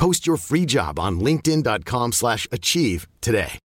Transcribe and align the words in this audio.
Post 0.00 0.28
your 0.28 0.38
free 0.38 0.64
job 0.68 0.98
on 0.98 1.24
linkedin.com/achieve 1.24 2.12
slash 2.12 2.46
achieve 2.52 3.06
today. 3.20 3.58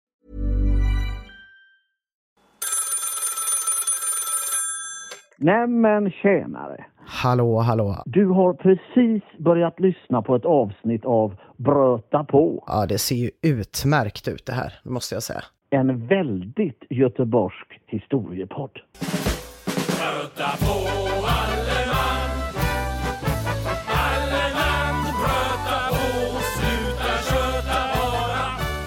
Nämen 5.37 6.11
tjänare! 6.11 6.85
Hallå, 7.05 7.59
hallå. 7.59 8.03
Du 8.05 8.25
har 8.25 8.53
precis 8.53 9.23
börjat 9.39 9.79
lyssna 9.79 10.21
på 10.21 10.35
ett 10.35 10.45
avsnitt 10.45 11.05
av 11.05 11.35
Bröta 11.57 12.23
på. 12.23 12.63
Ja, 12.67 12.85
det 12.85 12.97
ser 12.97 13.15
ju 13.15 13.31
utmärkt 13.41 14.27
ut 14.27 14.45
det 14.45 14.53
här, 14.53 14.73
måste 14.83 15.15
jag 15.15 15.23
säga. 15.23 15.43
En 15.69 16.07
väldigt 16.07 16.83
göteborgsk 16.89 17.79
historiepodd. 17.87 18.79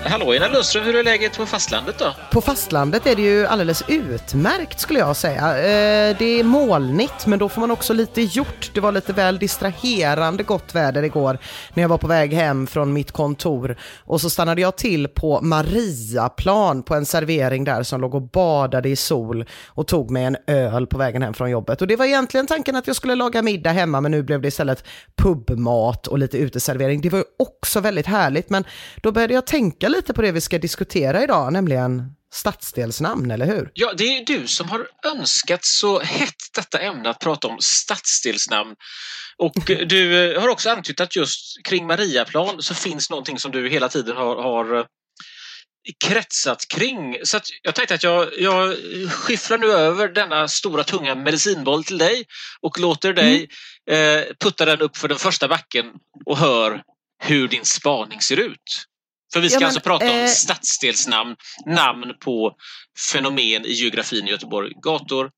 Hallå 0.09 0.35
Ina 0.35 0.49
Lundström, 0.49 0.85
hur 0.85 0.97
är 0.97 1.05
läget 1.05 1.37
på 1.37 1.47
fastlandet 1.47 1.99
då? 1.99 2.15
På 2.33 2.41
fastlandet 2.41 3.07
är 3.07 3.17
det 3.17 3.23
ju 3.23 3.47
alldeles 3.47 3.83
utmärkt 3.89 4.81
skulle 4.81 4.99
jag 4.99 5.17
säga. 5.17 5.57
Eh, 5.57 6.17
det 6.19 6.41
är 6.41 6.45
molnigt 6.45 7.27
men 7.27 7.39
då 7.39 7.49
får 7.49 7.61
man 7.61 7.71
också 7.71 7.93
lite 7.93 8.23
gjort. 8.23 8.71
Det 8.75 8.81
var 8.81 8.93
lite 8.93 9.13
väl 9.13 9.39
distraherande 9.39 10.43
gott 10.43 10.75
väder 10.75 11.03
igår 11.03 11.39
när 11.75 11.83
jag 11.83 11.89
var 11.89 11.99
på 11.99 12.07
väg 12.07 12.33
hem 12.33 12.67
från 12.67 12.93
mitt 12.93 13.13
kontor 13.13 13.77
och 14.05 14.21
så 14.21 14.31
stannade 14.31 14.61
jag 14.61 14.77
till 14.77 15.09
på 15.09 15.41
Mariaplan 15.43 16.83
på 16.83 16.95
en 16.95 17.07
servering 17.07 17.65
där 17.65 17.83
som 17.83 18.01
låg 18.01 18.15
och 18.15 18.23
badade 18.23 18.89
i 18.89 18.97
sol 18.97 19.45
och 19.67 19.87
tog 19.87 20.11
mig 20.11 20.25
en 20.25 20.37
öl 20.47 20.87
på 20.87 20.99
vägen 20.99 21.23
hem 21.23 21.35
från 21.35 21.51
jobbet. 21.51 21.81
Och 21.81 21.87
det 21.87 21.97
var 21.97 22.05
egentligen 22.05 22.47
tanken 22.47 22.77
att 22.77 22.87
jag 22.87 22.97
skulle 22.97 23.15
laga 23.15 23.43
middag 23.43 23.71
hemma 23.71 24.01
men 24.01 24.11
nu 24.11 24.23
blev 24.23 24.41
det 24.41 24.49
istället 24.49 24.85
pubmat 25.17 26.07
och 26.07 26.19
lite 26.19 26.39
uteservering. 26.39 27.01
Det 27.01 27.09
var 27.09 27.19
ju 27.19 27.25
också 27.39 27.81
väldigt 27.81 28.07
härligt 28.07 28.51
men 28.51 28.65
då 29.03 29.13
började 29.13 29.35
jag 29.35 29.47
tänka 29.47 29.89
lite 29.89 29.98
på 30.07 30.23
det 30.23 30.33
vi 30.33 30.41
ska 30.41 30.59
diskutera 30.59 31.23
idag, 31.23 31.53
nämligen 31.53 32.13
stadsdelsnamn, 32.33 33.31
eller 33.31 33.47
hur? 33.47 33.71
Ja, 33.75 33.93
det 33.97 34.05
är 34.05 34.25
du 34.25 34.47
som 34.47 34.69
har 34.69 34.89
önskat 35.05 35.65
så 35.65 36.01
hett 36.01 36.35
detta 36.55 36.79
ämne 36.79 37.11
att 37.11 37.21
prata 37.21 37.49
om 37.49 37.57
stadsdelsnamn. 37.61 38.75
Och 39.37 39.55
du 39.67 40.33
eh, 40.33 40.41
har 40.41 40.49
också 40.49 40.71
antytt 40.71 41.01
att 41.01 41.17
just 41.17 41.65
kring 41.65 41.87
Mariaplan 41.87 42.63
så 42.63 42.75
finns 42.75 43.11
någonting 43.11 43.39
som 43.39 43.53
du 43.53 43.69
hela 43.69 43.89
tiden 43.89 44.17
har, 44.17 44.43
har 44.43 44.79
eh, 44.79 44.85
kretsat 46.05 46.69
kring. 46.69 47.17
Så 47.25 47.41
jag 47.63 47.75
tänkte 47.75 47.95
att 47.95 48.03
jag, 48.03 48.29
jag 48.39 48.77
skifflar 49.11 49.59
nu 49.59 49.67
över 49.67 50.09
denna 50.09 50.49
stora 50.49 50.85
tunga 50.85 51.15
medicinboll 51.15 51.85
till 51.85 51.99
dig 51.99 52.25
och 52.61 52.79
låter 52.79 53.13
dig 53.13 53.49
eh, 53.91 54.23
putta 54.41 54.65
den 54.65 54.81
upp 54.81 54.97
för 54.97 55.09
den 55.09 55.19
första 55.19 55.49
backen 55.49 55.87
och 56.27 56.39
hör 56.39 56.83
hur 57.23 57.49
din 57.49 57.65
spaning 57.65 58.21
ser 58.21 58.37
ut. 58.37 58.85
För 59.33 59.41
vi 59.41 59.51
ska 59.51 59.57
Ja, 59.57 59.61
men, 59.61 59.67
alltså 59.67 59.81
prata 59.81 60.11
om 60.11 60.19
eh, 60.19 60.27
stadsdelsnamn, 60.27 61.37
namn 61.67 62.15
på 62.25 62.53
fenomen 63.13 63.65
i 63.65 63.73
geografin 63.73 64.29
i 64.29 64.31
Göteborg. 64.31 64.73
Gator, 64.83 65.31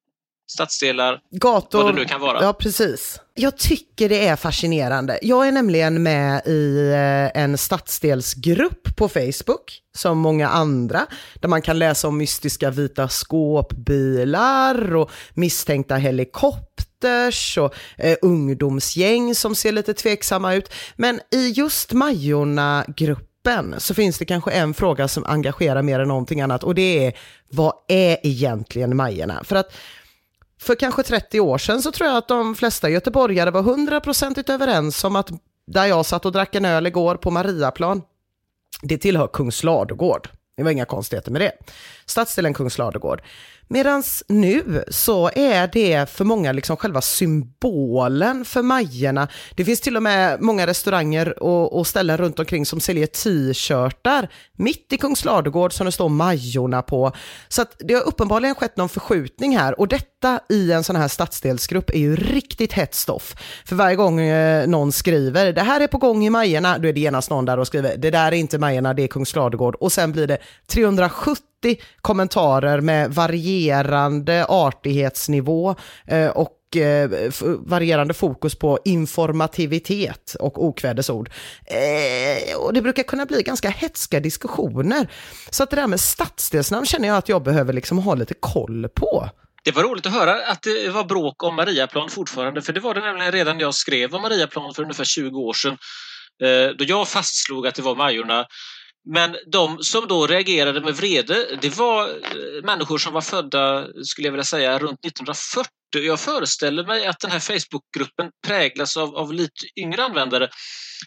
stadsdelar, 0.50 1.18
Gator, 1.30 1.82
vad 1.82 1.94
det 1.94 2.00
nu 2.00 2.06
kan 2.06 2.20
vara. 2.20 2.42
Ja, 2.42 2.52
precis. 2.52 3.20
Jag 3.34 3.58
tycker 3.58 4.08
det 4.08 4.26
är 4.26 4.36
fascinerande. 4.36 5.18
Jag 5.22 5.48
är 5.48 5.52
nämligen 5.52 6.02
med 6.02 6.46
i 6.46 6.90
eh, 6.90 7.42
en 7.42 7.58
stadsdelsgrupp 7.58 8.96
på 8.96 9.08
Facebook, 9.08 9.80
som 9.96 10.18
många 10.18 10.48
andra, 10.48 11.06
där 11.34 11.48
man 11.48 11.62
kan 11.62 11.78
läsa 11.78 12.08
om 12.08 12.18
mystiska 12.18 12.70
vita 12.70 13.08
skåpbilar 13.08 14.96
och 14.96 15.10
misstänkta 15.34 15.96
helikopters 15.96 17.58
och 17.58 17.74
eh, 17.98 18.16
ungdomsgäng 18.22 19.34
som 19.34 19.54
ser 19.54 19.72
lite 19.72 19.94
tveksamma 19.94 20.54
ut. 20.54 20.72
Men 20.96 21.20
i 21.32 21.48
just 21.48 21.92
Majorna-gruppen 21.92 23.29
så 23.78 23.94
finns 23.94 24.18
det 24.18 24.24
kanske 24.24 24.50
en 24.50 24.74
fråga 24.74 25.08
som 25.08 25.24
engagerar 25.24 25.82
mer 25.82 26.00
än 26.00 26.08
någonting 26.08 26.40
annat 26.40 26.64
och 26.64 26.74
det 26.74 27.06
är 27.06 27.18
vad 27.50 27.72
är 27.88 28.18
egentligen 28.22 28.96
Majorna? 28.96 29.44
För 29.44 29.56
att 29.56 29.72
för 30.60 30.74
kanske 30.74 31.02
30 31.02 31.40
år 31.40 31.58
sedan 31.58 31.82
så 31.82 31.92
tror 31.92 32.08
jag 32.08 32.16
att 32.16 32.28
de 32.28 32.54
flesta 32.54 32.90
göteborgare 32.90 33.50
var 33.50 33.62
hundraprocentigt 33.62 34.48
överens 34.50 35.04
om 35.04 35.16
att 35.16 35.28
där 35.66 35.86
jag 35.86 36.06
satt 36.06 36.26
och 36.26 36.32
drack 36.32 36.54
en 36.54 36.64
öl 36.64 36.86
igår 36.86 37.14
på 37.14 37.30
Mariaplan, 37.30 38.02
det 38.82 38.98
tillhör 38.98 39.26
Kungsladugård. 39.26 40.28
Det 40.56 40.62
var 40.62 40.70
inga 40.70 40.84
konstigheter 40.84 41.32
med 41.32 41.40
det. 41.40 41.52
Stadsdelen 42.06 42.54
Kungsladugård. 42.54 43.22
Medan 43.72 44.02
nu 44.28 44.84
så 44.88 45.30
är 45.34 45.70
det 45.72 46.10
för 46.10 46.24
många 46.24 46.52
liksom 46.52 46.76
själva 46.76 47.00
symbolen 47.00 48.44
för 48.44 48.62
Majorna. 48.62 49.28
Det 49.54 49.64
finns 49.64 49.80
till 49.80 49.96
och 49.96 50.02
med 50.02 50.40
många 50.40 50.66
restauranger 50.66 51.42
och, 51.42 51.78
och 51.78 51.86
ställen 51.86 52.16
runt 52.16 52.38
omkring 52.38 52.66
som 52.66 52.80
säljer 52.80 53.06
t-shirtar 53.06 54.28
mitt 54.56 54.92
i 54.92 54.96
Kungsladugård 54.96 55.72
som 55.72 55.86
det 55.86 55.92
står 55.92 56.08
Majorna 56.08 56.82
på. 56.82 57.12
Så 57.48 57.62
att 57.62 57.76
det 57.78 57.94
har 57.94 58.02
uppenbarligen 58.02 58.54
skett 58.54 58.76
någon 58.76 58.88
förskjutning 58.88 59.56
här 59.56 59.80
och 59.80 59.88
detta 59.88 60.40
i 60.48 60.72
en 60.72 60.84
sån 60.84 60.96
här 60.96 61.08
stadsdelsgrupp 61.08 61.90
är 61.90 61.98
ju 61.98 62.16
riktigt 62.16 62.72
hett 62.72 62.94
stoff. 62.94 63.34
För 63.64 63.76
varje 63.76 63.96
gång 63.96 64.20
eh, 64.20 64.66
någon 64.66 64.92
skriver 64.92 65.52
det 65.52 65.62
här 65.62 65.80
är 65.80 65.86
på 65.86 65.98
gång 65.98 66.24
i 66.24 66.30
Majorna, 66.30 66.78
då 66.78 66.88
är 66.88 66.92
det 66.92 67.00
genast 67.00 67.30
någon 67.30 67.44
där 67.44 67.58
och 67.58 67.66
skriver 67.66 67.96
det 67.96 68.10
där 68.10 68.32
är 68.32 68.36
inte 68.36 68.58
Majorna, 68.58 68.94
det 68.94 69.02
är 69.02 69.08
Kungsladugård 69.08 69.74
och 69.74 69.92
sen 69.92 70.12
blir 70.12 70.26
det 70.26 70.38
370 70.66 71.49
kommentarer 72.00 72.80
med 72.80 73.14
varierande 73.14 74.46
artighetsnivå 74.48 75.74
eh, 76.06 76.28
och 76.28 76.76
eh, 76.76 77.10
varierande 77.58 78.14
fokus 78.14 78.54
på 78.54 78.78
informativitet 78.84 80.36
och 80.40 80.64
okvädesord. 80.64 81.30
Eh, 81.66 82.56
och 82.56 82.72
det 82.72 82.82
brukar 82.82 83.02
kunna 83.02 83.26
bli 83.26 83.42
ganska 83.42 83.70
hetska 83.70 84.20
diskussioner. 84.20 85.08
Så 85.50 85.62
att 85.62 85.70
det 85.70 85.76
där 85.76 85.86
med 85.86 86.00
stadsdelsnamn 86.00 86.86
känner 86.86 87.08
jag 87.08 87.16
att 87.16 87.28
jag 87.28 87.42
behöver 87.42 87.72
liksom 87.72 87.98
ha 87.98 88.14
lite 88.14 88.34
koll 88.34 88.88
på. 88.88 89.30
Det 89.64 89.72
var 89.72 89.82
roligt 89.82 90.06
att 90.06 90.12
höra 90.12 90.46
att 90.46 90.62
det 90.62 90.90
var 90.90 91.04
bråk 91.04 91.42
om 91.42 91.56
Mariaplan 91.56 92.10
fortfarande, 92.10 92.62
för 92.62 92.72
det 92.72 92.80
var 92.80 92.94
det 92.94 93.00
nämligen 93.00 93.32
redan 93.32 93.56
när 93.56 93.64
jag 93.64 93.74
skrev 93.74 94.14
om 94.14 94.22
Mariaplan 94.22 94.74
för 94.74 94.82
ungefär 94.82 95.04
20 95.04 95.40
år 95.40 95.52
sedan, 95.52 95.78
eh, 96.42 96.76
då 96.78 96.84
jag 96.84 97.08
fastslog 97.08 97.66
att 97.66 97.74
det 97.74 97.82
var 97.82 97.96
Majorna. 97.96 98.46
Men 99.08 99.36
de 99.52 99.78
som 99.82 100.08
då 100.08 100.26
reagerade 100.26 100.80
med 100.80 100.94
vrede, 100.94 101.56
det 101.62 101.78
var 101.78 102.08
eh, 102.08 102.64
människor 102.64 102.98
som 102.98 103.12
var 103.12 103.20
födda, 103.20 103.86
skulle 104.04 104.26
jag 104.26 104.32
vilja 104.32 104.44
säga, 104.44 104.78
runt 104.78 105.06
1940. 105.06 105.70
Jag 105.92 106.20
föreställer 106.20 106.84
mig 106.86 107.06
att 107.06 107.20
den 107.20 107.30
här 107.30 107.40
Facebookgruppen 107.40 108.30
präglas 108.46 108.96
av, 108.96 109.16
av 109.16 109.32
lite 109.32 109.66
yngre 109.76 110.04
användare. 110.04 110.48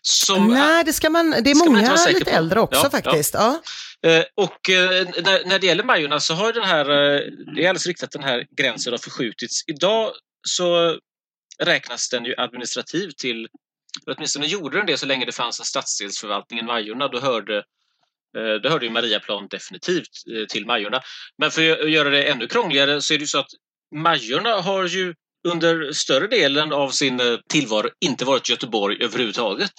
Som, 0.01 0.47
Nej, 0.47 0.83
det 0.83 0.93
ska 0.93 1.09
man, 1.09 1.29
det 1.29 1.51
är 1.51 1.55
man 1.55 1.73
många 1.73 1.97
säker 1.97 2.13
lite 2.19 2.31
på. 2.31 2.37
äldre 2.37 2.59
också 2.59 2.81
Ja, 2.83 2.89
faktiskt. 2.89 3.33
Ja. 3.33 3.61
Eh, 4.05 4.23
Och 4.35 4.69
eh, 4.69 5.07
när, 5.23 5.45
när 5.45 5.59
det 5.59 5.67
gäller 5.67 5.83
Majorna 5.83 6.19
så 6.19 6.33
har 6.33 6.53
den 6.53 6.63
här, 6.63 6.85
det 7.55 7.63
är 7.63 7.69
alldeles 7.69 7.87
riktigt 7.87 8.03
att 8.03 8.11
den 8.11 8.23
här 8.23 8.45
gränsen 8.57 8.93
har 8.93 8.97
förskjutits. 8.97 9.63
Idag 9.67 10.11
så 10.47 10.97
räknas 11.63 12.09
den 12.09 12.25
ju 12.25 12.35
administrativt 12.37 13.17
till, 13.17 13.47
åtminstone 14.07 14.45
gjorde 14.45 14.77
den 14.77 14.85
det 14.85 14.97
så 14.97 15.05
länge 15.05 15.25
det 15.25 15.31
fanns 15.31 15.59
en 15.59 15.65
stadsdelsförvaltning 15.65 16.59
i 16.59 16.63
Majorna, 16.63 17.07
då 17.07 17.19
hörde 17.19 17.63
eh, 18.37 18.61
då 18.63 18.69
hörde 18.69 18.85
ju 18.85 18.91
Mariaplan 18.91 19.47
definitivt 19.47 20.09
eh, 20.37 20.45
till 20.45 20.65
Majorna. 20.65 21.01
Men 21.37 21.51
för 21.51 21.83
att 21.83 21.91
göra 21.91 22.09
det 22.09 22.23
ännu 22.23 22.47
krångligare 22.47 23.01
så 23.01 23.13
är 23.13 23.17
det 23.17 23.23
ju 23.23 23.27
så 23.27 23.39
att 23.39 23.51
Majorna 23.95 24.61
har 24.61 24.87
ju 24.87 25.13
under 25.47 25.91
större 25.91 26.27
delen 26.27 26.73
av 26.73 26.89
sin 26.89 27.19
eh, 27.19 27.37
tillvaro 27.49 27.89
inte 28.05 28.25
varit 28.25 28.49
Göteborg 28.49 29.03
överhuvudtaget. 29.03 29.71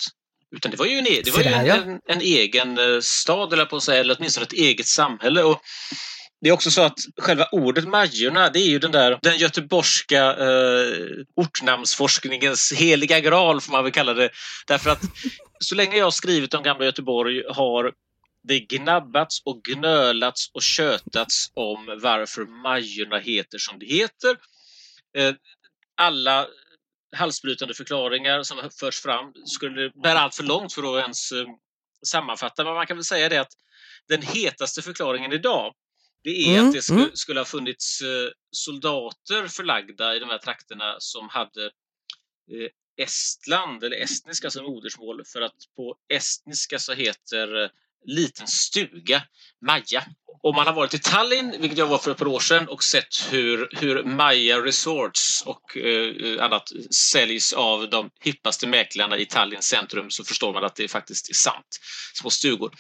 Utan 0.56 0.70
det 0.70 0.76
var 0.76 0.86
ju 0.86 0.98
en, 0.98 1.06
e- 1.06 1.22
det 1.24 1.30
var 1.30 1.42
ju 1.42 1.48
en, 1.48 1.70
en, 1.70 2.00
en 2.06 2.20
egen 2.20 3.02
stad, 3.02 3.52
eller 3.52 3.64
på 3.64 3.76
att 3.76 3.82
säga, 3.82 4.00
eller 4.00 4.16
åtminstone 4.18 4.44
ett 4.46 4.52
eget 4.52 4.86
samhälle. 4.86 5.42
Och 5.42 5.60
det 6.44 6.48
är 6.48 6.52
också 6.52 6.70
så 6.70 6.82
att 6.82 6.98
själva 7.18 7.48
ordet 7.52 7.88
Majorna, 7.88 8.50
det 8.50 8.58
är 8.58 8.68
ju 8.68 8.78
den 8.78 8.92
där 8.92 9.18
den 9.22 9.38
göteborgska 9.38 10.36
eh, 10.36 10.94
ortnamnsforskningens 11.36 12.72
heliga 12.72 13.20
graal, 13.20 13.60
får 13.60 13.72
man 13.72 13.84
väl 13.84 13.92
kalla 13.92 14.14
det. 14.14 14.30
Därför 14.66 14.90
att 14.90 15.02
så 15.58 15.74
länge 15.74 15.96
jag 15.96 16.04
har 16.04 16.10
skrivit 16.10 16.54
om 16.54 16.62
gamla 16.62 16.84
Göteborg 16.84 17.42
har 17.48 17.92
det 18.48 18.60
gnabbats 18.60 19.42
och 19.44 19.62
gnölats 19.62 20.50
och 20.54 20.62
tjötats 20.62 21.50
om 21.54 21.98
varför 22.02 22.44
Majorna 22.44 23.18
heter 23.18 23.58
som 23.58 23.78
det 23.78 23.86
heter. 23.86 24.36
Eh, 25.16 25.34
alla 25.96 26.46
halsbrytande 27.16 27.74
förklaringar 27.74 28.42
som 28.42 28.58
har 28.58 28.70
förts 28.70 29.02
fram 29.02 29.32
skulle 29.46 29.90
bära 30.02 30.18
allt 30.18 30.34
för 30.34 30.42
långt 30.42 30.72
för 30.72 30.98
att 30.98 31.02
ens 31.02 31.32
eh, 31.32 31.46
sammanfatta, 32.06 32.64
men 32.64 32.74
man 32.74 32.86
kan 32.86 32.96
väl 32.96 33.04
säga 33.04 33.28
det 33.28 33.38
att 33.38 33.52
den 34.08 34.22
hetaste 34.22 34.82
förklaringen 34.82 35.32
idag 35.32 35.74
det 36.22 36.30
är 36.30 36.58
mm, 36.58 36.68
att 36.68 36.74
det 36.74 36.82
skulle, 36.82 37.02
mm. 37.02 37.10
skulle, 37.14 37.40
ha 37.40 37.44
funnits 37.44 38.00
eh, 38.00 38.30
soldater 38.50 39.46
förlagda 39.48 40.16
i 40.16 40.18
de 40.18 40.28
här 40.28 40.38
trakterna 40.38 40.96
som 40.98 41.28
hade 41.28 41.70
Estland 42.96 43.84
eller 43.84 43.96
estniska 43.96 44.50
som 44.50 44.64
modersmål 44.64 45.24
för 45.24 45.40
att 45.40 45.56
på 45.76 45.96
estniska 46.08 46.78
så 46.78 46.92
heter 46.92 47.70
liten 48.04 48.46
stuga, 48.46 49.22
Maja. 49.66 50.04
Om 50.42 50.56
man 50.56 50.66
har 50.66 50.74
varit 50.74 50.94
i 50.94 50.98
Tallinn, 50.98 51.54
vilket 51.60 51.78
jag 51.78 51.86
var 51.86 51.98
för 51.98 52.10
ett 52.10 52.16
par 52.16 52.26
år 52.26 52.40
sedan, 52.40 52.68
och 52.68 52.84
sett 52.84 53.32
hur, 53.32 53.68
hur 53.72 54.04
Maja 54.04 54.58
Resorts 54.58 55.42
och 55.46 55.76
eh, 55.76 56.44
annat 56.44 56.72
säljs 56.94 57.52
av 57.52 57.90
de 57.90 58.10
hippaste 58.20 58.66
mäklarna 58.66 59.18
i 59.18 59.26
Tallinns 59.26 59.66
centrum 59.66 60.10
så 60.10 60.24
förstår 60.24 60.52
man 60.52 60.64
att 60.64 60.76
det 60.76 60.88
faktiskt 60.88 61.30
är 61.30 61.34
sant. 61.34 61.80
Små 62.14 62.30
stugor. 62.30 62.74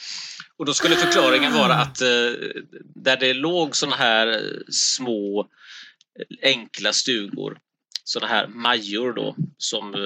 Och 0.58 0.64
då 0.64 0.74
skulle 0.74 0.96
förklaringen 0.96 1.52
vara 1.52 1.74
att 1.74 2.00
eh, 2.00 2.08
där 2.94 3.16
det 3.16 3.34
låg 3.34 3.76
sådana 3.76 3.96
här 3.96 4.26
eh, 4.26 4.60
små 4.70 5.40
eh, 6.20 6.50
enkla 6.50 6.92
stugor 6.92 7.58
sådana 8.04 8.32
här 8.32 8.46
major 8.46 9.12
då 9.12 9.36
som 9.58 9.94
eh, 9.94 10.00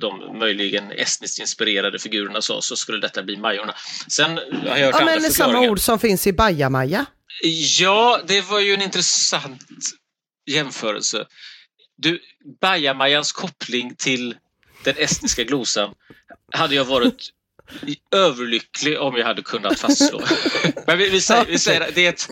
de 0.00 0.38
möjligen 0.38 0.92
estniskt 0.92 1.38
inspirerade 1.38 1.98
figurerna 1.98 2.42
sa 2.42 2.62
så 2.62 2.76
skulle 2.76 3.00
detta 3.00 3.22
bli 3.22 3.36
Majorna. 3.36 3.74
Sen 4.08 4.30
har 4.68 4.76
jag 4.76 4.86
hört 4.86 4.94
ja, 4.98 5.04
men 5.04 5.32
samma 5.32 5.60
ord 5.60 5.80
som 5.80 5.98
finns 5.98 6.26
i 6.26 6.32
bajamaja. 6.32 7.06
Ja, 7.80 8.20
det 8.26 8.40
var 8.40 8.60
ju 8.60 8.74
en 8.74 8.82
intressant 8.82 9.62
jämförelse. 10.46 11.26
Du, 11.96 12.20
bajamajans 12.60 13.32
koppling 13.32 13.94
till 13.94 14.36
den 14.84 14.94
estniska 14.98 15.44
glosan 15.44 15.94
hade 16.52 16.74
jag 16.74 16.84
varit 16.84 17.30
överlycklig 18.10 19.00
om 19.00 19.16
jag 19.16 19.26
hade 19.26 19.42
kunnat 19.42 19.80
fastslå. 19.80 20.22
Men 20.86 20.98
vi, 20.98 21.08
vi, 21.08 21.20
säger, 21.20 21.44
vi 21.44 21.58
säger 21.58 21.90
det 21.94 22.06
är 22.06 22.08
ett 22.08 22.28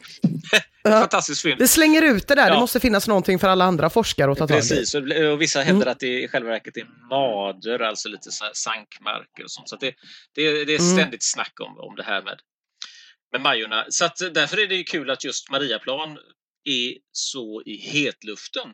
fantastiskt 0.91 1.43
fynd. 1.43 1.59
Vi 1.59 1.69
slänger 1.69 2.03
ut 2.03 2.29
det 2.29 2.35
där, 2.35 2.49
ja. 2.49 2.55
det 2.55 2.61
måste 2.61 2.81
finnas 2.81 3.09
någonting 3.09 3.39
för 3.39 3.49
alla 3.49 3.65
andra 3.65 3.91
forskare 3.91 4.33
att 4.33 4.39
ta 4.39 4.47
tag 4.47 4.57
i. 4.57 4.61
Precis, 4.61 4.95
och 4.95 5.41
vissa 5.41 5.63
hävdar 5.63 5.83
mm. 5.83 5.93
att 5.93 6.01
det 6.01 6.23
i 6.23 6.29
själva 6.29 6.51
verket 6.51 6.77
är 6.77 6.87
mader, 7.11 7.79
alltså 7.79 8.09
lite 8.09 8.31
sankmarker 8.53 9.45
och 9.45 9.51
sånt. 9.51 9.69
Så 9.69 9.77
det, 9.77 9.95
det, 10.35 10.65
det, 10.65 10.75
är 10.75 10.81
mm. 10.81 10.97
ständigt 10.97 11.25
snack 11.25 11.53
om, 11.61 11.79
om 11.79 11.97
det 11.97 12.03
här 12.03 12.23
med, 12.23 12.39
med 13.33 13.41
Majorna. 13.41 13.85
Så 13.89 14.05
att 14.05 14.17
därför 14.35 14.61
är 14.61 14.67
det 14.67 14.83
kul 14.83 15.11
att 15.11 15.25
just 15.25 15.51
Mariaplan 15.51 16.19
är 16.65 16.95
så 17.13 17.63
i 17.67 17.77
hetluften. 17.77 18.69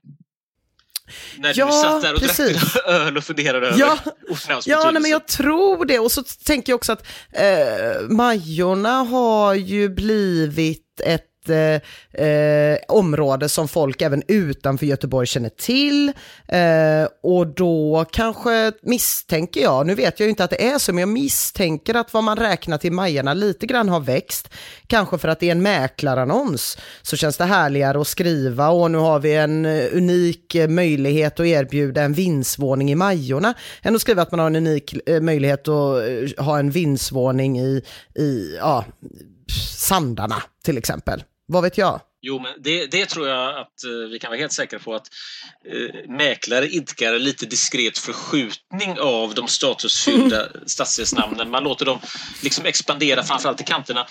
När 1.37 1.53
ja, 1.57 1.67
du 1.67 1.73
satt 1.73 2.03
där 2.03 2.15
och 2.15 2.21
precis. 2.21 2.73
drack 2.73 2.87
öl 2.87 3.17
och 3.17 3.25
funderade 3.25 3.67
över 3.67 3.79
ja, 3.79 3.99
ortnamns 4.29 4.67
Ja, 4.67 4.91
nej, 4.91 5.03
men 5.03 5.11
jag 5.11 5.27
tror 5.27 5.85
det. 5.85 5.99
Och 5.99 6.13
så 6.13 6.23
tänker 6.23 6.73
jag 6.73 6.77
också 6.77 6.93
att 6.93 7.07
eh, 7.33 8.09
Majorna 8.09 9.03
har 9.03 9.55
ju 9.55 9.89
blivit 9.89 11.01
ett 11.05 11.25
eh, 11.50 12.27
eh, 12.27 12.79
område 12.89 13.49
som 13.49 13.69
folk 13.69 14.03
även 14.03 14.23
utanför 14.29 14.87
Göteborg 14.87 15.27
känner 15.27 15.49
till. 15.49 16.12
Eh, 16.49 17.09
och 17.23 17.47
då 17.47 18.05
kanske 18.12 18.73
misstänker 18.83 19.61
jag, 19.61 19.87
nu 19.87 19.95
vet 19.95 20.21
jag 20.21 20.27
ju 20.27 20.31
inte 20.31 20.45
att 20.45 20.50
det 20.50 20.69
är 20.69 20.79
så, 20.79 20.93
men 20.93 21.00
jag 21.00 21.09
misstänker 21.09 21.95
att 21.95 22.15
vad 22.15 22.25
man 22.25 22.37
räknar 22.37 22.79
till 22.79 22.93
majorna 22.93 23.35
lite 23.35 23.67
grann 23.67 23.89
har 23.89 24.00
växt. 24.00 24.49
Kanske 24.87 25.19
för 25.19 25.29
att 25.29 25.41
det 25.41 25.47
är 25.47 25.53
en 25.53 25.62
mäklarannons 25.62 26.79
så 27.03 27.17
känns 27.17 27.37
det 27.37 27.45
härligare 27.45 28.00
att 28.00 28.06
skriva 28.06 28.69
och 28.69 28.91
nu 28.91 28.99
har 28.99 29.21
vi 29.21 29.35
en 29.35 29.67
eh, 29.67 29.85
unik 29.93 30.55
eh, 30.55 30.69
möjlighet 30.69 31.41
att 31.41 31.47
erbjuda 31.47 32.03
en 32.03 32.12
vindsvåning 32.12 32.91
i 32.91 32.95
Majorna 32.95 33.55
än 33.83 33.95
att 33.95 34.00
skriva 34.00 34.23
att 34.23 34.31
man 34.31 34.41
har 34.41 34.47
en 34.47 34.56
unik 34.56 35.09
eh, 35.09 35.21
möjlighet 35.21 35.69
att 35.69 36.39
ha 36.39 36.59
en 36.59 36.71
vindsvåning 36.71 37.61
i, 37.61 37.83
i 38.15 38.56
ja, 38.59 38.85
Sandarna 39.77 40.43
till 40.65 40.79
exempel. 40.79 41.23
Vad 41.49 41.62
vet 41.62 41.79
jag? 41.79 42.00
Jo, 42.21 42.39
men 42.39 42.53
det, 42.59 42.87
det 42.87 43.06
tror 43.06 43.29
jag 43.29 43.59
att 43.59 43.85
uh, 43.87 44.09
vi 44.09 44.19
kan 44.19 44.31
vara 44.31 44.39
helt 44.39 44.53
säkra 44.53 44.79
på 44.79 44.95
att 44.95 45.09
uh, 45.75 46.11
mäklare 46.11 46.69
idkar 46.69 47.19
lite 47.19 47.47
diskret 47.47 47.99
förskjutning 47.99 49.00
av 49.00 49.35
de 49.35 49.49
statusfyllda 49.49 50.49
stadsdelsnamnen. 50.67 51.50
Man 51.50 51.65
låter 51.65 51.85
dem 51.85 51.99
liksom 52.43 52.67
expandera 52.67 53.23
framförallt 53.23 53.61
i 53.61 53.65
kanterna. 53.65 54.06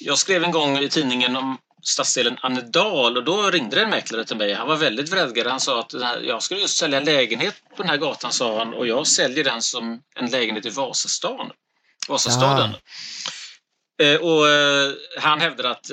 Jag 0.00 0.18
skrev 0.18 0.44
en 0.44 0.50
gång 0.50 0.78
i 0.78 0.88
tidningen 0.88 1.36
om 1.36 1.58
stadsdelen 1.82 2.38
Annedal 2.42 3.16
och 3.16 3.24
då 3.24 3.50
ringde 3.50 3.82
en 3.82 3.90
mäklare 3.90 4.24
till 4.24 4.36
mig. 4.36 4.52
Han 4.52 4.68
var 4.68 4.76
väldigt 4.76 5.12
vredgad. 5.12 5.46
Han 5.46 5.60
sa 5.60 5.80
att 5.80 5.92
jag 6.22 6.42
skulle 6.42 6.60
just 6.60 6.76
sälja 6.76 6.98
en 6.98 7.04
lägenhet 7.04 7.54
på 7.76 7.82
den 7.82 7.90
här 7.90 7.96
gatan, 7.96 8.32
sa 8.32 8.58
han, 8.58 8.74
och 8.74 8.86
jag 8.86 9.06
säljer 9.06 9.44
den 9.44 9.62
som 9.62 10.02
en 10.16 10.26
lägenhet 10.30 10.66
i 10.66 10.70
Vasastan. 10.70 11.50
Vasastaden. 12.08 12.70
Ja. 13.96 14.04
Eh, 14.04 14.20
och 14.20 14.44
han 15.18 15.40
hävdade 15.40 15.70
att 15.70 15.90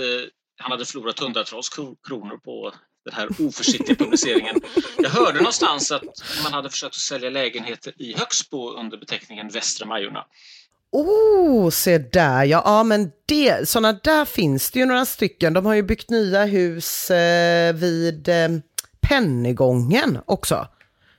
han 0.58 0.72
hade 0.72 0.86
förlorat 0.86 1.20
hundratals 1.20 1.70
kronor 2.08 2.38
på 2.38 2.74
den 3.06 3.14
här 3.14 3.48
oförsiktiga 3.48 3.96
publiceringen. 3.96 4.56
Jag 4.98 5.10
hörde 5.10 5.38
någonstans 5.38 5.92
att 5.92 6.04
man 6.44 6.54
hade 6.54 6.70
försökt 6.70 6.96
att 6.96 7.02
sälja 7.02 7.30
lägenheter 7.30 7.94
i 8.02 8.16
Högsbo 8.18 8.72
under 8.72 8.98
beteckningen 8.98 9.50
Västra 9.50 9.88
Majorna. 9.88 10.26
Oh, 10.92 11.70
se 11.70 11.98
där 11.98 12.44
ja. 12.44 12.62
Ja, 12.66 12.84
men 12.84 13.12
det, 13.26 13.70
sådana 13.70 14.00
där 14.04 14.26
finns 14.26 14.72
det 14.72 14.80
ju 14.80 14.86
några 14.86 15.06
stycken. 15.06 15.54
De 15.54 15.66
har 15.66 15.74
ju 15.74 15.84
byggt 15.84 16.10
nya 16.10 16.46
hus 16.46 17.12
eh, 17.12 17.74
vid 17.74 18.30
eh, 18.30 18.50
Pennygången 19.02 20.20
också. 20.26 20.68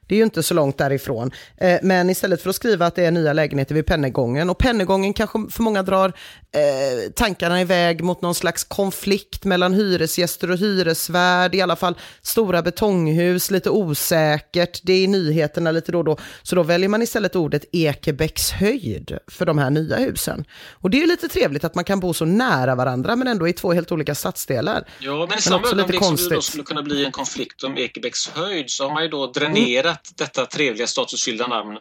Det 0.07 0.15
är 0.15 0.17
ju 0.17 0.25
inte 0.25 0.43
så 0.43 0.55
långt 0.55 0.79
därifrån. 0.79 1.31
Eh, 1.57 1.79
men 1.83 2.11
istället 2.11 2.43
för 2.43 2.51
att 2.51 2.57
skriva 2.57 2.87
att 2.87 2.95
det 2.95 3.05
är 3.05 3.11
nya 3.11 3.33
lägenheter 3.33 3.75
vid 3.75 3.87
Pennegången, 3.87 4.51
och 4.51 4.59
Pennegången 4.59 5.13
kanske 5.13 5.39
för 5.51 5.63
många 5.63 5.83
drar 5.83 6.13
eh, 6.53 7.11
tankarna 7.15 7.61
iväg 7.61 8.05
mot 8.05 8.23
någon 8.23 8.35
slags 8.35 8.65
konflikt 8.65 9.45
mellan 9.45 9.75
hyresgäster 9.75 10.51
och 10.51 10.59
hyresvärd, 10.59 11.55
i 11.55 11.61
alla 11.61 11.77
fall 11.77 11.95
stora 12.23 12.63
betonghus, 12.63 13.51
lite 13.51 13.71
osäkert, 13.71 14.81
det 14.83 14.93
är 14.93 15.03
i 15.03 15.07
nyheterna 15.07 15.71
lite 15.71 15.93
då 15.93 15.99
och 15.99 16.05
då. 16.05 16.17
Så 16.43 16.57
då 16.57 16.63
väljer 16.63 16.89
man 16.89 17.03
istället 17.03 17.37
ordet 17.37 17.65
Ekebäcks 17.73 18.51
höjd 18.51 19.19
för 19.27 19.47
de 19.47 19.59
här 19.59 19.71
nya 19.71 19.97
husen. 19.97 20.45
Och 20.71 20.91
det 20.91 20.97
är 20.97 21.01
ju 21.01 21.07
lite 21.07 21.29
trevligt 21.29 21.65
att 21.65 21.75
man 21.75 21.85
kan 21.85 22.01
bo 22.01 22.15
så 22.15 22.25
nära 22.25 22.75
varandra 22.75 23.17
men 23.17 23.29
ändå 23.29 23.49
i 23.49 23.53
två 23.53 23.73
helt 23.73 23.93
olika 23.93 24.15
stadsdelar. 24.15 24.85
Ja, 24.99 25.27
men 25.29 25.39
i 25.39 25.43
samma 25.43 25.69
ögonblick 25.69 26.05
som 26.05 26.17
det 26.17 26.35
då 26.35 26.41
skulle 26.41 26.65
kunna 26.65 26.83
bli 26.83 27.05
en 27.05 27.13
konflikt 27.13 27.65
om 27.65 27.79
Ekebäcks 27.79 28.29
höjd 28.29 28.71
så 28.71 28.85
har 28.85 28.95
man 28.95 29.03
ju 29.03 29.09
då 29.09 29.27
dränerat 29.27 29.87
mm 29.87 29.96
detta 30.17 30.47
trevliga 30.47 30.87
statusfyllda 30.87 31.47
namn 31.47 31.79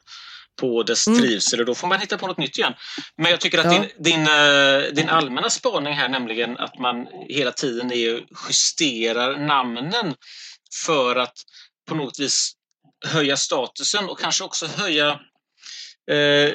på 0.59 0.83
dess 0.83 1.07
mm. 1.07 1.19
trivsel 1.19 1.59
och 1.59 1.65
då 1.65 1.75
får 1.75 1.87
man 1.87 1.99
hitta 1.99 2.17
på 2.17 2.27
något 2.27 2.37
nytt 2.37 2.57
igen. 2.57 2.73
Men 3.17 3.31
jag 3.31 3.41
tycker 3.41 3.57
att 3.57 3.65
ja. 3.65 3.71
din, 3.71 3.89
din, 3.97 4.27
eh, 4.27 4.93
din 4.93 5.09
allmänna 5.09 5.49
spaning 5.49 5.93
här 5.93 6.09
nämligen 6.09 6.57
att 6.57 6.79
man 6.79 7.07
hela 7.29 7.51
tiden 7.51 7.91
är, 7.91 8.23
justerar 8.47 9.37
namnen 9.37 10.15
för 10.85 11.15
att 11.15 11.37
på 11.87 11.95
något 11.95 12.19
vis 12.19 12.53
höja 13.05 13.37
statusen 13.37 14.09
och 14.09 14.19
kanske 14.19 14.43
också 14.43 14.65
höja 14.65 15.19
eh, 16.11 16.53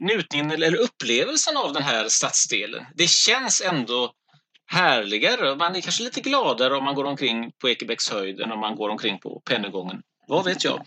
njutningen 0.00 0.50
eller 0.50 0.74
upplevelsen 0.74 1.56
av 1.56 1.72
den 1.72 1.82
här 1.82 2.08
stadsdelen. 2.08 2.86
Det 2.94 3.10
känns 3.10 3.60
ändå 3.60 4.12
härligare. 4.66 5.56
Man 5.56 5.76
är 5.76 5.80
kanske 5.80 6.02
lite 6.02 6.20
gladare 6.20 6.76
om 6.76 6.84
man 6.84 6.94
går 6.94 7.04
omkring 7.04 7.52
på 7.60 7.68
Ekebäcks 7.68 8.10
höjd 8.10 8.40
än 8.40 8.52
om 8.52 8.60
man 8.60 8.76
går 8.76 8.88
omkring 8.88 9.18
på 9.18 9.42
Pennygången. 9.44 10.02
Vad 10.30 10.44
vet 10.44 10.64
jag? 10.64 10.86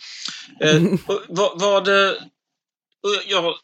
Eh, 0.59 0.81
vad, 1.27 1.61
vad, 1.61 1.87
eh, 1.87 2.13
jag 3.27 3.55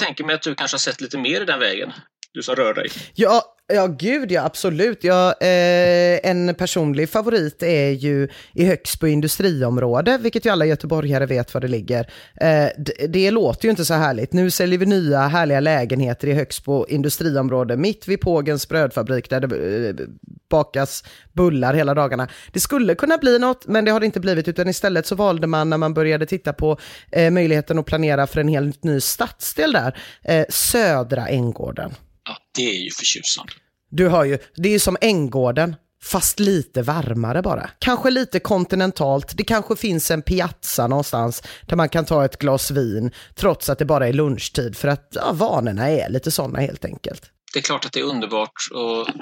tänker 0.00 0.24
mig 0.24 0.34
att 0.34 0.42
du 0.42 0.54
kanske 0.54 0.74
har 0.74 0.78
sett 0.78 1.00
lite 1.00 1.18
mer 1.18 1.40
i 1.40 1.44
den 1.44 1.60
vägen. 1.60 1.92
Du 2.32 2.42
som 2.42 2.56
rör 2.56 2.74
dig. 2.74 2.90
Ja, 3.14 3.56
Ja, 3.72 3.86
gud 3.86 4.32
ja, 4.32 4.44
absolut. 4.44 5.04
Ja, 5.04 5.34
eh, 5.40 6.30
en 6.30 6.54
personlig 6.54 7.10
favorit 7.10 7.62
är 7.62 7.90
ju 7.90 8.28
i 8.54 8.64
Högsbo 8.64 9.06
industriområde, 9.06 10.18
vilket 10.18 10.46
ju 10.46 10.50
alla 10.50 10.66
göteborgare 10.66 11.26
vet 11.26 11.54
var 11.54 11.60
det 11.60 11.68
ligger. 11.68 12.10
Eh, 12.40 12.68
det, 12.78 13.06
det 13.08 13.30
låter 13.30 13.64
ju 13.64 13.70
inte 13.70 13.84
så 13.84 13.94
härligt. 13.94 14.32
Nu 14.32 14.50
säljer 14.50 14.78
vi 14.78 14.86
nya 14.86 15.20
härliga 15.20 15.60
lägenheter 15.60 16.28
i 16.28 16.32
Högsbo 16.32 16.86
industriområde, 16.88 17.76
mitt 17.76 18.08
vid 18.08 18.20
Pågens 18.20 18.68
brödfabrik, 18.68 19.30
där 19.30 19.40
det 19.40 19.88
eh, 19.88 20.06
bakas 20.50 21.04
bullar 21.32 21.74
hela 21.74 21.94
dagarna. 21.94 22.28
Det 22.52 22.60
skulle 22.60 22.94
kunna 22.94 23.18
bli 23.18 23.38
något, 23.38 23.66
men 23.66 23.84
det 23.84 23.90
har 23.90 24.00
det 24.00 24.06
inte 24.06 24.20
blivit, 24.20 24.48
utan 24.48 24.68
istället 24.68 25.06
så 25.06 25.14
valde 25.14 25.46
man 25.46 25.70
när 25.70 25.78
man 25.78 25.94
började 25.94 26.26
titta 26.26 26.52
på 26.52 26.78
eh, 27.10 27.30
möjligheten 27.30 27.78
att 27.78 27.86
planera 27.86 28.26
för 28.26 28.40
en 28.40 28.48
helt 28.48 28.84
ny 28.84 29.00
stadsdel 29.00 29.72
där, 29.72 29.98
eh, 30.22 30.44
Södra 30.48 31.26
Änggården. 31.26 31.94
Ja, 32.28 32.36
det 32.54 32.70
är 32.70 32.84
ju 32.84 32.90
förtjusande. 32.90 33.52
Du 33.90 34.08
hör 34.08 34.24
ju, 34.24 34.38
det 34.56 34.68
är 34.68 34.72
ju 34.72 34.78
som 34.78 34.96
Änggården, 35.00 35.76
fast 36.02 36.40
lite 36.40 36.82
varmare 36.82 37.42
bara. 37.42 37.70
Kanske 37.78 38.10
lite 38.10 38.40
kontinentalt, 38.40 39.36
det 39.36 39.44
kanske 39.44 39.76
finns 39.76 40.10
en 40.10 40.22
piazza 40.22 40.86
någonstans 40.86 41.42
där 41.66 41.76
man 41.76 41.88
kan 41.88 42.04
ta 42.04 42.24
ett 42.24 42.38
glas 42.38 42.70
vin 42.70 43.10
trots 43.34 43.68
att 43.68 43.78
det 43.78 43.84
bara 43.84 44.08
är 44.08 44.12
lunchtid 44.12 44.76
för 44.76 44.88
att 44.88 45.08
ja, 45.14 45.32
vanorna 45.32 45.90
är 45.90 46.08
lite 46.08 46.30
sådana 46.30 46.60
helt 46.60 46.84
enkelt. 46.84 47.30
Det 47.52 47.58
är 47.58 47.62
klart 47.62 47.84
att 47.84 47.92
det 47.92 48.00
är 48.00 48.04
underbart 48.04 48.52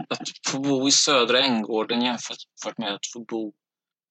att 0.08 0.28
få 0.48 0.58
bo 0.58 0.88
i 0.88 0.90
södra 0.90 1.40
Änggården 1.40 2.02
jämfört 2.02 2.78
med 2.78 2.94
att 2.94 3.06
få 3.12 3.24
bo 3.24 3.52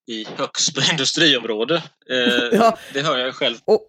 i 0.07 0.27
Högsby 0.37 0.81
industriområde. 0.91 1.83
Eh, 2.09 2.57
ja. 2.57 2.77
Det 2.93 3.01
hör 3.01 3.17
jag 3.17 3.35
själv. 3.35 3.57
Och, 3.65 3.81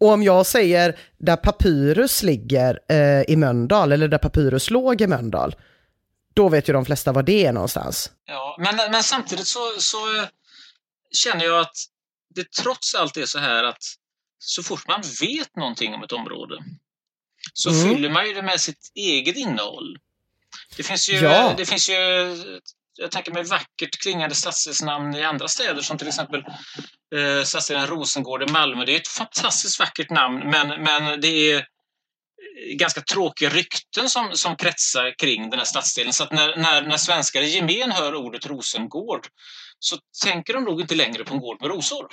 och 0.00 0.08
om 0.08 0.22
jag 0.22 0.46
säger 0.46 0.98
där 1.18 1.36
Papyrus 1.36 2.22
ligger 2.22 2.80
eh, 2.88 3.22
i 3.32 3.36
Mölndal, 3.36 3.92
eller 3.92 4.08
där 4.08 4.18
Papyrus 4.18 4.70
låg 4.70 5.00
i 5.00 5.06
Mölndal, 5.06 5.56
då 6.34 6.48
vet 6.48 6.68
ju 6.68 6.72
de 6.72 6.84
flesta 6.84 7.12
var 7.12 7.22
det 7.22 7.46
är 7.46 7.52
någonstans. 7.52 8.10
Ja, 8.26 8.56
men, 8.58 8.76
men 8.90 9.02
samtidigt 9.02 9.46
så, 9.46 9.60
så 9.78 10.16
eh, 10.16 10.28
känner 11.10 11.44
jag 11.44 11.60
att 11.60 11.76
det 12.34 12.52
trots 12.52 12.94
allt 12.94 13.16
är 13.16 13.26
så 13.26 13.38
här 13.38 13.64
att 13.64 13.82
så 14.38 14.62
fort 14.62 14.88
man 14.88 15.02
vet 15.20 15.56
någonting 15.56 15.94
om 15.94 16.02
ett 16.02 16.12
område 16.12 16.58
så 17.52 17.70
mm. 17.70 17.94
fyller 17.94 18.10
man 18.10 18.26
ju 18.26 18.34
det 18.34 18.42
med 18.42 18.60
sitt 18.60 18.92
eget 18.94 19.36
innehåll. 19.36 19.98
Det 20.76 20.82
finns 20.82 21.10
ju, 21.10 21.16
ja. 21.16 21.54
det 21.56 21.66
finns 21.66 21.90
ju 21.90 21.94
jag 22.96 23.10
tänker 23.10 23.32
mig 23.32 23.44
vackert 23.44 24.02
klingande 24.02 24.34
stadsdelsnamn 24.34 25.14
i 25.14 25.22
andra 25.22 25.48
städer 25.48 25.82
som 25.82 25.98
till 25.98 26.08
exempel 26.08 26.44
eh, 27.14 27.42
stadsdelen 27.44 27.86
Rosengård 27.86 28.42
i 28.42 28.52
Malmö. 28.52 28.84
Det 28.84 28.92
är 28.92 29.00
ett 29.00 29.08
fantastiskt 29.08 29.80
vackert 29.80 30.10
namn 30.10 30.50
men, 30.50 30.82
men 30.82 31.20
det 31.20 31.52
är 31.52 31.66
ganska 32.78 33.00
tråkiga 33.00 33.48
rykten 33.48 34.08
som, 34.08 34.30
som 34.32 34.56
kretsar 34.56 35.14
kring 35.18 35.50
den 35.50 35.58
här 35.58 35.66
stadsdelen. 35.66 36.12
Så 36.12 36.24
att 36.24 36.32
när, 36.32 36.56
när, 36.56 36.82
när 36.82 36.96
svenskar 36.96 37.42
i 37.42 37.48
gemen 37.48 37.90
hör 37.90 38.14
ordet 38.14 38.46
Rosengård 38.46 39.26
så 39.78 39.96
tänker 40.24 40.54
de 40.54 40.64
nog 40.64 40.80
inte 40.80 40.94
längre 40.94 41.24
på 41.24 41.34
en 41.34 41.40
gård 41.40 41.60
med 41.60 41.70
rosor. 41.70 42.06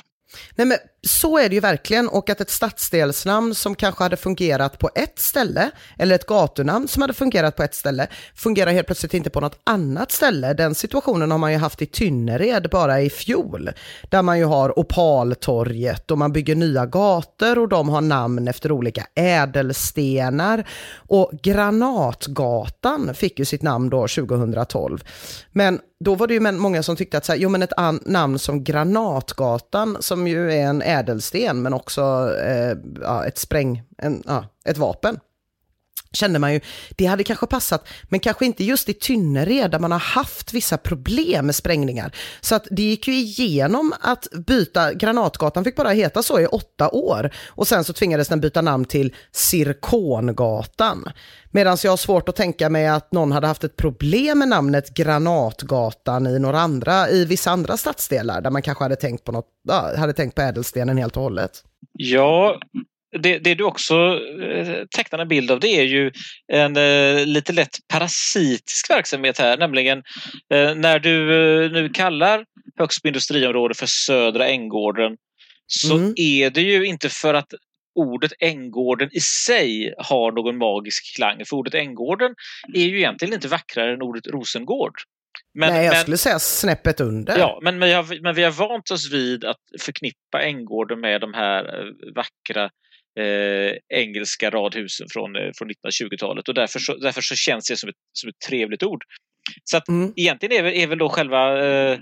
Nej 0.55 0.67
men 0.67 0.77
så 1.07 1.37
är 1.37 1.49
det 1.49 1.55
ju 1.55 1.61
verkligen 1.61 2.07
och 2.07 2.29
att 2.29 2.41
ett 2.41 2.49
stadsdelsnamn 2.49 3.55
som 3.55 3.75
kanske 3.75 4.03
hade 4.03 4.17
fungerat 4.17 4.79
på 4.79 4.89
ett 4.95 5.19
ställe 5.19 5.71
eller 5.97 6.15
ett 6.15 6.25
gatunamn 6.25 6.87
som 6.87 7.01
hade 7.01 7.13
fungerat 7.13 7.55
på 7.55 7.63
ett 7.63 7.75
ställe 7.75 8.07
fungerar 8.35 8.71
helt 8.71 8.87
plötsligt 8.87 9.13
inte 9.13 9.29
på 9.29 9.39
något 9.39 9.59
annat 9.63 10.11
ställe. 10.11 10.53
Den 10.53 10.75
situationen 10.75 11.31
har 11.31 11.37
man 11.37 11.51
ju 11.51 11.57
haft 11.57 11.81
i 11.81 11.85
Tynnered 11.85 12.69
bara 12.69 13.01
i 13.01 13.09
fjol 13.09 13.69
där 14.09 14.21
man 14.21 14.39
ju 14.39 14.45
har 14.45 14.79
Opaltorget 14.79 16.11
och 16.11 16.17
man 16.17 16.33
bygger 16.33 16.55
nya 16.55 16.85
gator 16.85 17.59
och 17.59 17.69
de 17.69 17.89
har 17.89 18.01
namn 18.01 18.47
efter 18.47 18.71
olika 18.71 19.07
ädelstenar 19.15 20.67
och 20.95 21.31
Granatgatan 21.43 23.13
fick 23.15 23.39
ju 23.39 23.45
sitt 23.45 23.61
namn 23.61 23.89
då 23.89 24.07
2012. 24.07 25.03
Men 25.51 25.79
då 26.03 26.15
var 26.15 26.27
det 26.27 26.33
ju 26.33 26.51
många 26.51 26.83
som 26.83 26.95
tyckte 26.95 27.17
att 27.17 27.25
så 27.25 27.31
här, 27.31 27.39
jo, 27.39 27.49
men 27.49 27.61
ett 27.61 27.73
namn 28.05 28.39
som 28.39 28.63
Granatgatan, 28.63 29.97
som 29.99 30.27
ju 30.27 30.51
är 30.53 30.65
en 30.65 30.81
ädelsten, 30.81 31.61
men 31.61 31.73
också 31.73 32.01
eh, 32.45 32.77
ja, 33.01 33.25
ett 33.25 33.37
spräng, 33.37 33.83
en, 33.97 34.23
ja, 34.25 34.45
ett 34.65 34.77
vapen 34.77 35.19
kände 36.13 36.39
man 36.39 36.53
ju, 36.53 36.59
det 36.95 37.05
hade 37.05 37.23
kanske 37.23 37.47
passat, 37.47 37.87
men 38.03 38.19
kanske 38.19 38.45
inte 38.45 38.63
just 38.63 38.89
i 38.89 38.93
Tynnered 38.93 39.71
där 39.71 39.79
man 39.79 39.91
har 39.91 39.99
haft 39.99 40.53
vissa 40.53 40.77
problem 40.77 41.45
med 41.45 41.55
sprängningar. 41.55 42.15
Så 42.41 42.55
att 42.55 42.67
det 42.71 42.83
gick 42.83 43.07
ju 43.07 43.13
igenom 43.13 43.93
att 44.01 44.27
byta, 44.47 44.93
Granatgatan 44.93 45.63
fick 45.63 45.75
bara 45.75 45.89
heta 45.89 46.23
så 46.23 46.39
i 46.39 46.45
åtta 46.45 46.89
år 46.89 47.31
och 47.47 47.67
sen 47.67 47.83
så 47.83 47.93
tvingades 47.93 48.27
den 48.27 48.41
byta 48.41 48.61
namn 48.61 48.85
till 48.85 49.15
Cirkongatan. 49.31 51.09
Medan 51.51 51.77
jag 51.83 51.91
har 51.91 51.97
svårt 51.97 52.29
att 52.29 52.35
tänka 52.35 52.69
mig 52.69 52.87
att 52.87 53.11
någon 53.11 53.31
hade 53.31 53.47
haft 53.47 53.63
ett 53.63 53.75
problem 53.75 54.39
med 54.39 54.47
namnet 54.47 54.93
Granatgatan 54.93 56.27
i 56.27 56.39
några 56.39 56.59
andra, 56.59 57.09
i 57.09 57.25
vissa 57.25 57.51
andra 57.51 57.77
stadsdelar 57.77 58.41
där 58.41 58.49
man 58.49 58.61
kanske 58.61 58.83
hade 58.83 58.95
tänkt 58.95 59.23
på 59.23 59.31
något, 59.31 59.47
hade 59.97 60.13
tänkt 60.13 60.35
på 60.35 60.41
ädelstenen 60.41 60.97
helt 60.97 61.17
och 61.17 61.23
hållet. 61.23 61.63
Ja, 61.93 62.59
det, 63.19 63.39
det, 63.39 63.55
du 63.55 63.63
också 63.63 64.19
eh, 64.41 64.83
tecknar 64.95 65.19
en 65.19 65.27
bild 65.27 65.51
av 65.51 65.59
det 65.59 65.67
är 65.67 65.83
ju 65.83 66.11
en 66.47 66.77
eh, 66.77 67.25
lite 67.25 67.53
lätt 67.53 67.77
parasitisk 67.87 68.89
verksamhet 68.89 69.39
här, 69.39 69.57
nämligen 69.57 69.97
eh, 70.53 70.75
när 70.75 70.99
du 70.99 71.21
eh, 71.65 71.71
nu 71.71 71.89
kallar 71.89 72.45
Högsby 72.77 73.09
industriområde 73.09 73.73
för 73.73 73.85
Södra 73.85 74.47
Änggården 74.47 75.17
så 75.67 75.97
mm. 75.97 76.13
är 76.15 76.49
det 76.49 76.61
ju 76.61 76.85
inte 76.85 77.09
för 77.09 77.33
att 77.33 77.53
ordet 77.95 78.31
Änggården 78.39 79.09
i 79.11 79.19
sig 79.19 79.93
har 79.97 80.31
någon 80.31 80.57
magisk 80.57 81.15
klang. 81.15 81.45
För 81.45 81.57
ordet 81.57 81.73
Änggården 81.73 82.35
är 82.73 82.83
ju 82.83 82.97
egentligen 82.97 83.33
inte 83.33 83.47
vackrare 83.47 83.93
än 83.93 84.01
ordet 84.01 84.27
Rosengård. 84.27 84.93
Men, 85.53 85.73
Nej, 85.73 85.85
jag 85.85 85.91
men, 85.91 86.01
skulle 86.01 86.17
säga 86.17 86.39
snäppet 86.39 87.01
under. 87.01 87.37
Ja, 87.37 87.59
men, 87.61 87.79
men, 87.79 87.95
har, 87.95 88.21
men, 88.21 88.35
vi 88.35 88.43
har 88.43 88.51
vant 88.51 88.91
oss 88.91 89.11
vid 89.11 89.45
att 89.45 89.61
förknippa 89.81 90.41
Änggården 90.41 90.99
med 90.99 91.21
de 91.21 91.33
här 91.33 91.91
vackra 92.15 92.69
eh, 93.19 93.99
engelska 93.99 94.49
radhusen 94.49 95.07
från, 95.13 95.35
eh, 95.35 95.51
från 95.57 95.69
1920-talet 95.69 96.47
och 96.47 96.53
därför 96.53 96.79
så, 96.79 96.95
därför 96.95 97.21
så 97.21 97.35
känns 97.35 97.67
det 97.67 97.77
som 97.77 97.89
ett, 97.89 97.95
som 98.13 98.29
ett 98.29 98.39
trevligt 98.47 98.83
ord. 98.83 99.03
Så 99.63 99.77
att 99.77 99.87
mm. 99.87 100.13
egentligen 100.15 100.65
är, 100.65 100.71
är 100.71 100.87
väl 100.87 100.97
då 100.97 101.09
själva 101.09 101.65
eh, 101.65 101.99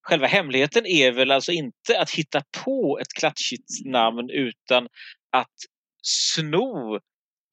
Själva 0.07 0.27
hemligheten 0.27 0.85
är 0.85 1.11
väl 1.11 1.31
alltså 1.31 1.51
inte 1.51 1.99
att 1.99 2.11
hitta 2.11 2.43
på 2.63 2.99
ett 3.01 3.13
klatschigt 3.19 3.85
namn 3.85 4.29
utan 4.29 4.87
att 5.31 5.55
sno 6.01 6.95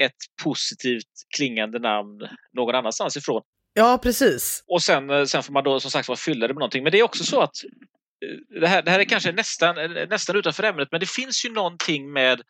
ett 0.02 0.16
positivt 0.42 1.12
klingande 1.36 1.78
namn 1.78 2.20
någon 2.52 2.74
annanstans 2.74 3.16
ifrån. 3.16 3.42
Ja, 3.74 3.98
precis. 4.02 4.64
Och 4.66 4.82
sen, 4.82 5.10
eh, 5.10 5.24
sen 5.24 5.42
får 5.42 5.52
man 5.52 5.64
då 5.64 5.80
som 5.80 5.90
sagt 5.90 6.18
fylla 6.18 6.46
det 6.46 6.54
med 6.54 6.60
någonting. 6.60 6.82
Men 6.82 6.92
det 6.92 6.98
är 6.98 7.02
också 7.02 7.24
så 7.24 7.40
att 7.40 7.56
det 8.60 8.68
här, 8.68 8.82
det 8.82 8.90
här 8.90 9.00
är 9.00 9.04
kanske 9.04 9.32
nästan, 9.32 9.74
nästan 10.10 10.36
utanför 10.36 10.62
ämnet 10.62 10.88
men 10.90 11.00
det 11.00 11.10
finns 11.10 11.44
ju 11.44 11.52
någonting 11.52 12.12
med, 12.12 12.42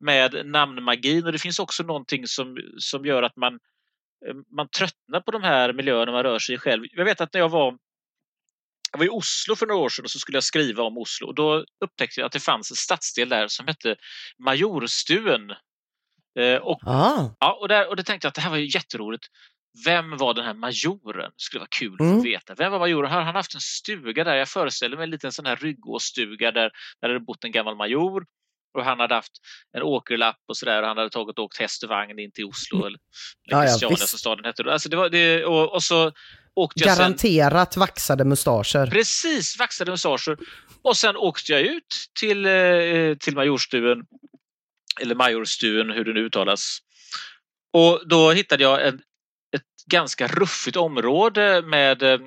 med 0.00 0.46
namnmagin 0.46 1.26
och 1.26 1.32
det 1.32 1.38
finns 1.38 1.58
också 1.58 1.82
någonting 1.82 2.26
som, 2.26 2.56
som 2.78 3.06
gör 3.06 3.22
att 3.22 3.36
man, 3.36 3.58
man 4.56 4.68
tröttnar 4.68 5.20
på 5.20 5.30
de 5.30 5.42
här 5.42 5.72
miljöerna 5.72 6.12
man 6.12 6.22
rör 6.22 6.38
sig 6.38 6.54
i 6.54 6.58
själv. 6.58 6.84
Jag 6.92 7.04
vet 7.04 7.20
att 7.20 7.32
när 7.32 7.40
jag 7.40 7.48
var 7.48 7.78
jag 8.92 8.98
var 8.98 9.06
i 9.06 9.08
Oslo 9.08 9.56
för 9.56 9.66
några 9.66 9.80
år 9.80 9.88
sedan 9.88 10.04
och 10.04 10.10
så 10.10 10.18
skulle 10.18 10.36
jag 10.36 10.44
skriva 10.44 10.82
om 10.82 10.98
Oslo 10.98 11.26
och 11.26 11.34
då 11.34 11.64
upptäckte 11.84 12.20
jag 12.20 12.26
att 12.26 12.32
det 12.32 12.40
fanns 12.40 12.70
en 12.70 12.76
stadsdel 12.76 13.28
där 13.28 13.48
som 13.48 13.66
hette 13.66 13.96
Majorstuen. 14.38 15.50
Eh, 16.38 16.56
och, 16.56 16.80
ah. 16.86 17.36
ja, 17.40 17.58
och, 17.60 17.68
där, 17.68 17.88
och 17.88 17.96
det 17.96 18.02
tänkte 18.02 18.26
jag 18.26 18.28
att 18.28 18.34
det 18.34 18.40
här 18.40 18.50
var 18.50 18.56
ju 18.56 18.70
jätteroligt 18.74 19.26
vem 19.84 20.16
var 20.16 20.34
den 20.34 20.44
här 20.44 20.54
majoren? 20.54 21.30
Skulle 21.36 21.58
vara 21.60 21.68
kul 21.70 21.96
mm. 22.00 22.18
att 22.18 22.24
veta. 22.24 22.54
Vem 22.54 22.72
var 22.72 22.78
majoren? 22.78 23.10
Har 23.10 23.22
han 23.22 23.34
haft 23.34 23.54
en 23.54 23.60
stuga 23.60 24.24
där? 24.24 24.36
Jag 24.36 24.48
föreställer 24.48 24.96
mig 24.96 25.04
en 25.04 25.10
liten 25.10 25.32
sån 25.32 25.46
här 25.46 25.56
ryggåstuga 25.56 26.50
där, 26.50 26.70
där 27.00 27.08
det 27.08 27.08
hade 27.08 27.20
bott 27.20 27.44
en 27.44 27.52
gammal 27.52 27.76
major 27.76 28.24
och 28.78 28.84
han 28.84 29.00
hade 29.00 29.14
haft 29.14 29.32
en 29.76 29.82
åkerlapp 29.82 30.38
och 30.48 30.56
sådär 30.56 30.82
och 30.82 30.88
han 30.88 30.96
hade 30.96 31.10
tagit 31.10 31.38
och 31.38 31.44
åkt 31.44 31.58
häst 31.58 31.82
och 31.82 31.88
vagn 31.88 32.18
in 32.18 32.32
till 32.32 32.44
Oslo 32.44 32.86
eller, 32.86 32.98
eller 33.50 33.66
Christiania 33.66 33.96
som 33.96 34.18
staden 34.18 34.44
hette. 34.44 34.72
Alltså 34.72 34.88
det 34.88 34.96
var, 34.96 35.08
det, 35.08 35.44
och, 35.44 35.74
och 35.74 35.82
så 35.82 36.12
åkte 36.54 36.84
jag 36.84 36.98
Garanterat 36.98 37.72
sen, 37.72 37.80
vaxade 37.80 38.24
mustascher. 38.24 38.86
Precis, 38.86 39.58
vaxade 39.58 39.90
mustascher. 39.90 40.36
Och 40.82 40.96
sen 40.96 41.16
åkte 41.16 41.52
jag 41.52 41.60
ut 41.60 42.10
till, 42.20 42.46
eh, 42.46 43.14
till 43.14 43.34
majorstuen 43.34 44.02
eller 45.00 45.14
majorstuen, 45.14 45.90
hur 45.90 46.04
det 46.04 46.12
nu 46.12 46.20
uttalas. 46.20 46.78
Och 47.72 48.08
då 48.08 48.32
hittade 48.32 48.62
jag 48.62 48.86
en, 48.86 49.00
ett 49.54 49.86
ganska 49.86 50.26
ruffigt 50.26 50.76
område 50.76 51.62
med 51.62 52.02
eh, 52.02 52.20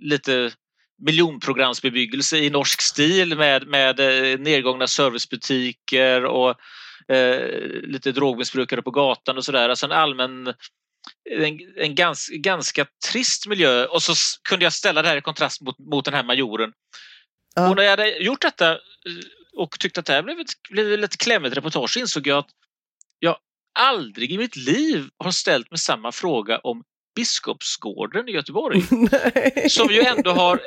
lite 0.00 0.52
miljonprogramsbebyggelse 0.98 2.38
i 2.38 2.50
norsk 2.50 2.80
stil 2.80 3.36
med, 3.36 3.66
med 3.66 4.00
eh, 4.00 4.38
nedgångna 4.38 4.86
servicebutiker 4.86 6.24
och 6.24 6.54
eh, 7.08 7.50
lite 7.82 8.12
drogmissbrukare 8.12 8.82
på 8.82 8.90
gatan 8.90 9.36
och 9.36 9.44
sådär. 9.44 9.68
Alltså 9.68 9.86
en 9.86 9.92
allmän 9.92 10.54
en, 11.30 11.60
en 11.76 11.94
gans, 11.94 12.28
ganska 12.28 12.86
trist 13.10 13.46
miljö 13.46 13.84
och 13.84 14.02
så 14.02 14.14
kunde 14.48 14.64
jag 14.64 14.72
ställa 14.72 15.02
det 15.02 15.08
här 15.08 15.16
i 15.16 15.20
kontrast 15.20 15.60
mot, 15.60 15.78
mot 15.78 16.04
den 16.04 16.14
här 16.14 16.24
majoren. 16.24 16.72
Ja. 17.54 17.68
Och 17.68 17.76
när 17.76 17.82
jag 17.82 17.90
hade 17.90 18.08
gjort 18.08 18.42
detta 18.42 18.72
eh, 18.72 18.78
och 19.56 19.78
tyckte 19.78 20.00
att 20.00 20.06
det 20.06 20.12
här 20.12 20.22
blev 20.22 20.40
ett, 20.40 20.52
blev 20.70 21.04
ett 21.04 21.16
klämmigt 21.16 21.56
reportage 21.56 21.96
insåg 21.96 22.26
jag 22.26 22.38
att 22.38 22.50
jag 23.18 23.36
aldrig 23.74 24.32
i 24.32 24.38
mitt 24.38 24.56
liv 24.56 25.08
har 25.18 25.30
ställt 25.30 25.70
mig 25.70 25.78
samma 25.78 26.12
fråga 26.12 26.58
om 26.58 26.84
Biskopsgården 27.14 28.28
i 28.28 28.32
Göteborg. 28.32 28.82
som 29.70 29.88
ju 29.90 30.00
ändå 30.00 30.30
har 30.30 30.60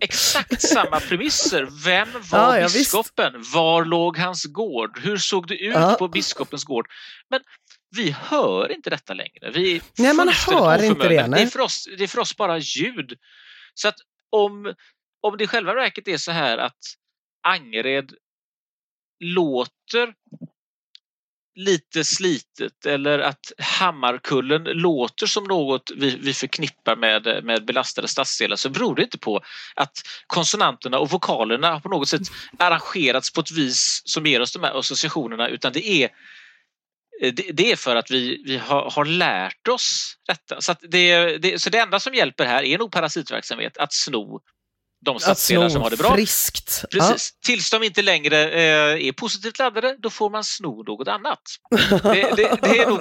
exakt 0.00 0.62
samma 0.62 1.00
premisser. 1.00 1.68
Vem 1.84 2.08
var 2.30 2.56
ja, 2.56 2.68
biskopen? 2.74 3.38
Visst. 3.38 3.54
Var 3.54 3.84
låg 3.84 4.18
hans 4.18 4.44
gård? 4.44 4.98
Hur 4.98 5.16
såg 5.16 5.48
det 5.48 5.56
ut 5.56 5.74
ja. 5.74 5.96
på 5.98 6.08
biskopens 6.08 6.64
gård? 6.64 6.86
Men 7.30 7.40
vi 7.96 8.10
hör 8.10 8.72
inte 8.72 8.90
detta 8.90 9.14
längre. 9.14 9.50
Vi 9.54 9.76
är 9.76 9.82
Nej, 9.98 10.14
man 10.14 10.28
hör 10.28 10.82
inte 10.82 11.08
det, 11.08 11.26
nej. 11.26 11.40
Det 11.40 11.46
är, 11.46 11.50
för 11.50 11.60
oss, 11.60 11.88
det 11.98 12.04
är 12.04 12.08
för 12.08 12.20
oss 12.20 12.36
bara 12.36 12.58
ljud. 12.58 13.18
Så 13.74 13.88
att 13.88 13.96
om, 14.30 14.74
om 15.22 15.36
det 15.36 15.44
i 15.44 15.46
själva 15.46 15.74
verket 15.74 16.08
är 16.08 16.16
så 16.16 16.32
här 16.32 16.58
att 16.58 16.78
Angered 17.46 18.12
låter 19.24 20.14
lite 21.54 22.04
slitet 22.04 22.86
eller 22.86 23.18
att 23.18 23.52
Hammarkullen 23.58 24.62
låter 24.62 25.26
som 25.26 25.44
något 25.44 25.90
vi, 25.96 26.16
vi 26.16 26.34
förknippar 26.34 26.96
med, 26.96 27.44
med 27.44 27.64
belastade 27.64 28.08
stadsdelar 28.08 28.56
så 28.56 28.70
beror 28.70 28.94
det 28.94 29.02
inte 29.02 29.18
på 29.18 29.40
att 29.74 30.02
konsonanterna 30.26 30.98
och 30.98 31.10
vokalerna 31.10 31.72
har 31.72 31.80
på 31.80 31.88
något 31.88 32.08
sätt 32.08 32.22
arrangerats 32.58 33.32
på 33.32 33.40
ett 33.40 33.50
vis 33.50 34.02
som 34.04 34.26
ger 34.26 34.40
oss 34.40 34.52
de 34.52 34.62
här 34.62 34.78
associationerna 34.78 35.48
utan 35.48 35.72
det 35.72 35.88
är 35.88 36.10
det, 37.20 37.52
det 37.52 37.72
är 37.72 37.76
för 37.76 37.96
att 37.96 38.10
vi, 38.10 38.42
vi 38.46 38.56
har, 38.56 38.90
har 38.90 39.04
lärt 39.04 39.68
oss 39.68 40.16
detta. 40.26 40.60
Så, 40.60 40.72
att 40.72 40.80
det, 40.88 41.38
det, 41.38 41.62
så 41.62 41.70
det 41.70 41.78
enda 41.78 42.00
som 42.00 42.14
hjälper 42.14 42.44
här 42.44 42.62
är 42.62 42.78
nog 42.78 42.92
parasitverksamhet, 42.92 43.78
att 43.78 43.92
sno 43.92 44.40
de 45.04 45.18
stadsdelar 45.18 45.68
som 45.68 45.82
har 45.82 45.90
det 45.90 45.96
bra. 45.96 46.14
friskt. 46.14 46.84
Precis. 46.90 47.32
Tills 47.44 47.70
de 47.70 47.82
inte 47.82 48.02
längre 48.02 48.50
eh, 48.50 49.08
är 49.08 49.12
positivt 49.12 49.58
laddade, 49.58 49.96
då 49.98 50.10
får 50.10 50.30
man 50.30 50.44
sno 50.44 50.82
något 50.82 51.08
annat. 51.08 51.42
Det, 52.02 52.36
det, 52.36 52.58
det, 52.62 52.78
är 52.78 52.88
nog, 52.88 53.00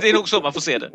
det 0.00 0.08
är 0.08 0.12
nog 0.12 0.28
så 0.28 0.40
man 0.40 0.52
får 0.52 0.60
se 0.60 0.78
det. 0.78 0.90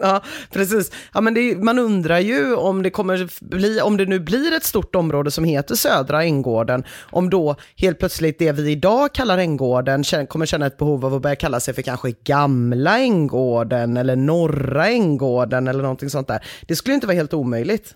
Ja, 0.00 0.22
precis. 0.50 0.92
Ja, 1.14 1.20
men 1.20 1.34
det, 1.34 1.56
man 1.56 1.78
undrar 1.78 2.18
ju 2.18 2.54
om 2.54 2.82
det 2.82 2.90
kommer 2.90 3.28
bli, 3.44 3.80
om 3.80 3.96
det 3.96 4.06
nu 4.06 4.20
blir 4.20 4.52
ett 4.52 4.64
stort 4.64 4.94
område 4.94 5.30
som 5.30 5.44
heter 5.44 5.74
Södra 5.74 6.24
Änggården, 6.24 6.84
om 7.10 7.30
då 7.30 7.56
helt 7.76 7.98
plötsligt 7.98 8.38
det 8.38 8.52
vi 8.52 8.70
idag 8.70 9.14
kallar 9.14 9.38
Änggården 9.38 10.04
kommer 10.28 10.46
känna 10.46 10.66
ett 10.66 10.76
behov 10.76 11.04
av 11.04 11.14
att 11.14 11.22
börja 11.22 11.36
kalla 11.36 11.60
sig 11.60 11.74
för 11.74 11.82
kanske 11.82 12.14
Gamla 12.24 12.98
Änggården 12.98 13.96
eller 13.96 14.16
Norra 14.16 14.88
Änggården 14.88 15.68
eller 15.68 15.82
någonting 15.82 16.10
sånt 16.10 16.28
där. 16.28 16.46
Det 16.68 16.76
skulle 16.76 16.94
inte 16.94 17.06
vara 17.06 17.16
helt 17.16 17.34
omöjligt. 17.34 17.94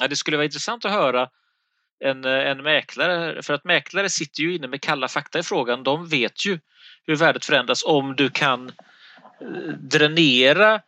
Ja, 0.00 0.08
det 0.08 0.16
skulle 0.16 0.36
vara 0.36 0.44
intressant 0.44 0.84
att 0.84 0.92
höra 0.92 1.28
en, 2.04 2.24
eh, 2.24 2.30
en 2.50 2.62
mäklare, 2.62 3.42
för 3.42 3.54
att 3.54 3.64
mäklare 3.64 4.08
sitter 4.10 4.40
ju 4.42 4.54
inne 4.54 4.66
med 4.68 4.80
kalla 4.80 5.08
fakta 5.08 5.38
i 5.38 5.42
frågan. 5.42 5.82
De 5.82 6.08
vet 6.08 6.46
ju 6.46 6.58
hur 7.06 7.16
värdet 7.16 7.44
förändras 7.44 7.84
om 7.84 8.16
du 8.16 8.30
kan 8.30 8.68
eh, 8.68 9.72
dränera 9.78 10.80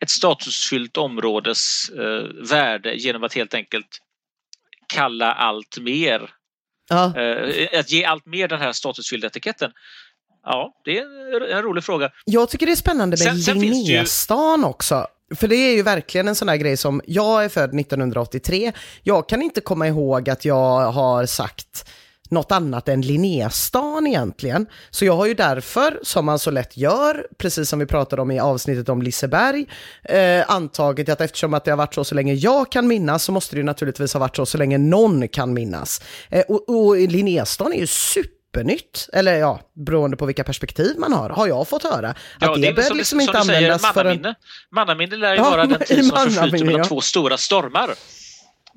ett 0.00 0.10
statusfyllt 0.10 0.96
områdes 0.96 1.88
eh, 1.88 2.22
värde 2.50 2.94
genom 2.94 3.24
att 3.24 3.34
helt 3.34 3.54
enkelt 3.54 3.98
kalla 4.86 5.32
allt 5.32 5.78
mer, 5.80 6.30
Ja. 6.88 7.16
eh, 7.20 7.80
att 7.80 7.90
ge 7.90 8.04
allt 8.04 8.26
mer 8.26 8.48
den 8.48 8.60
här 8.60 8.72
statusfyllda 8.72 9.26
etiketten. 9.26 9.72
Ja, 10.44 10.80
det 10.84 10.98
är 10.98 11.40
en 11.56 11.62
rolig 11.62 11.84
fråga. 11.84 12.10
Jag 12.24 12.48
tycker 12.48 12.66
det 12.66 12.72
är 12.72 12.76
spännande 12.76 13.16
med 13.24 13.34
det 13.36 13.52
ju- 13.52 13.60
Linnéstan 13.72 14.64
också. 14.64 15.06
För 15.34 15.48
det 15.48 15.56
är 15.56 15.76
ju 15.76 15.82
verkligen 15.82 16.28
en 16.28 16.34
sån 16.34 16.48
här 16.48 16.56
grej 16.56 16.76
som, 16.76 17.02
jag 17.06 17.44
är 17.44 17.48
född 17.48 17.80
1983, 17.80 18.72
jag 19.02 19.28
kan 19.28 19.42
inte 19.42 19.60
komma 19.60 19.88
ihåg 19.88 20.30
att 20.30 20.44
jag 20.44 20.92
har 20.92 21.26
sagt 21.26 21.84
något 22.30 22.52
annat 22.52 22.88
än 22.88 23.00
Linnéstan 23.00 24.06
egentligen. 24.06 24.66
Så 24.90 25.04
jag 25.04 25.16
har 25.16 25.26
ju 25.26 25.34
därför, 25.34 26.00
som 26.02 26.26
man 26.26 26.38
så 26.38 26.50
lätt 26.50 26.76
gör, 26.76 27.26
precis 27.38 27.68
som 27.68 27.78
vi 27.78 27.86
pratade 27.86 28.22
om 28.22 28.30
i 28.30 28.38
avsnittet 28.38 28.88
om 28.88 29.02
Liseberg, 29.02 29.66
eh, 30.04 30.50
antagit 30.50 31.08
att 31.08 31.20
eftersom 31.20 31.54
att 31.54 31.64
det 31.64 31.70
har 31.70 31.76
varit 31.76 31.94
så 31.94 32.04
så 32.04 32.14
länge 32.14 32.34
jag 32.34 32.72
kan 32.72 32.88
minnas 32.88 33.24
så 33.24 33.32
måste 33.32 33.54
det 33.56 33.58
ju 33.58 33.64
naturligtvis 33.64 34.12
ha 34.12 34.20
varit 34.20 34.36
så 34.36 34.46
så 34.46 34.58
länge 34.58 34.78
någon 34.78 35.28
kan 35.28 35.54
minnas. 35.54 36.02
Eh, 36.28 36.44
och, 36.48 36.68
och 36.68 36.96
Linnéstan 36.96 37.72
är 37.72 37.78
ju 37.78 37.86
super 37.86 38.37
supernytt, 38.52 39.08
eller 39.12 39.36
ja, 39.36 39.60
beroende 39.74 40.16
på 40.16 40.26
vilka 40.26 40.44
perspektiv 40.44 40.98
man 40.98 41.12
har, 41.12 41.30
har 41.30 41.46
jag 41.46 41.68
fått 41.68 41.82
höra. 41.82 42.08
Att 42.10 42.16
Ja, 42.40 42.56
det, 42.56 42.60
är 42.60 42.62
väl 42.62 42.74
behöver 42.74 42.88
som, 42.88 42.96
liksom 42.98 43.20
som 43.20 43.20
inte 43.20 43.38
du 43.38 43.44
säger, 43.44 43.58
användas 43.58 43.92
för 43.92 44.04
en... 44.04 44.06
mannaminne. 44.06 44.34
Mannaminne 44.70 45.16
lär 45.16 45.32
ju 45.32 45.36
Ja, 45.36 45.50
vara 45.50 45.66
den 45.66 45.78
tid 45.78 46.06
som 46.06 46.16
förflyter 46.16 46.40
mannaminne, 46.40 46.64
mellan 46.64 46.80
ja. 46.80 46.84
två 46.84 47.00
stora 47.00 47.36
stormar. 47.36 47.94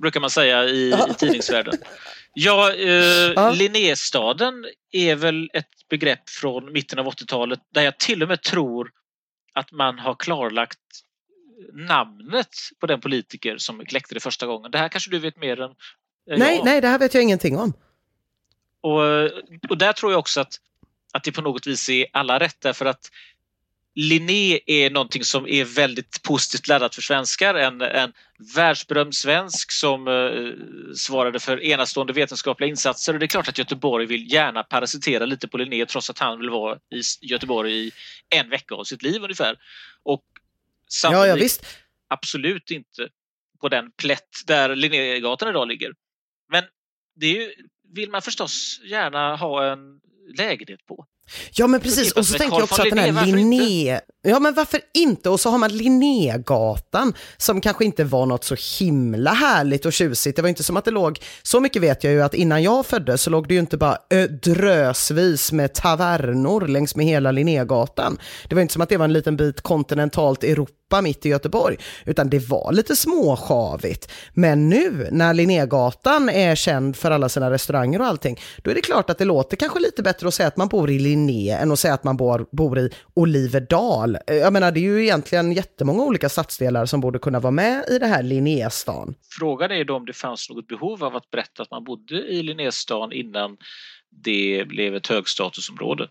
Brukar 0.01 0.19
man 0.19 0.29
säga 0.29 0.63
i, 0.63 0.89
i 0.89 1.13
tidningsvärlden. 1.17 1.73
Ja, 2.33 2.73
eh, 2.73 3.31
Ja. 3.35 3.51
Linnéstaden 3.51 4.53
är 4.91 5.15
väl 5.15 5.49
ett 5.53 5.89
begrepp 5.89 6.29
från 6.29 6.71
mitten 6.73 6.99
av 6.99 7.05
80-talet 7.05 7.59
där 7.73 7.81
jag 7.81 7.99
till 7.99 8.23
och 8.23 8.29
med 8.29 8.41
tror 8.41 8.89
att 9.53 9.71
man 9.71 9.99
har 9.99 10.15
klarlagt 10.15 10.79
namnet 11.73 12.47
på 12.79 12.87
den 12.87 13.01
politiker 13.01 13.57
som 13.57 13.85
kläckte 13.85 14.13
det 14.13 14.19
första 14.19 14.45
gången. 14.45 14.71
Det 14.71 14.77
här 14.77 14.89
kanske 14.89 15.11
du 15.11 15.19
vet 15.19 15.37
mer 15.37 15.61
än 15.61 15.71
än 16.31 16.39
Nej, 16.39 16.55
jag. 16.55 16.65
nej, 16.65 16.81
det 16.81 16.87
här 16.87 16.99
vet 16.99 17.13
jag 17.13 17.23
ingenting 17.23 17.57
om. 17.57 17.73
Och, 18.81 19.01
och 19.69 19.77
där 19.77 19.93
tror 19.93 20.11
jag 20.11 20.19
också 20.19 20.41
att, 20.41 20.59
att 21.13 21.23
det 21.23 21.31
på 21.31 21.41
något 21.41 21.67
vis 21.67 21.89
är 21.89 22.05
alla 22.13 22.39
rätt 22.39 22.61
därför 22.61 22.85
att 22.85 23.11
Linné 23.95 24.59
är 24.65 24.89
någonting 24.89 25.23
som 25.23 25.47
är 25.47 25.65
väldigt 25.65 26.23
positivt 26.23 26.67
laddat 26.67 26.95
för 26.95 27.01
svenskar. 27.01 27.55
En, 27.55 27.81
en 27.81 28.13
världsberömd 28.55 29.15
svensk 29.15 29.71
som 29.71 30.07
eh, 30.07 30.93
svarade 30.95 31.39
för 31.39 31.63
enastående 31.63 32.13
vetenskapliga 32.13 32.69
insatser 32.69 33.13
och 33.13 33.19
det 33.19 33.25
är 33.25 33.27
klart 33.27 33.47
att 33.47 33.57
Göteborg 33.57 34.05
vill 34.05 34.33
gärna 34.33 34.63
parasitera 34.63 35.25
lite 35.25 35.47
på 35.47 35.57
Linné 35.57 35.85
trots 35.85 36.09
att 36.09 36.19
han 36.19 36.39
vill 36.39 36.49
vara 36.49 36.75
i 36.75 37.01
Göteborg 37.21 37.87
i 37.87 37.91
en 38.29 38.49
vecka 38.49 38.75
av 38.75 38.83
sitt 38.83 39.03
liv 39.03 39.23
ungefär. 39.23 39.55
Och 40.03 40.23
Ja, 41.03 41.27
ja, 41.27 41.35
visst. 41.35 41.65
absolut 42.07 42.71
inte 42.71 43.09
på 43.61 43.69
den 43.69 43.91
plätt 43.91 44.41
där 44.45 44.75
Linnégatan 44.75 45.49
idag 45.49 45.67
ligger. 45.67 45.93
Men 46.49 46.63
det 47.15 47.25
är 47.25 47.33
ju, 47.33 47.53
vill 47.95 48.11
man 48.11 48.21
förstås 48.21 48.79
gärna 48.91 49.35
ha 49.35 49.71
en 49.71 49.79
lägenhet 50.37 50.85
på. 50.87 51.05
Ja 51.53 51.67
men 51.67 51.79
precis, 51.79 51.97
Förknippat 51.97 52.17
och 52.17 52.25
så 52.25 52.37
tänker 52.37 52.55
jag 52.55 52.63
också 52.63 52.81
att 52.81 52.89
den 52.89 53.15
här 53.15 53.25
Linné. 53.25 53.99
Ja 54.21 54.39
men 54.39 54.53
varför 54.53 54.79
inte? 54.93 55.29
Och 55.29 55.39
så 55.39 55.49
har 55.49 55.57
man 55.57 55.71
Linnégatan 55.71 57.13
som 57.37 57.61
kanske 57.61 57.85
inte 57.85 58.03
var 58.03 58.25
något 58.25 58.43
så 58.43 58.55
himla 58.79 59.33
härligt 59.33 59.85
och 59.85 59.93
tjusigt. 59.93 60.35
Det 60.35 60.41
var 60.41 60.49
inte 60.49 60.63
som 60.63 60.77
att 60.77 60.85
det 60.85 60.91
låg, 60.91 61.19
så 61.43 61.59
mycket 61.59 61.81
vet 61.81 62.03
jag 62.03 62.13
ju 62.13 62.21
att 62.21 62.33
innan 62.33 62.63
jag 62.63 62.85
föddes 62.85 63.21
så 63.21 63.29
låg 63.29 63.47
det 63.47 63.53
ju 63.53 63.59
inte 63.59 63.77
bara 63.77 63.97
drösvis 64.43 65.51
med 65.51 65.73
tavernor 65.73 66.67
längs 66.67 66.95
med 66.95 67.05
hela 67.05 67.31
Linnégatan. 67.31 68.17
Det 68.49 68.55
var 68.55 68.61
inte 68.61 68.73
som 68.73 68.81
att 68.81 68.89
det 68.89 68.97
var 68.97 69.05
en 69.05 69.13
liten 69.13 69.37
bit 69.37 69.61
kontinentalt 69.61 70.43
Europa 70.43 70.80
mitt 71.01 71.25
i 71.25 71.29
Göteborg, 71.29 71.77
utan 72.05 72.29
det 72.29 72.39
var 72.39 72.71
lite 72.71 72.95
småsjavigt. 72.95 74.11
Men 74.33 74.69
nu 74.69 75.07
när 75.11 75.33
Linnégatan 75.33 76.29
är 76.29 76.55
känd 76.55 76.95
för 76.95 77.11
alla 77.11 77.29
sina 77.29 77.51
restauranger 77.51 77.99
och 77.99 78.07
allting, 78.07 78.39
då 78.57 78.71
är 78.71 78.75
det 78.75 78.81
klart 78.81 79.09
att 79.09 79.17
det 79.17 79.25
låter 79.25 79.57
kanske 79.57 79.79
lite 79.79 80.03
bättre 80.03 80.27
att 80.27 80.33
säga 80.33 80.47
att 80.47 80.57
man 80.57 80.67
bor 80.67 80.89
i 80.89 80.99
Linné 80.99 81.49
än 81.51 81.71
att 81.71 81.79
säga 81.79 81.93
att 81.93 82.03
man 82.03 82.17
bor, 82.17 82.45
bor 82.51 82.79
i 82.79 82.89
Oliverdal. 83.13 84.17
Eh, 84.27 84.35
jag 84.35 84.53
menar, 84.53 84.71
det 84.71 84.79
är 84.79 84.81
ju 84.81 85.03
egentligen 85.03 85.51
jättemånga 85.51 86.03
olika 86.03 86.29
stadsdelar 86.29 86.85
som 86.85 87.01
borde 87.01 87.19
kunna 87.19 87.39
vara 87.39 87.51
med 87.51 87.85
i 87.89 87.99
det 87.99 88.07
här 88.07 88.23
Linnéstan. 88.23 89.15
Frågan 89.39 89.71
är 89.71 89.85
då 89.85 89.95
om 89.95 90.05
det 90.05 90.13
fanns 90.13 90.49
något 90.49 90.67
behov 90.67 91.03
av 91.03 91.15
att 91.15 91.29
berätta 91.31 91.63
att 91.63 91.71
man 91.71 91.83
bodde 91.83 92.15
i 92.15 92.43
Linnéstan 92.43 93.11
innan 93.11 93.57
det 94.23 94.65
blev 94.67 94.95
ett 94.95 95.07
högstatusområde. 95.07 96.07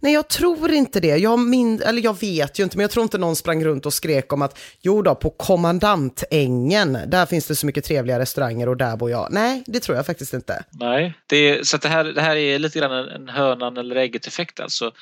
Nej, 0.00 0.12
jag 0.12 0.28
tror 0.28 0.72
inte 0.72 1.00
det. 1.00 1.16
Jag, 1.16 1.38
min, 1.38 1.82
eller 1.82 2.02
jag 2.02 2.20
vet 2.20 2.58
ju 2.58 2.64
inte, 2.64 2.76
men 2.76 2.84
jag 2.84 2.90
tror 2.90 3.02
inte 3.02 3.18
någon 3.18 3.36
sprang 3.36 3.64
runt 3.64 3.86
och 3.86 3.94
skrek 3.94 4.32
om 4.32 4.42
att 4.42 4.58
jo 4.80 5.02
då, 5.02 5.14
på 5.14 5.30
kommandantängen, 5.30 6.98
där 7.06 7.26
finns 7.26 7.46
det 7.46 7.56
så 7.56 7.66
mycket 7.66 7.84
trevliga 7.84 8.18
restauranger 8.18 8.68
och 8.68 8.76
där 8.76 8.96
bor 8.96 9.10
jag. 9.10 9.28
Nej, 9.30 9.62
det 9.66 9.80
tror 9.80 9.96
jag 9.96 10.06
faktiskt 10.06 10.32
inte. 10.34 10.64
Nej, 10.70 11.14
det 11.26 11.66
så 11.68 11.76
det, 11.76 11.88
här, 11.88 12.04
det 12.04 12.20
här 12.20 12.36
är 12.36 12.58
lite 12.58 12.78
grann 12.78 12.92
en, 12.92 13.08
en 13.08 13.28
hönan 13.28 13.76
eller 13.76 13.96
ägget 13.96 14.26
effekt 14.26 14.60
alltså. 14.60 14.92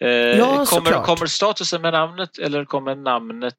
Eh, 0.00 0.08
Ja, 0.08 0.66
kommer, 0.66 1.04
kommer 1.04 1.26
statusen 1.26 1.82
med 1.82 1.92
namnet 1.92 2.38
eller 2.38 2.64
kommer 2.64 2.94
namnet 2.94 3.58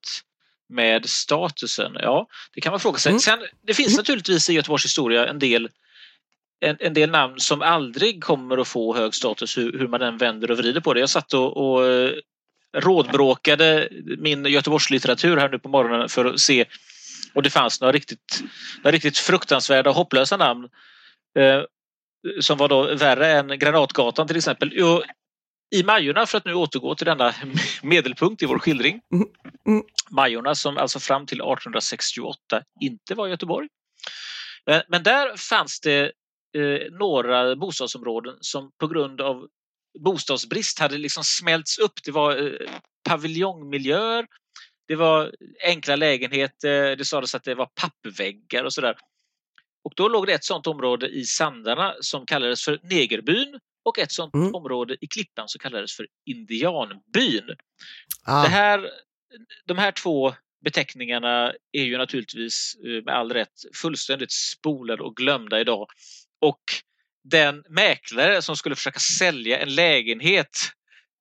med 0.70 1.10
statusen? 1.10 1.92
Ja, 2.02 2.28
det 2.54 2.62
kan 2.62 2.72
man 2.72 2.80
fråga 2.80 2.98
sig. 2.98 3.10
Mm. 3.10 3.20
Sen, 3.20 3.40
det 3.68 3.74
finns 3.74 3.98
naturligtvis 3.98 4.50
i 4.50 4.54
Göteborgs 4.54 4.86
historia 4.86 5.28
en 5.28 5.40
del 5.40 5.70
en, 6.60 6.78
en 6.80 6.94
del 6.94 7.10
namn 7.10 7.40
som 7.40 7.62
aldrig 7.62 8.24
kommer 8.24 8.58
att 8.58 8.68
få 8.68 8.96
hög 8.96 9.16
status 9.16 9.58
hur, 9.58 9.80
hur 9.80 9.88
man 9.88 10.02
än 10.02 10.18
vänder 10.18 10.52
och 10.52 10.58
vrider 10.58 10.82
på 10.82 10.94
det. 10.94 11.00
Jag 11.00 11.10
satt 11.10 11.34
och, 11.34 11.58
och 11.58 11.88
eh, 11.88 12.12
rådbråkade 12.78 13.90
min 14.18 14.46
Göteborgslitteratur 14.46 15.38
här 15.38 15.50
nu 15.50 15.60
på 15.60 15.70
morgonen 15.70 16.10
för 16.10 16.26
att 16.26 16.40
se 16.40 16.66
och 17.34 17.44
det 17.44 17.50
fanns 17.50 17.82
några 17.82 17.92
riktigt, 17.92 18.44
några 18.84 18.92
riktigt 18.92 19.18
fruktansvärda 19.18 19.90
och 19.90 19.96
hopplösa 19.96 20.38
namn 20.38 20.70
eh, 21.40 21.62
som 22.40 22.58
var 22.58 22.68
då 22.68 22.96
värre 22.96 23.32
än 23.32 23.60
Granatgatan 23.60 24.28
till 24.28 24.38
exempel. 24.38 24.72
Jo, 24.74 25.02
I 25.76 25.84
Majorna, 25.84 26.26
för 26.26 26.38
att 26.38 26.46
nu 26.46 26.54
återgå 26.54 26.96
till 26.96 27.06
denna 27.06 27.34
medelpunkt 27.84 28.42
i 28.42 28.46
vår 28.46 28.60
skildring. 28.60 29.02
Mm, 29.14 29.28
mm. 29.68 29.84
Majorna 30.10 30.56
som 30.56 30.78
alltså 30.78 31.00
fram 31.00 31.26
till 31.26 31.38
1868 31.38 32.62
inte 32.80 33.16
var 33.16 33.28
Göteborg. 33.28 33.68
Men, 34.66 34.82
men 34.88 35.04
där 35.04 35.38
fanns 35.38 35.80
det 35.80 36.12
eh, 36.58 36.92
några 36.92 37.56
bostadsområden 37.56 38.38
som 38.42 38.72
på 38.80 38.88
grund 38.88 39.22
av 39.22 39.48
bostadsbrist 40.00 40.80
hade 40.80 40.98
liksom 40.98 41.24
smälts 41.24 41.78
upp. 41.78 41.94
Det 42.04 42.12
var 42.12 42.38
eh, 42.48 42.70
paviljongmiljöer, 43.10 44.28
det 44.88 44.96
var 44.96 45.32
enkla 45.66 45.96
lägenheter, 45.96 46.96
det 46.96 47.06
sades 47.06 47.36
att 47.36 47.44
det 47.44 47.56
var 47.56 47.66
pappväggar 47.82 48.64
och 48.64 48.74
sådär. 48.74 48.96
Och 49.84 49.94
då 49.96 50.08
låg 50.08 50.28
det 50.28 50.34
ett 50.34 50.44
sådant 50.44 50.68
område 50.68 51.08
i 51.08 51.26
Sandarna 51.26 51.96
som 52.02 52.26
kallades 52.26 52.66
för 52.66 52.80
Negerbyn 52.84 53.60
och 53.86 54.00
ett 54.00 54.12
sådant 54.12 54.34
Mm. 54.34 54.56
område 54.56 54.98
i 55.02 55.08
Klippan 55.08 55.48
som 55.48 55.60
kallades 55.60 55.96
för 55.96 56.08
Indianbyn. 56.26 57.56
Ah, 58.26 58.44
Det 58.44 58.50
här, 58.50 58.90
de 59.66 59.78
här 59.78 59.92
två 59.92 60.34
beteckningarna 60.64 61.54
är 61.72 61.84
ju 61.84 61.98
naturligtvis 61.98 62.78
eh, 62.86 63.04
med 63.04 63.16
all 63.16 63.32
rätt 63.34 63.54
fullständigt 63.82 64.32
spolade 64.32 65.04
och 65.04 65.16
glömda 65.16 65.60
idag. 65.60 65.88
Och 66.42 66.62
den 67.24 67.64
mäklare 67.70 68.42
som 68.42 68.56
skulle 68.56 68.76
försöka 68.76 69.00
sälja 69.00 69.60
en 69.60 69.76
lägenhet 69.76 70.58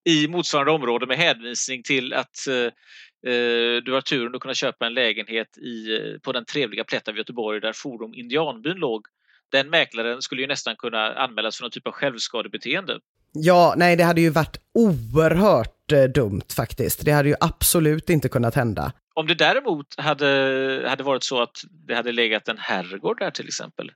i 0.04 0.28
motsvarande 0.28 0.72
område 0.72 1.06
med 1.06 1.16
hänvisning 1.16 1.82
till 1.82 2.12
att 2.12 2.46
eh, 2.48 3.32
eh, 3.32 3.82
du 3.84 3.92
har 3.92 4.00
turen 4.00 4.34
att 4.34 4.40
kunna 4.40 4.54
köpa 4.54 4.86
en 4.86 4.94
lägenhet 4.94 5.58
i, 5.58 5.96
eh, 5.96 6.18
på 6.18 6.32
den 6.32 6.44
trevliga 6.44 6.84
plätt 6.84 7.08
av 7.08 7.16
Göteborg 7.16 7.60
där 7.60 7.72
Forum 7.72 8.14
Indianbyn 8.14 8.76
låg. 8.76 9.06
Den 9.52 9.70
mäklaren 9.70 10.22
skulle 10.22 10.40
ju 10.40 10.48
nästan 10.48 10.76
kunna 10.76 11.14
anmälas 11.14 11.56
för 11.56 11.64
någon 11.64 11.70
typ 11.70 11.86
av 11.86 11.92
självskadebeteende. 11.92 12.98
Ja, 13.32 13.74
nej 13.76 13.96
det 13.96 14.04
hade 14.04 14.20
ju 14.20 14.30
varit 14.30 14.60
oerhört 14.74 15.92
eh, 15.92 16.04
dumt 16.04 16.48
faktiskt. 16.56 17.04
Det 17.04 17.12
hade 17.12 17.28
ju 17.28 17.34
absolut 17.40 18.10
inte 18.10 18.28
kunnat 18.28 18.54
hända. 18.54 18.92
Om 19.14 19.26
det 19.26 19.34
däremot 19.34 19.94
hade, 19.98 20.84
hade 20.88 21.02
varit 21.02 21.22
så 21.22 21.42
att 21.42 21.56
det 21.86 21.94
hade 21.94 22.12
legat 22.12 22.48
en 22.48 22.58
herrgård 22.58 23.18
där 23.18 23.30
till 23.30 23.46
exempel. 23.46 23.92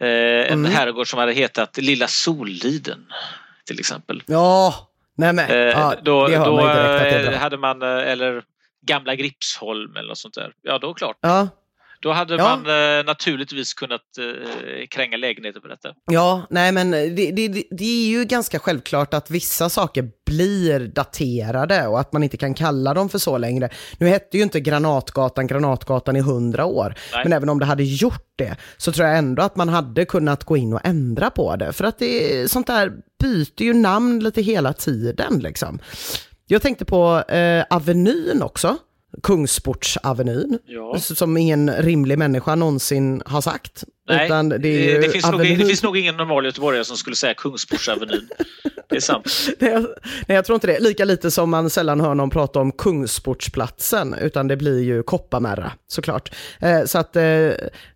Eh, 0.00 0.06
en 0.52 0.58
Mm. 0.58 0.72
herrgård 0.72 1.10
som 1.10 1.18
hade 1.18 1.32
hetat 1.32 1.76
Lilla 1.76 2.06
Solliden 2.08 3.06
till 3.66 3.80
exempel. 3.80 4.22
Ja, 4.26 4.74
nej 5.16 5.32
men, 5.32 5.50
Eh, 5.50 5.56
ja, 5.56 5.94
då 6.02 6.26
det 6.28 6.36
då 6.36 6.56
man 6.56 6.76
direkt 6.76 7.26
det 7.26 7.32
eh, 7.34 7.38
hade 7.40 7.56
man, 7.56 7.82
eller 7.82 8.42
Gamla 8.86 9.14
Gripsholm 9.14 9.96
eller 9.96 10.08
något 10.08 10.18
sånt 10.18 10.34
där. 10.34 10.52
Ja, 10.62 10.78
då 10.78 10.94
klart. 10.94 11.16
Ja, 11.20 11.48
Då 12.02 12.12
hade 12.12 12.34
Ja. 12.36 12.42
man 12.56 12.98
eh, 12.98 13.04
naturligtvis 13.06 13.74
kunnat 13.74 14.00
eh, 14.18 14.86
kränga 14.90 15.16
lägenheter 15.16 15.60
på 15.60 15.68
detta. 15.68 15.88
Ja, 16.12 16.42
nej 16.50 16.72
men 16.72 16.90
det, 16.90 17.08
det, 17.10 17.48
det- 17.48 17.64
det 17.70 17.84
är 17.84 18.08
ju 18.10 18.24
ganska 18.24 18.58
självklart 18.58 19.14
att 19.14 19.30
vissa 19.30 19.68
saker 19.68 20.10
blir 20.26 20.80
daterade 20.88 21.86
och 21.86 22.00
att 22.00 22.12
man 22.12 22.22
inte 22.22 22.36
kan 22.36 22.54
kalla 22.54 22.94
dem 22.94 23.08
för 23.08 23.18
så 23.18 23.38
längre. 23.38 23.68
Nu 23.98 24.06
hette 24.08 24.36
ju 24.36 24.42
inte 24.42 24.60
Granatgatan 24.60 25.46
Granatgatan 25.46 26.16
i 26.16 26.20
hundra 26.20 26.64
år, 26.64 26.94
Nej. 27.12 27.24
men 27.24 27.32
även 27.32 27.48
om 27.48 27.58
det 27.58 27.66
hade 27.66 27.84
gjort 27.84 28.26
det 28.36 28.56
så 28.76 28.92
tror 28.92 29.08
jag 29.08 29.18
ändå 29.18 29.42
att 29.42 29.56
man 29.56 29.68
hade 29.68 30.04
kunnat 30.04 30.44
gå 30.44 30.56
in 30.56 30.72
och 30.72 30.80
ändra 30.84 31.30
på 31.30 31.56
det. 31.56 31.72
För 31.72 31.84
att 31.84 31.98
det, 31.98 32.50
sånt 32.50 32.66
där 32.66 32.92
byter 33.22 33.62
ju 33.62 33.74
namn 33.74 34.20
lite 34.20 34.42
hela 34.42 34.72
tiden 34.72 35.38
liksom. 35.38 35.78
Jag 36.46 36.62
tänkte 36.62 36.84
på 36.84 37.18
eh, 37.28 37.64
Avenyn 37.70 38.42
också. 38.42 38.76
Kungsportsavenyn, 39.22 40.58
Ja. 40.66 40.98
som 40.98 41.36
ingen 41.36 41.70
rimlig 41.70 42.18
människa 42.18 42.54
någonsin 42.54 43.22
har 43.26 43.40
sagt. 43.40 43.84
Nej, 44.16 44.26
Utan 44.26 44.48
det, 44.48 44.68
ju 44.68 45.00
det, 45.00 45.08
finns 45.10 45.30
nog, 45.30 45.40
det 45.40 45.56
finns 45.56 45.82
nog 45.82 45.96
ingen 45.96 46.16
normal 46.16 46.44
göteborgare 46.44 46.84
som 46.84 46.96
skulle 46.96 47.16
säga 47.16 47.34
Kungsportsavenyn. 47.34 48.28
Det 48.88 48.96
är 48.96 49.00
sant. 49.00 49.26
Nej, 49.58 49.86
jag, 50.26 50.44
tror 50.44 50.54
inte 50.54 50.66
det. 50.66 50.78
Lika 50.80 51.04
lite 51.04 51.30
som 51.30 51.50
man 51.50 51.70
sällan 51.70 52.00
hör 52.00 52.14
någon 52.14 52.30
prata 52.30 52.60
om 52.60 52.72
Kungsportsplatsen, 52.72 54.14
utan 54.14 54.48
det 54.48 54.56
blir 54.56 54.82
ju 54.82 55.02
Kopparmärra 55.02 55.72
såklart. 55.86 56.32
Eh, 56.60 56.84
så 56.84 56.98
att 56.98 57.16
eh, 57.16 57.50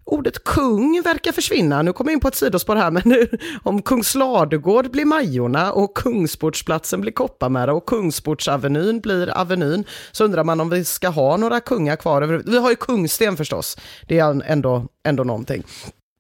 ordet 0.05 0.45
kung 0.45 1.03
verkar 1.05 1.33
försvinna. 1.33 1.83
Nu 1.83 1.93
kommer 1.93 2.11
jag 2.11 2.17
in 2.17 2.21
på 2.21 2.29
ett 2.29 2.35
sidospår 2.35 2.77
här, 2.77 2.91
men 2.91 3.03
nu, 3.05 3.29
om 3.63 3.83
Kungsladugård 3.83 4.91
blir 4.91 5.05
Majorna 5.05 5.73
och 5.73 5.97
Kungsportsplatsen 5.97 7.01
blir 7.01 7.13
Kopparmärra 7.13 7.75
och 7.75 7.87
Kungsportsavenyn 7.87 9.01
blir 9.01 9.39
Avenyn, 9.41 9.85
så 10.13 10.25
undrar 10.25 10.45
man 10.45 10.61
om 10.61 10.71
vi 10.71 10.85
ska 10.85 11.09
ha 11.09 11.37
några 11.37 11.61
kungar 11.61 11.97
kvar. 11.97 12.23
över- 12.23 12.43
Vi 12.47 12.59
har 12.59 12.71
ju 12.71 12.77
Kungsten 12.77 13.37
förstås, 13.37 13.77
det 14.09 14.19
är 14.19 14.43
ändå, 14.47 14.87
ändå 15.07 15.25
någonting. 15.25 15.63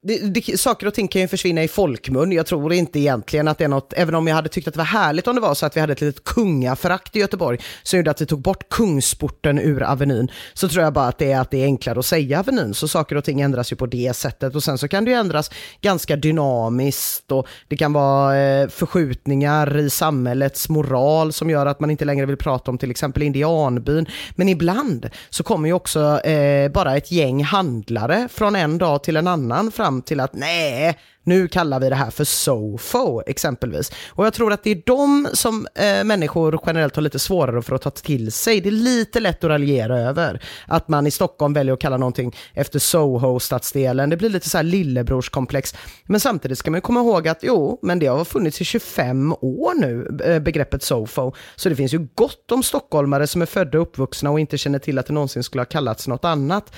Det, 0.07 0.19
det, 0.19 0.61
saker 0.61 0.87
och 0.87 0.95
ting 0.95 1.09
kan 1.09 1.23
ju 1.23 1.29
försvinna 1.29 1.62
i 1.62 1.69
folkmun. 1.69 2.33
Jag 2.33 2.47
tror 2.47 2.73
inte 2.73 2.99
egentligen 2.99 3.49
att 3.49 3.59
det 3.59 3.64
är 3.64 3.69
något, 3.69 3.93
även 3.97 4.14
om 4.14 4.27
jag 4.27 4.35
hade 4.35 4.49
tyckt 4.49 4.69
att 4.69 4.75
det 4.75 4.79
var 4.79 4.85
härligt 4.85 5.29
om 5.29 5.35
det 5.35 5.40
var 5.40 5.55
så 5.55 5.67
att 5.67 5.77
vi 5.77 5.81
hade 5.81 5.93
ett 5.93 6.01
litet 6.01 6.25
kungaförakt 6.25 7.17
i 7.17 7.19
Göteborg, 7.19 7.59
som 7.83 7.97
gjorde 7.97 8.11
att 8.11 8.21
vi 8.21 8.27
tog 8.27 8.40
bort 8.40 8.69
kungsporten 8.69 9.59
ur 9.59 9.83
Avenyn, 9.83 10.31
så 10.55 10.69
tror 10.69 10.85
jag 10.85 10.93
bara 10.93 11.09
att 11.09 11.19
det 11.19 11.33
är 11.33 11.40
att 11.40 11.51
det 11.51 11.62
är 11.62 11.64
enklare 11.64 11.99
att 11.99 12.07
säga 12.07 12.40
Avenyn. 12.40 12.75
Så 12.75 12.88
saker 12.88 13.17
och 13.17 13.25
ting 13.25 13.40
ändras 13.40 13.73
ju 13.73 13.77
på 13.77 13.87
det 13.87 14.17
sättet 14.17 14.55
och 14.55 14.64
sen 14.64 14.79
så 14.79 14.88
kan 14.88 15.05
det 15.05 15.11
ju 15.11 15.17
ändras 15.17 15.51
ganska 15.81 16.17
dynamiskt 16.17 17.33
och 17.33 17.47
det 17.69 17.77
kan 17.77 17.93
vara 17.93 18.38
eh, 18.38 18.69
förskjutningar 18.69 19.79
i 19.79 19.90
samhällets 19.90 20.69
moral 20.69 21.33
som 21.33 21.51
gör 21.51 21.67
att 21.67 21.81
man 21.81 21.90
inte 21.90 22.05
längre 22.05 22.27
vill 22.27 22.37
prata 22.37 22.71
om 22.71 22.79
till 22.79 22.90
exempel 22.90 23.23
indianbyn. 23.23 24.07
Men 24.31 24.49
ibland 24.49 25.11
så 25.31 25.43
kommer 25.43 25.69
ju 25.69 25.73
också 25.73 26.21
eh, 26.21 26.73
bara 26.73 26.97
ett 26.97 27.12
gäng 27.12 27.45
handlare 27.45 28.29
från 28.33 28.57
en 28.57 28.79
dag 28.79 29.05
till 29.05 29.17
en 29.17 29.27
annan 29.29 29.71
fram 29.71 29.93
till 30.02 30.20
att 30.20 30.35
nej, 30.35 30.98
nu 31.24 31.48
kallar 31.48 31.80
vi 31.80 31.88
det 31.88 31.94
här 31.94 32.11
för 32.11 32.24
SOFO 32.24 33.22
exempelvis. 33.26 33.92
Och 34.09 34.26
jag 34.26 34.35
tror 34.35 34.52
att 34.52 34.64
det 34.64 34.70
är 34.70 34.83
de 34.87 35.28
som 35.33 35.66
eh, 35.74 36.04
människor 36.04 36.61
generellt 36.66 36.96
har 36.96 37.02
lite 37.02 37.18
svårare 37.18 37.62
för 37.62 37.74
att 37.74 37.83
ta 37.83 37.90
till 37.90 38.33
sig. 38.33 38.61
Det 38.61 38.68
är 38.68 38.70
lite 38.70 39.20
lätt 39.20 39.44
att 39.44 39.48
raljera 39.48 39.98
över. 39.98 40.42
Att 40.66 40.88
man 40.88 41.07
i 41.07 41.11
Stockholm 41.11 41.52
väljer 41.52 41.74
att 41.74 41.80
kalla 41.80 41.96
någonting 41.96 42.37
efter 42.54 42.78
Soho-stadsdelen. 42.78 44.11
Det 44.11 44.16
blir 44.16 44.30
lite 44.30 44.50
så 44.50 44.59
här 44.59 44.64
lillebrorskomplex. 44.64 45.74
Men 46.04 46.20
samtidigt 46.20 46.59
ska 46.59 46.70
man 46.70 46.80
komma 46.80 47.00
ihåg 47.00 47.28
att 47.28 47.38
jo, 47.42 47.78
men 47.83 47.98
det 47.98 48.07
har 48.07 48.24
funnits 48.24 48.61
i 48.61 48.64
25 48.64 49.33
år 49.33 49.74
nu, 49.74 50.18
eh, 50.24 50.38
begreppet 50.38 50.83
SOFO. 50.83 51.35
Så 51.57 51.68
det 51.68 51.76
finns 51.76 51.94
ju 51.94 52.09
gott 52.14 52.52
om 52.52 52.62
stockholmare 52.62 53.26
som 53.26 53.42
är 53.42 53.46
födda 53.46 53.78
och 53.78 53.83
uppvuxna 53.83 54.30
och 54.30 54.40
inte 54.40 54.59
känner 54.59 54.78
till 54.78 54.98
att 54.98 55.07
det 55.07 55.12
någonsin 55.12 55.42
skulle 55.42 55.61
ha 55.61 55.66
kallats 55.66 56.09
något 56.09 56.24
annat. 56.24 56.72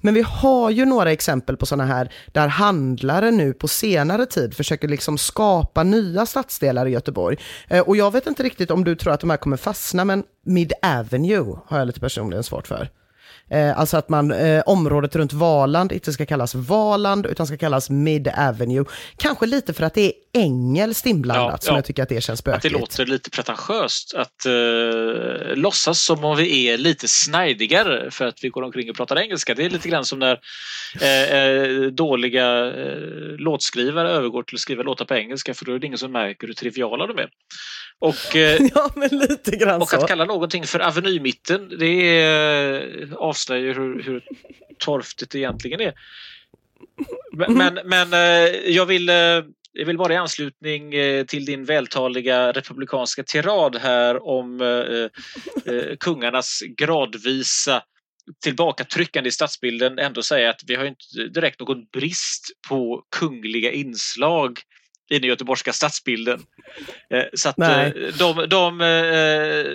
Men 0.00 0.14
vi 0.14 0.22
har 0.22 0.70
ju 0.70 0.84
några 0.84 1.12
exempel 1.12 1.56
på 1.56 1.66
sådana 1.66 1.84
här 1.84 2.12
där 2.26 2.48
handlare 2.48 3.30
nu 3.30 3.52
på 3.52 3.68
senare 3.68 4.26
tid 4.26 4.54
försöker 4.54 4.88
liksom 4.88 5.18
skapa 5.18 5.82
nya 5.82 6.26
stadsdelar 6.26 6.86
i 6.86 6.90
Göteborg. 6.90 7.36
Eh, 7.68 7.80
och 7.80 7.96
jag 7.96 8.10
vet 8.10 8.26
inte 8.26 8.42
riktigt 8.42 8.70
om 8.70 8.84
du 8.84 8.96
tror 8.96 9.12
att 9.12 9.20
de 9.20 9.30
här 9.30 9.36
kommer 9.36 9.56
fastna, 9.56 10.04
men 10.04 10.24
Mid 10.46 10.72
Avenue 10.82 11.58
har 11.66 11.78
jag 11.78 11.86
lite 11.86 12.00
personligen 12.00 12.42
svårt 12.42 12.66
för. 12.66 12.88
Eh, 13.50 13.78
alltså 13.78 13.96
att 13.96 14.08
man, 14.08 14.32
eh, 14.32 14.62
området 14.66 15.16
runt 15.16 15.32
Valand 15.32 15.92
inte 15.92 16.12
ska 16.12 16.26
kallas 16.26 16.54
Valand 16.54 17.26
utan 17.26 17.46
ska 17.46 17.56
kallas 17.56 17.90
Mid 17.90 18.28
Avenue. 18.28 18.84
Kanske 19.16 19.46
lite 19.46 19.74
för 19.74 19.84
att 19.84 19.94
det 19.94 20.00
är 20.06 20.12
engelskt 20.32 21.06
inblandat 21.06 21.52
Ja, 21.52 21.58
som 21.58 21.72
ja. 21.72 21.78
jag 21.78 21.84
tycker 21.84 22.02
att 22.02 22.08
det 22.08 22.20
känns 22.20 22.40
Att 22.40 22.44
det 22.44 22.50
bökigt. 22.50 22.72
låter 22.72 23.06
lite 23.06 23.30
pretentiöst 23.30 24.14
att 24.14 24.46
uh, 24.46 25.54
låtsas 25.56 26.00
som 26.00 26.24
om 26.24 26.36
vi 26.36 26.68
är 26.68 26.78
lite 26.78 27.08
snajdigare 27.08 28.10
för 28.10 28.26
att 28.26 28.44
vi 28.44 28.48
går 28.48 28.62
omkring 28.62 28.90
och 28.90 28.96
pratar 28.96 29.18
engelska. 29.18 29.54
Det 29.54 29.64
är 29.64 29.70
lite 29.70 29.88
grann 29.88 30.04
som 30.04 30.18
när 30.18 30.38
eh, 31.00 31.34
eh, 31.34 31.82
dåliga 31.86 32.66
eh, 32.66 32.96
låtskrivare 33.38 34.10
övergår 34.10 34.42
till 34.42 34.56
att 34.56 34.60
skriva 34.60 34.82
låtar 34.82 35.04
på 35.04 35.14
engelska 35.14 35.54
för 35.54 35.64
då 35.64 35.72
är 35.74 35.78
det 35.78 35.86
ingen 35.86 35.98
som 35.98 36.12
märker 36.12 36.46
hur 36.46 36.54
triviala 36.54 37.06
de 37.06 37.18
är. 37.18 37.28
Och, 37.98 38.36
eh, 38.36 38.58
Ja, 38.74 38.90
men 38.94 39.08
lite 39.08 39.56
grann 39.56 39.82
och 39.82 39.88
så. 39.88 39.96
att 39.96 40.08
kalla 40.08 40.24
någonting 40.24 40.64
för 40.66 40.80
Avenymitten 40.80 41.72
det 41.78 42.18
är, 42.18 42.72
eh, 43.02 43.12
avslöjar 43.40 43.74
hur, 43.74 44.02
hur 44.02 44.24
torftigt 44.78 45.30
det 45.30 45.38
egentligen 45.38 45.80
är. 45.80 45.94
Men, 47.32 47.54
men, 47.54 47.78
men 47.84 48.12
eh, 48.12 48.50
jag, 48.70 48.86
vill, 48.86 49.08
eh, 49.08 49.14
jag 49.72 49.86
vill 49.86 49.98
bara 49.98 50.12
i 50.12 50.16
anslutning 50.16 50.94
eh, 50.94 51.24
till 51.24 51.44
din 51.44 51.64
vältaliga 51.64 52.52
republikanska 52.52 53.22
tirad 53.22 53.76
här 53.76 54.28
om 54.28 54.60
kungarnas 56.00 56.62
gradvisa 56.76 57.82
tillbakatryckande 58.44 59.28
i 59.28 59.32
stadsbilden 59.32 59.98
ändå 59.98 60.22
säga 60.22 60.50
att 60.50 60.60
vi 60.66 60.74
har 60.74 60.84
inte 60.84 61.28
direkt 61.34 61.60
någon 61.60 61.84
brist 61.92 62.50
på 62.68 63.04
kungliga 63.18 63.72
inslag 63.72 64.60
i 65.10 65.18
den 65.18 65.28
göteborgska 65.28 65.72
stadsbilden. 65.72 66.40
Eh, 67.10 67.24
Så 67.34 67.48
att 67.48 67.58
eh, 67.58 67.88
de, 68.18 68.46
de, 68.48 68.80
eh, 68.80 69.72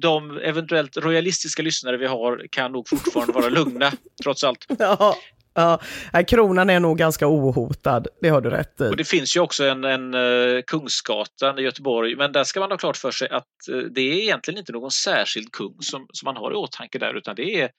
de 0.00 0.38
eventuellt 0.38 0.96
royalistiska 0.96 1.62
lyssnare 1.62 1.96
vi 1.96 2.06
har 2.06 2.46
kan 2.50 2.72
nog 2.72 2.88
fortfarande 2.88 3.32
vara 3.32 3.48
lugna 3.48 3.92
trots 4.22 4.44
allt. 4.44 4.66
Ja, 4.78 5.16
ja. 5.54 5.80
Kronan 6.28 6.70
är 6.70 6.80
nog 6.80 6.98
ganska 6.98 7.28
ohotad, 7.28 8.06
det 8.20 8.28
har 8.28 8.40
du 8.40 8.50
rätt 8.50 8.80
i. 8.80 8.84
Och 8.84 8.96
det 8.96 9.04
finns 9.04 9.36
ju 9.36 9.40
också 9.40 9.64
en, 9.64 9.84
en 9.84 10.14
Kungsgatan 10.62 11.58
i 11.58 11.62
Göteborg 11.62 12.16
men 12.16 12.32
där 12.32 12.44
ska 12.44 12.60
man 12.60 12.70
ha 12.70 12.78
klart 12.78 12.96
för 12.96 13.10
sig 13.10 13.28
att 13.28 13.46
det 13.90 14.00
är 14.00 14.22
egentligen 14.22 14.58
inte 14.58 14.72
någon 14.72 14.90
särskild 14.90 15.52
kung 15.52 15.76
som, 15.80 16.06
som 16.12 16.26
man 16.26 16.36
har 16.36 16.52
i 16.52 16.54
åtanke 16.54 16.98
där 16.98 17.14
utan 17.14 17.36
det 17.36 17.60
är 17.60 17.70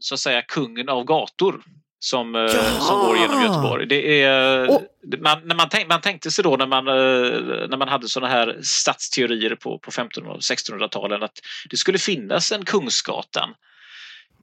så 0.00 0.14
att 0.14 0.20
säga 0.20 0.42
kungen 0.42 0.88
av 0.88 1.04
gator 1.04 1.62
som, 1.98 2.34
eh, 2.34 2.48
som 2.80 2.98
går 3.00 3.18
genom 3.18 3.42
Göteborg. 3.42 3.86
Det 3.86 4.22
är, 4.22 4.70
Och- 4.70 4.82
man, 5.18 5.38
när 5.48 5.54
man, 5.56 5.68
tänk, 5.70 5.88
man 5.88 6.00
tänkte 6.00 6.30
sig 6.30 6.44
då 6.44 6.56
när 6.56 6.66
man, 6.66 6.88
eh, 6.88 7.68
när 7.68 7.76
man 7.76 7.88
hade 7.88 8.08
sådana 8.08 8.32
här 8.32 8.58
stadsteorier 8.62 9.54
på, 9.54 9.78
på 9.78 9.90
1500 9.90 10.32
och 10.36 10.40
1600-talen 10.42 11.22
att 11.22 11.38
det 11.70 11.76
skulle 11.76 11.98
finnas 11.98 12.52
en 12.52 12.64
Kungsgatan 12.64 13.54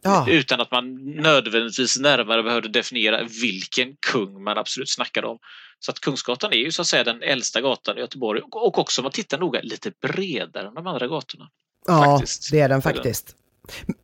Ja. 0.04 0.26
utan 0.30 0.62
att 0.62 0.72
man 0.72 0.96
nödvändigtvis 1.15 2.00
närmare 2.00 2.44
behövde 2.44 2.70
definiera 2.70 3.24
vilken 3.41 3.96
kung 4.12 4.44
man 4.44 4.58
absolut 4.58 4.89
snackade 4.89 5.28
om. 5.28 5.38
Så 5.80 5.91
att 5.91 6.00
Kungsgatan 6.00 6.54
är 6.54 6.58
ju 6.58 6.72
så 6.72 6.82
att 6.82 6.88
säga 6.88 7.04
den 7.04 7.22
äldsta 7.24 7.62
gatan 7.62 7.98
i 7.98 8.00
Göteborg 8.02 8.41
och 8.52 8.78
också 8.80 9.02
om 9.02 9.04
man 9.04 9.12
tittar 9.12 9.38
noga 9.38 9.60
lite 9.63 9.91
bredare 10.02 10.68
än 10.68 10.74
de 10.74 10.88
andra 10.88 11.08
gatorna. 11.08 11.50
Ja, 11.88 12.04
faktiskt. 12.18 12.52
Det 12.52 12.60
är 12.60 12.70
den. 12.70 12.82
faktiskt. 12.82 13.36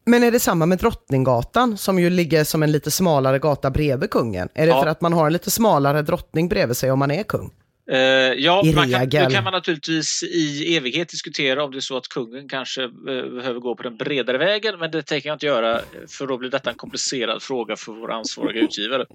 Men 0.06 0.24
är 0.24 0.32
det 0.32 0.40
samma 0.40 0.66
med 0.66 0.78
Drottninggatan 0.78 1.78
som 1.78 2.00
ju 2.00 2.10
ligger 2.10 2.44
som 2.44 2.64
en 2.64 2.72
lite 2.72 2.92
smalare 2.92 3.40
gata 3.40 3.70
bredvid 3.72 4.10
kungen? 4.10 4.50
Är 4.56 4.66
det 4.66 4.72
Ja. 4.72 4.82
för 4.82 4.90
att 4.90 5.02
man 5.02 5.14
har 5.14 5.26
en 5.28 5.34
lite 5.34 5.52
smalare 5.52 6.02
drottning 6.02 6.50
bredvid 6.50 6.78
sig 6.78 6.92
om 6.92 7.00
man 7.00 7.12
är 7.12 7.24
kung? 7.24 7.52
Uh, 7.92 7.98
ja, 7.98 8.62
I 8.66 8.74
man 8.76 8.92
kan, 8.92 9.10
då 9.10 9.30
kan 9.30 9.44
man 9.44 9.54
naturligtvis 9.54 10.24
i 10.24 10.76
evighet 10.78 11.10
diskutera 11.10 11.64
om 11.64 11.72
det 11.72 11.78
är 11.78 11.82
så 11.82 11.98
att 11.98 12.08
kungen 12.08 12.50
kanske 12.50 12.82
uh, 12.82 12.90
behöver 13.36 13.60
gå 13.60 13.76
på 13.76 13.84
den 13.84 13.98
bredare 13.98 14.38
vägen, 14.38 14.80
men 14.80 14.92
det 14.92 15.04
tänker 15.04 15.30
jag 15.30 15.36
inte 15.36 15.46
göra 15.46 15.82
för 16.10 16.28
då 16.28 16.38
blir 16.38 16.50
detta 16.50 16.70
en 16.70 16.76
komplicerad 16.76 17.42
fråga 17.44 17.76
för 17.76 17.92
våra 17.94 18.14
ansvariga 18.16 18.62
utgivare. 18.62 19.06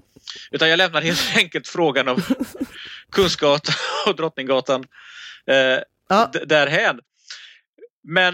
Utan 0.51 0.69
jag 0.69 0.77
lämnar 0.77 1.01
helt 1.01 1.19
enkelt 1.37 1.67
frågan 1.67 2.07
om 2.07 2.21
Kungsgatan 3.11 3.75
och 4.07 4.15
Drottninggatan 4.15 4.81
uh, 5.51 5.79
Ja. 6.09 6.31
därhän. 6.45 6.99
Men 8.03 8.33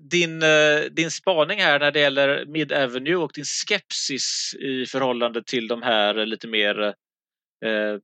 din, 0.00 0.42
din 0.90 1.10
spaning 1.10 1.60
här 1.60 1.78
när 1.78 1.90
det 1.90 2.00
gäller 2.00 2.46
Mid 2.46 2.72
Avenue 2.72 3.16
och 3.16 3.30
din 3.34 3.44
skepsis 3.44 4.54
i 4.60 4.86
förhållande 4.86 5.42
till 5.42 5.68
de 5.68 5.82
här 5.82 6.26
lite 6.26 6.48
mer 6.48 6.82
eh, 7.64 7.98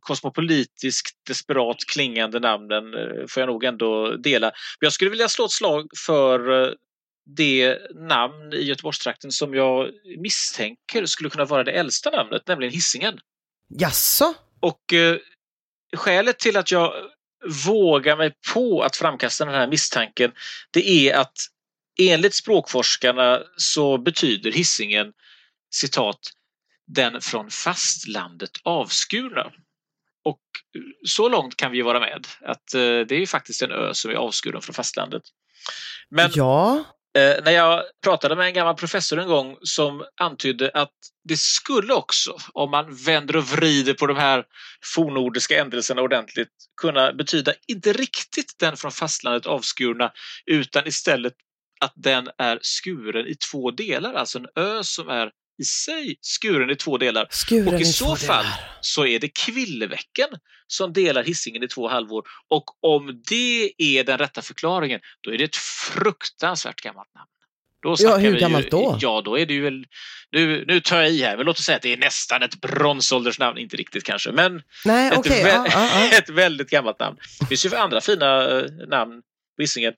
kosmopolitiskt 0.00 1.16
desperat 1.26 1.76
klingande 1.92 2.40
namnen 2.40 2.94
eh, 2.94 3.26
får 3.28 3.40
jag 3.40 3.46
nog 3.46 3.64
ändå 3.64 4.16
dela. 4.16 4.52
Jag 4.80 4.92
skulle 4.92 5.10
vilja 5.10 5.28
slå 5.28 5.44
ett 5.44 5.50
slag 5.50 5.90
för 6.06 6.64
eh, 6.64 6.72
det 7.36 7.78
namn 7.94 8.52
i 8.52 8.62
Göteborgstrakten 8.62 9.30
som 9.30 9.54
jag 9.54 9.90
misstänker 10.18 11.06
skulle 11.06 11.30
kunna 11.30 11.44
vara 11.44 11.64
det 11.64 11.72
äldsta 11.72 12.10
namnet, 12.10 12.42
nämligen 12.46 12.72
Hisingen. 12.72 13.20
Jaså? 13.68 14.34
Och 14.60 14.92
eh, 14.92 15.16
skälet 15.96 16.38
till 16.38 16.56
att 16.56 16.70
jag 16.70 16.92
vågar 17.66 18.16
mig 18.16 18.32
på 18.54 18.82
att 18.82 18.96
framkasta 18.96 19.44
den 19.44 19.54
här 19.54 19.66
misstanken 19.66 20.32
det 20.70 20.88
är 20.90 21.16
att 21.16 21.36
enligt 22.00 22.34
språkforskarna 22.34 23.42
så 23.56 23.98
betyder 23.98 24.52
Hisingen 24.52 25.12
citat 25.70 26.18
den 26.86 27.20
från 27.20 27.50
fastlandet 27.50 28.50
avskurna. 28.62 29.52
Och 30.24 30.40
så 31.06 31.28
långt 31.28 31.56
kan 31.56 31.72
vi 31.72 31.82
vara 31.82 32.00
med 32.00 32.26
att 32.40 32.74
eh, 32.74 32.80
det 32.80 33.12
är 33.12 33.18
ju 33.20 33.26
faktiskt 33.26 33.62
en 33.62 33.72
ö 33.72 33.94
som 33.94 34.10
är 34.10 34.14
avskuren 34.14 34.62
från 34.62 34.74
fastlandet. 34.74 35.22
Men 36.10 36.30
Ja. 36.34 36.84
Eh, 37.16 37.44
när 37.44 37.52
jag 37.52 37.84
pratade 38.04 38.36
med 38.36 38.46
en 38.46 38.54
gammal 38.54 38.74
professor 38.74 39.18
en 39.18 39.28
gång 39.28 39.56
som 39.62 40.04
antydde 40.20 40.70
att 40.74 40.92
det 41.28 41.38
skulle 41.38 41.94
också, 41.94 42.36
om 42.52 42.70
man 42.70 42.94
vänder 42.94 43.36
och 43.36 43.44
vrider 43.44 43.94
på 43.94 44.06
de 44.06 44.16
här 44.16 44.44
fornordiska 44.94 45.60
ändelserna 45.60 46.02
ordentligt, 46.02 46.48
kunna 46.80 47.12
betyda 47.12 47.52
inte 47.66 47.92
riktigt 47.92 48.54
den 48.58 48.76
från 48.76 48.92
fastlandet 48.92 49.46
avskurna 49.46 50.12
utan 50.46 50.86
istället 50.86 51.32
att 51.80 51.92
den 51.96 52.28
är 52.38 52.58
skuren 52.62 53.26
i 53.26 53.34
två 53.34 53.70
delar, 53.70 54.14
alltså 54.14 54.38
en 54.38 54.46
ö 54.56 54.84
som 54.84 55.08
är 55.08 55.30
i 55.58 55.64
sig 55.64 56.16
skuren 56.22 56.70
i 56.70 56.76
två 56.76 56.98
delar. 56.98 57.26
Skuren 57.30 57.74
Och 57.74 57.80
i 57.80 57.82
i 57.82 57.84
så 57.84 58.16
fall 58.16 58.44
delar. 58.44 58.60
så 58.80 59.06
är 59.06 59.18
det 59.18 59.28
Kvillebäcken 59.28 60.28
som 60.66 60.92
delar 60.92 61.24
Hisingen 61.24 61.62
i 61.62 61.68
två 61.68 61.88
halvor. 61.88 62.24
Och 62.48 62.64
om 62.84 63.22
det 63.28 63.72
är 63.78 64.04
den 64.04 64.18
rätta 64.18 64.42
förklaringen, 64.42 65.00
då 65.20 65.32
är 65.34 65.38
det 65.38 65.44
ett 65.44 65.56
fruktansvärt 65.56 66.80
gammalt 66.80 67.14
namn. 67.14 67.28
Då 67.82 67.96
snackar 67.96 68.18
hur 68.20 68.40
gammalt 68.40 68.66
ju, 68.66 68.70
då? 68.70 68.98
Ja, 69.00 69.22
då 69.24 69.38
är 69.38 69.46
det 69.46 69.54
ju 69.54 69.60
väl... 69.62 69.84
Nu, 70.30 70.64
nu 70.66 70.80
tar 70.80 70.96
jag 71.00 71.10
i 71.10 71.22
här, 71.22 71.36
men 71.36 71.46
låt 71.46 71.58
oss 71.58 71.64
säga 71.64 71.76
att 71.76 71.82
det 71.82 71.92
är 71.92 71.96
nästan 71.96 72.42
ett 72.42 72.60
bronsåldersnamn. 72.60 73.58
Inte 73.58 73.76
riktigt 73.76 74.04
kanske, 74.04 74.32
men 74.32 74.62
Nej, 74.84 75.08
ett, 75.08 75.18
okej. 75.18 75.44
vä- 75.44 75.48
ja, 75.48 75.66
ja, 75.72 76.08
ja. 76.10 76.18
ett 76.18 76.28
väldigt 76.28 76.70
gammalt 76.70 77.00
namn. 77.00 77.16
Det 77.40 77.46
finns 77.46 77.66
ju 77.66 77.74
andra 77.76 78.00
fina 78.00 78.58
eh, 78.58 78.64
namn 78.88 79.22
på 79.56 79.62
Hisingen. 79.62 79.94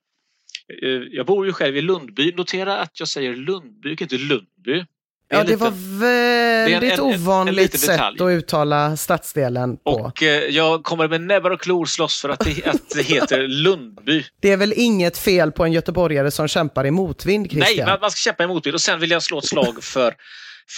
Eh, 0.83 0.89
Jag 1.11 1.27
bor 1.27 1.47
ju 1.47 1.53
själv 1.53 1.77
i 1.77 1.83
Lundby. 1.83 2.33
Notera 2.33 2.77
att 2.79 3.01
jag 3.01 3.09
säger 3.09 3.37
Lundby 3.37 3.97
inte 4.01 4.19
Lundby. 4.19 4.85
Ja, 5.33 5.39
det 5.39 5.45
liten- 5.45 5.59
var 5.59 6.01
väldigt 6.01 6.93
en- 6.93 7.01
en- 7.01 7.15
en 7.15 7.21
ovanligt 7.21 7.81
sätt 7.81 7.91
detalj. 7.91 8.17
att 8.23 8.31
uttala 8.31 8.97
stadsdelen 8.97 9.77
på. 9.77 9.91
Och 9.91 10.23
eh, 10.23 10.45
jag 10.45 10.83
kommer 10.85 11.09
med 11.09 11.21
näbbar 11.21 11.51
och 11.51 11.61
klor 11.61 11.85
slåss 11.87 12.21
för 12.21 12.29
att 12.29 12.41
det, 12.41 12.65
att 12.67 12.91
det 12.95 13.03
heter 13.03 13.49
Lundby. 13.49 14.25
Det 14.41 14.51
är 14.51 14.57
väl 14.57 14.73
inget 14.77 15.19
fel 15.19 15.53
på 15.53 15.65
en 15.65 15.73
göteborgare 15.73 16.31
som 16.31 16.49
kämpar 16.49 16.87
i 16.87 16.91
motvind, 16.91 17.51
Christian? 17.51 17.77
Nej, 17.77 17.87
man, 17.87 17.99
man 18.01 18.11
ska 18.11 18.19
kämpa 18.31 18.45
emot 18.45 18.65
det. 18.65 18.73
Och 18.73 18.81
sen 18.81 19.01
vill 19.01 19.11
jag 19.11 19.23
slå 19.23 19.39
ett 19.39 19.45
slag 19.47 19.85
för, 19.85 20.15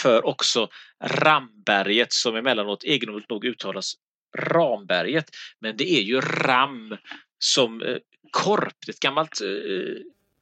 för 0.03 0.27
också 0.27 0.69
Ramberget 1.05 2.13
som 2.13 2.37
emellanåt 2.37 2.85
egendomligt 2.85 3.31
nog 3.31 3.45
uttalas 3.45 3.95
Ramberget. 4.39 5.25
Men 5.61 5.77
det 5.77 5.91
är 5.93 6.03
ju 6.03 6.21
ram 6.21 6.97
som 7.39 7.83
eh, 7.83 7.97
korp. 8.31 8.89
Ett 8.89 9.01
gammalt, 9.01 9.41
eh, 9.41 9.49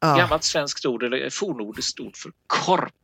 Ja. 0.03 0.17
gammalt 0.17 0.45
svenskt 0.45 0.87
ord, 0.87 1.03
eller 1.03 1.31
fornordiskt 1.31 2.01
ord 2.01 2.17
för 2.17 2.31
korp. 2.47 2.95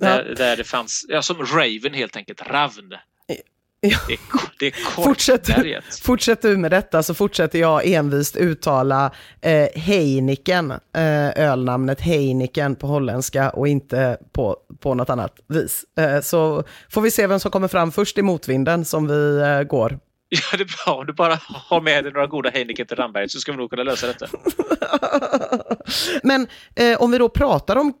Där, 0.00 0.34
där 0.36 0.56
det 0.56 0.64
fanns, 0.64 1.06
ja 1.08 1.22
som 1.22 1.36
Raven 1.46 1.94
helt 1.94 2.16
enkelt, 2.16 2.42
ravn. 2.42 2.92
Ja. 3.26 3.36
Det 3.80 3.86
är, 3.86 4.20
det 4.58 4.66
är 4.66 4.72
Fortsätt, 5.04 5.46
korpberget. 5.46 5.84
fortsätt 6.02 6.42
du 6.42 6.56
med 6.56 6.70
detta 6.70 7.02
så 7.02 7.14
fortsätter 7.14 7.58
jag 7.58 7.86
envist 7.86 8.36
uttala 8.36 9.12
eh, 9.40 9.68
Heineken, 9.74 10.70
eh, 10.70 11.28
ölnamnet 11.36 12.00
Heineken 12.00 12.76
på 12.76 12.86
holländska 12.86 13.50
och 13.50 13.68
inte 13.68 14.18
på, 14.32 14.56
på 14.80 14.94
något 14.94 15.10
annat 15.10 15.40
vis. 15.48 15.84
Eh, 15.98 16.20
så 16.20 16.64
får 16.90 17.00
vi 17.00 17.10
se 17.10 17.26
vem 17.26 17.40
som 17.40 17.50
kommer 17.50 17.68
fram 17.68 17.92
först 17.92 18.18
i 18.18 18.22
motvinden 18.22 18.84
som 18.84 19.08
vi 19.08 19.40
eh, 19.40 19.62
går. 19.62 19.98
Ja, 20.52 20.56
det 20.58 20.62
är 20.62 20.84
bra. 20.84 20.94
Om 20.94 21.06
du 21.06 21.12
bara 21.12 21.38
har 21.44 21.80
med 21.80 22.04
dig 22.04 22.12
några 22.12 22.26
goda 22.26 22.50
Heineken 22.50 22.86
till 22.86 22.96
Ramberget 22.96 23.30
så 23.30 23.40
ska 23.40 23.52
vi 23.52 23.58
nog 23.58 23.70
kunna 23.70 23.82
lösa 23.82 24.06
detta. 24.06 24.26
Men 26.22 26.46
eh, 26.76 27.02
om 27.02 27.10
vi 27.10 27.18
då 27.18 27.28
pratar 27.28 27.76
om 27.76 27.92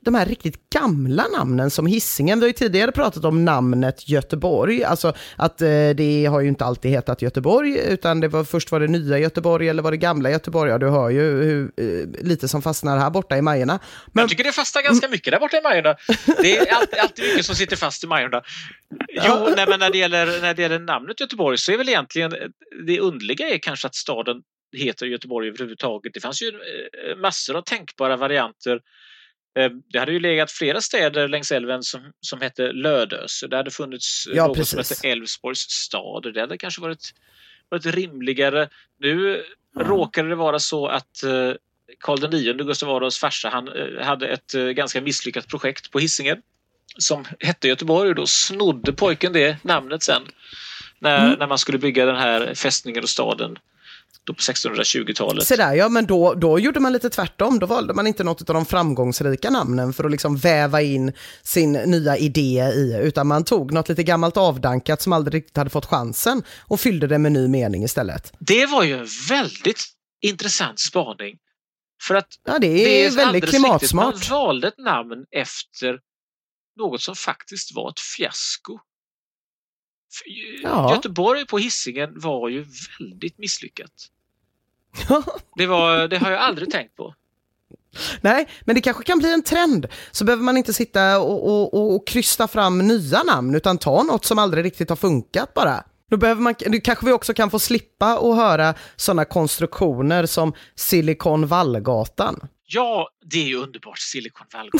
de 0.00 0.14
här 0.14 0.26
riktigt 0.26 0.70
gamla 0.70 1.26
namnen 1.38 1.70
som 1.70 1.86
Hisingen. 1.86 2.38
Vi 2.38 2.44
har 2.44 2.48
ju 2.48 2.52
tidigare 2.52 2.92
pratat 2.92 3.24
om 3.24 3.44
namnet 3.44 4.08
Göteborg, 4.08 4.84
alltså 4.84 5.14
att 5.36 5.62
eh, 5.62 5.68
det 5.96 6.26
har 6.30 6.40
ju 6.40 6.48
inte 6.48 6.64
alltid 6.64 6.90
hetat 6.90 7.22
Göteborg, 7.22 7.78
utan 7.88 8.20
det 8.20 8.28
var 8.28 8.44
först 8.44 8.72
var 8.72 8.80
det 8.80 8.86
nya 8.86 9.18
Göteborg 9.18 9.68
eller 9.68 9.82
var 9.82 9.90
det 9.90 9.96
gamla 9.96 10.30
Göteborg? 10.30 10.70
Ja, 10.70 10.78
du 10.78 10.88
hör 10.88 11.10
ju 11.10 11.20
hur, 11.20 11.72
eh, 11.76 12.24
lite 12.24 12.48
som 12.48 12.62
fastnar 12.62 12.98
här 12.98 13.10
borta 13.10 13.36
i 13.36 13.42
Majorna. 13.42 13.78
Men 14.12 14.22
Jag 14.22 14.30
tycker 14.30 14.44
det 14.44 14.52
fastnar 14.52 14.82
ganska 14.82 15.08
mycket 15.08 15.32
där 15.32 15.40
borta 15.40 15.56
i 15.56 15.62
Majorna. 15.62 15.96
Det 16.42 16.58
är 16.58 16.74
alltid, 16.74 16.98
alltid 16.98 17.24
mycket 17.24 17.46
som 17.46 17.54
sitter 17.54 17.76
fast 17.76 18.04
i 18.04 18.06
Majorna. 18.06 18.42
Jo, 19.08 19.48
nej, 19.56 19.66
men 19.68 19.80
när 19.80 19.90
det, 19.90 19.98
gäller, 19.98 20.40
när 20.40 20.54
det 20.54 20.62
gäller 20.62 20.78
namnet 20.78 21.20
Göteborg 21.20 21.58
så 21.58 21.71
är 21.72 21.78
väl 21.78 21.88
egentligen 21.88 22.32
det 22.86 23.00
underliga 23.00 23.48
är 23.48 23.58
kanske 23.58 23.86
att 23.86 23.94
staden 23.94 24.42
heter 24.76 25.06
Göteborg 25.06 25.48
överhuvudtaget. 25.48 26.14
Det 26.14 26.20
fanns 26.20 26.42
ju 26.42 26.48
eh, 26.48 27.16
massor 27.16 27.56
av 27.56 27.62
tänkbara 27.62 28.16
varianter. 28.16 28.80
Eh, 29.58 29.70
Det 29.92 29.98
hade 29.98 30.12
ju 30.12 30.20
legat 30.20 30.52
flera 30.52 30.80
städer 30.80 31.28
längs 31.28 31.52
älven 31.52 31.82
som, 31.82 32.12
som 32.20 32.40
hette 32.40 32.72
Lödöse. 32.72 33.46
Det 33.46 33.56
hade 33.56 33.70
funnits 33.70 34.24
Ja, 34.34 34.46
något 34.46 34.66
som 34.68 34.76
precis. 34.76 34.98
hette 34.98 35.08
Älvsborgs 35.08 35.60
stad. 35.60 36.34
Det 36.34 36.40
hade 36.40 36.58
kanske 36.58 36.80
varit, 36.80 37.10
varit 37.68 37.86
rimligare. 37.86 38.68
Nu 39.00 39.44
råkade 39.78 40.28
det 40.28 40.34
vara 40.34 40.58
så 40.58 40.86
att 40.86 41.22
eh, 41.22 41.52
Karl 42.00 42.34
IX, 42.34 42.64
Gustav 42.64 42.90
Adolfs 42.90 43.18
farsa, 43.18 43.48
han 43.48 43.68
eh, 43.68 44.04
hade 44.04 44.28
ett 44.28 44.54
eh, 44.54 44.64
ganska 44.64 45.00
misslyckat 45.00 45.48
projekt 45.48 45.90
på 45.90 45.98
Hisingen 45.98 46.42
som 46.98 47.24
hette 47.40 47.68
Göteborg 47.68 48.08
och 48.08 48.14
då 48.14 48.26
snodde 48.26 48.92
pojken 48.92 49.32
det 49.32 49.64
namnet 49.64 50.02
sen 50.02 50.22
när, 51.02 51.26
Mm. 51.26 51.38
när 51.38 51.46
man 51.46 51.58
skulle 51.58 51.78
bygga 51.78 52.06
den 52.06 52.16
här 52.16 52.54
fästningen 52.54 53.02
och 53.02 53.08
staden 53.08 53.58
då 54.24 54.34
på 54.34 54.40
1620-talet. 54.40 55.46
Se 55.46 55.56
där, 55.56 55.74
ja 55.74 55.88
men 55.88 56.06
då, 56.06 56.34
då 56.34 56.58
gjorde 56.58 56.80
man 56.80 56.92
lite 56.92 57.10
tvärtom. 57.10 57.58
Då 57.58 57.66
valde 57.66 57.94
man 57.94 58.06
inte 58.06 58.24
något 58.24 58.50
av 58.50 58.54
de 58.54 58.66
framgångsrika 58.66 59.50
namnen 59.50 59.92
för 59.92 60.04
att 60.04 60.10
liksom 60.10 60.36
väva 60.36 60.82
in 60.82 61.12
sin 61.42 61.72
nya 61.72 62.16
idé 62.16 62.72
i, 62.74 63.00
utan 63.02 63.26
man 63.26 63.44
tog 63.44 63.72
något 63.72 63.88
lite 63.88 64.02
gammalt 64.02 64.36
avdankat 64.36 65.02
som 65.02 65.12
aldrig 65.12 65.34
riktigt 65.34 65.56
hade 65.56 65.70
fått 65.70 65.86
chansen 65.86 66.42
och 66.60 66.80
fyllde 66.80 67.06
det 67.06 67.18
med 67.18 67.32
ny 67.32 67.48
mening 67.48 67.84
istället. 67.84 68.32
Det 68.38 68.66
var 68.66 68.82
ju 68.82 68.98
en 68.98 69.08
väldigt 69.28 69.84
intressant 70.22 70.80
spaning. 70.80 71.38
För 72.02 72.14
att 72.14 72.28
Ja, 72.46 72.58
det 72.58 72.66
är, 72.66 73.02
väldigt 73.04 73.26
alldeles 73.26 73.34
riktigt, 73.44 73.60
klimatsmart. 73.60 74.30
Man 74.30 74.38
valde 74.38 74.68
ett 74.68 74.78
namn 74.78 75.24
efter 75.30 75.98
något 76.78 77.02
som 77.02 77.14
faktiskt 77.14 77.74
var 77.76 77.90
ett 77.90 78.00
fiasko. 78.00 78.78
Ja. 80.62 80.94
Göteborg 80.94 81.46
på 81.46 81.58
Hisingen 81.58 82.20
var 82.20 82.48
ju 82.48 82.66
väldigt 82.98 83.38
misslyckat. 83.38 83.92
Det, 85.56 85.66
var, 85.66 86.08
det 86.08 86.18
har 86.18 86.30
jag 86.30 86.40
aldrig 86.40 86.70
tänkt 86.70 86.96
på. 86.96 87.14
Nej, 88.20 88.48
men 88.64 88.74
det 88.74 88.80
kanske 88.80 89.04
kan 89.04 89.18
bli 89.18 89.32
en 89.32 89.42
trend. 89.42 89.86
Så 90.10 90.24
behöver 90.24 90.42
man 90.44 90.56
inte 90.56 90.72
sitta 90.72 91.18
och, 91.20 91.48
och, 91.48 91.74
och, 91.74 91.94
och 91.94 92.06
krysta 92.06 92.48
fram 92.48 92.78
nya 92.78 93.22
namn, 93.22 93.54
utan 93.54 93.78
ta 93.78 94.02
något 94.02 94.24
som 94.24 94.38
aldrig 94.38 94.64
riktigt 94.64 94.88
har 94.88 94.96
funkat 94.96 95.54
bara. 95.54 95.84
Då 96.10 96.16
behöver 96.16 96.42
man, 96.42 96.54
nu 96.66 96.80
kanske 96.80 97.06
vi 97.06 97.12
också 97.12 97.34
kan 97.34 97.50
få 97.50 97.58
slippa 97.58 98.06
att 98.06 98.36
höra 98.36 98.74
sådana 98.96 99.24
konstruktioner 99.24 100.26
som 100.26 100.52
Silicon 100.74 101.46
Vallgatan. 101.46 102.40
Ja, 102.66 103.08
det 103.24 103.38
är 103.38 103.46
ju 103.46 103.56
underbart. 103.56 103.98
Silicon 103.98 104.46
Valley. 104.52 104.70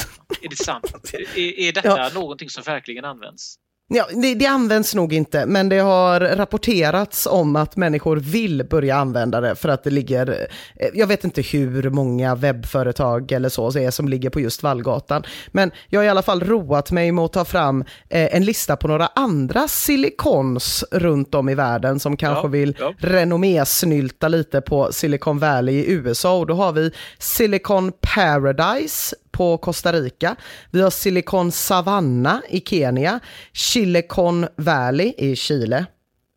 är 0.42 0.48
det 0.48 0.56
sant? 0.56 0.92
Är, 1.14 1.38
är 1.58 1.72
detta 1.72 1.88
Ja. 1.88 2.10
någonting 2.14 2.50
som 2.50 2.62
verkligen 2.62 3.04
används? 3.04 3.54
Ja, 3.94 4.06
det, 4.14 4.34
det, 4.34 4.46
används 4.46 4.94
nog 4.94 5.12
inte, 5.12 5.46
men 5.46 5.68
det 5.68 5.78
har 5.78 6.20
rapporterats 6.20 7.26
om 7.26 7.56
att 7.56 7.76
människor 7.76 8.16
vill 8.16 8.64
börja 8.70 8.96
använda 8.96 9.40
det 9.40 9.54
för 9.54 9.68
att 9.68 9.84
det 9.84 9.90
ligger, 9.90 10.48
eh, 10.76 10.88
jag 10.94 11.06
vet 11.06 11.24
inte 11.24 11.42
hur 11.42 11.90
många 11.90 12.34
webbföretag 12.34 13.32
eller 13.32 13.48
så 13.48 13.78
är 13.78 13.90
som 13.90 14.08
ligger 14.08 14.30
på 14.30 14.40
just 14.40 14.62
Vallgatan, 14.62 15.22
men 15.48 15.70
jag 15.88 16.00
har 16.00 16.04
i 16.04 16.08
alla 16.08 16.22
fall 16.22 16.40
roat 16.40 16.90
mig 16.90 17.12
med 17.12 17.24
att 17.24 17.32
ta 17.32 17.44
fram 17.44 17.80
eh, 18.08 18.36
en 18.36 18.44
lista 18.44 18.76
på 18.76 18.88
några 18.88 19.06
andra 19.06 19.68
silikons 19.68 20.84
runt 20.90 21.34
om 21.34 21.48
i 21.48 21.54
världen 21.54 22.00
som 22.00 22.16
kanske 22.16 22.46
Ja, 22.46 22.48
vill 22.48 22.76
ja. 22.80 22.94
renommésnylta 22.98 24.28
lite 24.28 24.60
på 24.60 24.92
Silicon 24.92 25.38
Valley 25.38 25.74
i 25.74 25.92
USA 25.92 26.38
och 26.38 26.46
då 26.46 26.54
har 26.54 26.72
vi 26.72 26.90
Silicon 27.18 27.92
Paradise 28.14 29.16
på 29.32 29.58
Costa 29.58 29.92
Rica. 29.92 30.36
Vi 30.70 30.82
har 30.82 30.90
Silicon 30.90 31.52
Savanna 31.52 32.42
i 32.48 32.60
Kenya, 32.60 33.20
Silicon 33.52 34.46
Valley 34.56 35.14
i 35.16 35.36
Chile. 35.36 35.86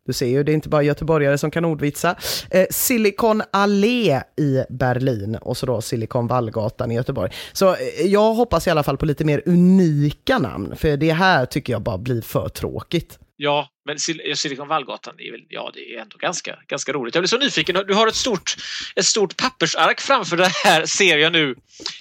Du 0.06 0.12
ser 0.12 0.26
ju, 0.26 0.42
det 0.42 0.52
är 0.52 0.54
inte 0.54 0.68
bara 0.68 0.82
göteborgare 0.82 1.38
som 1.38 1.50
kan 1.50 1.64
ordvitsa. 1.64 2.16
Eh, 2.50 2.66
Silicon 2.70 3.42
Allé 3.50 4.22
i 4.36 4.62
Berlin 4.68 5.36
och 5.36 5.56
så 5.56 5.66
då 5.66 5.80
Silicon 5.80 6.26
Vallgatan 6.26 6.92
i 6.92 6.94
Göteborg. 6.94 7.32
Så 7.52 7.70
eh, 7.70 8.06
jag 8.06 8.34
hoppas 8.34 8.66
i 8.66 8.70
alla 8.70 8.82
fall 8.82 8.96
på 8.96 9.06
lite 9.06 9.24
mer 9.24 9.42
unika 9.46 10.38
namn, 10.38 10.76
för 10.76 10.96
det 10.96 11.12
här 11.12 11.46
tycker 11.46 11.72
jag 11.72 11.82
bara 11.82 11.98
blir 11.98 12.20
för 12.20 12.48
tråkigt. 12.48 13.18
Ja, 13.38 13.68
men 13.86 13.96
Sil- 14.04 14.34
Silicon 14.34 14.68
Vallgatan, 14.68 15.14
det 15.18 15.28
är 15.28 15.32
väl, 15.32 15.40
ja, 15.48 15.70
det 15.74 15.94
är 15.94 16.00
ändå 16.00 16.16
ganska, 16.16 16.58
ganska 16.68 16.92
roligt. 16.92 17.14
Jag 17.14 17.22
blir 17.22 17.28
så 17.28 17.38
nyfiken. 17.38 17.84
Du 17.88 17.94
har 17.94 18.06
ett 18.06 18.14
stort, 18.16 18.56
ett 18.96 19.04
stort 19.06 19.36
pappersark 19.36 20.00
framför 20.00 20.36
det 20.36 20.48
här, 20.64 20.86
ser 20.86 21.18
jag 21.18 21.32
nu. 21.32 21.54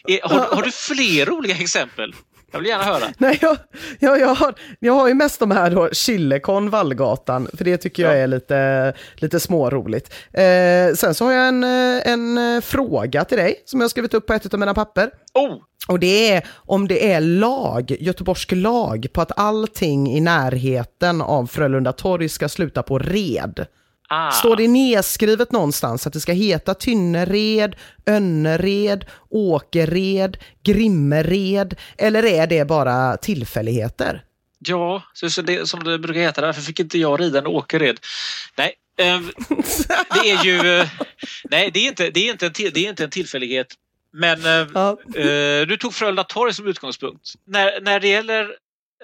Eh, 0.08 0.30
har, 0.30 0.56
har 0.56 0.62
du 0.64 0.72
fler 0.72 1.26
roliga 1.26 1.58
exempel? 1.58 2.14
Jag 2.56 2.60
vill 2.60 2.70
gärna 2.70 2.84
höra. 2.84 3.06
Nej, 3.18 3.40
jag, 3.42 3.58
jag, 4.00 4.20
jag, 4.20 4.36
har, 4.36 4.54
jag 4.80 4.94
har 4.94 5.08
ju 5.08 5.14
mest 5.14 5.40
de 5.40 5.52
här 5.52 5.70
då, 5.72 5.90
Chilekon 5.92 6.70
Vallgatan, 6.70 7.48
för 7.54 7.66
det 7.66 7.78
tycker 7.78 8.04
jag 8.04 8.12
Ja. 8.14 8.18
är 8.18 8.28
lite, 8.28 8.94
lite 9.16 9.40
småroligt. 9.40 10.14
Eh, 10.34 10.96
sen 10.96 11.14
så 11.16 11.26
har 11.26 11.32
jag 11.32 11.48
en, 11.48 11.64
eh, 11.64 12.12
en 12.12 12.56
eh, 12.56 12.62
fråga 12.62 13.26
till 13.26 13.38
dig 13.38 13.56
som 13.66 13.80
jag 13.80 13.84
har 13.84 13.90
skrivit 13.90 14.14
upp 14.14 14.28
på 14.28 14.34
ett 14.34 14.54
av 14.54 14.60
mina 14.60 14.74
papper. 14.74 15.10
Oh, 15.34 15.56
Och 15.88 16.00
det 16.00 16.32
är 16.32 16.46
om 16.56 16.88
det 16.88 17.12
är 17.14 17.22
lag, 17.22 17.96
göteborgsk 18.00 18.52
lag, 18.52 19.08
på 19.14 19.22
att 19.22 19.40
allting 19.40 20.12
i 20.12 20.22
närheten 20.22 21.22
av 21.22 21.48
Frölunda 21.48 21.92
torg 21.92 22.30
ska 22.30 22.50
sluta 22.50 22.84
på 22.84 23.00
red. 23.00 23.66
Ah. 24.10 24.32
Står 24.32 24.56
det 24.56 24.68
nedskrivet 24.68 25.52
någonstans 25.52 26.08
att 26.08 26.14
det 26.14 26.20
ska 26.20 26.32
heta 26.32 26.74
Tynnered, 26.74 27.76
Önnered, 28.06 29.06
Åkered, 29.30 30.38
Grimmered 30.64 31.76
eller 31.98 32.26
är 32.26 32.48
det 32.48 32.66
bara 32.66 33.18
tillfälligheter? 33.18 34.24
Ja, 34.60 35.04
så, 35.14 35.30
så 35.30 35.42
det, 35.42 35.70
som 35.70 35.84
det 35.84 36.00
brukar 36.00 36.22
heta, 36.22 36.42
därför 36.42 36.62
fick 36.62 36.80
inte 36.80 36.98
jag 36.98 37.22
rida 37.22 37.40
en 37.40 37.48
åkered. 37.48 38.00
Nej, 38.58 38.74
eh, 39.00 39.20
det 40.24 40.32
är 40.32 40.46
ju... 40.46 40.80
Eh, 40.80 40.88
nej, 41.44 41.72
det 41.72 41.80
är 41.80 41.88
inte, 41.88 42.10
det 42.10 42.28
är 42.28 42.32
inte, 42.32 42.46
en, 42.46 42.54
till, 42.54 42.72
det 42.74 42.86
är 42.86 42.90
inte 42.90 43.04
en 43.04 43.10
tillfällighet. 43.10 43.68
Men 44.14 44.46
eh, 44.46 44.68
Ja. 44.74 44.98
eh, 45.16 45.68
du 45.68 45.78
tog 45.80 45.94
Frölunda 45.94 46.24
torg 46.24 46.54
som 46.54 46.68
utgångspunkt. 46.68 47.34
När, 47.48 47.82
när 47.82 48.00
det 48.00 48.08
gäller 48.08 48.48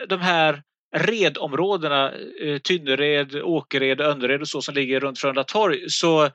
de 0.09 0.21
här 0.21 0.61
redområdena, 0.91 2.13
eh, 2.41 2.57
Tynnered, 2.57 3.35
Åkered, 3.35 4.01
Önnered 4.01 4.41
och 4.41 4.47
så 4.47 4.61
som 4.61 4.75
ligger 4.75 4.99
runt 4.99 5.19
Frölunda 5.19 5.43
torg, 5.43 5.89
så 5.89 6.29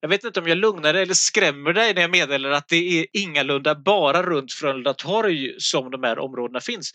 jag 0.00 0.08
vet 0.08 0.24
inte 0.24 0.40
om 0.40 0.48
jag 0.48 0.58
lugnar 0.58 0.92
dig 0.92 1.02
eller 1.02 1.14
skrämmer 1.14 1.72
dig 1.72 1.94
när 1.94 2.00
jag 2.00 2.10
meddelar 2.10 2.50
att 2.50 2.68
det 2.68 3.00
är 3.00 3.06
ingalunda 3.12 3.74
bara 3.74 4.22
runt 4.22 4.52
Frölunda 4.52 4.94
torg 4.94 5.54
som 5.58 5.90
de 5.90 6.02
här 6.02 6.18
områdena 6.18 6.60
finns. 6.60 6.92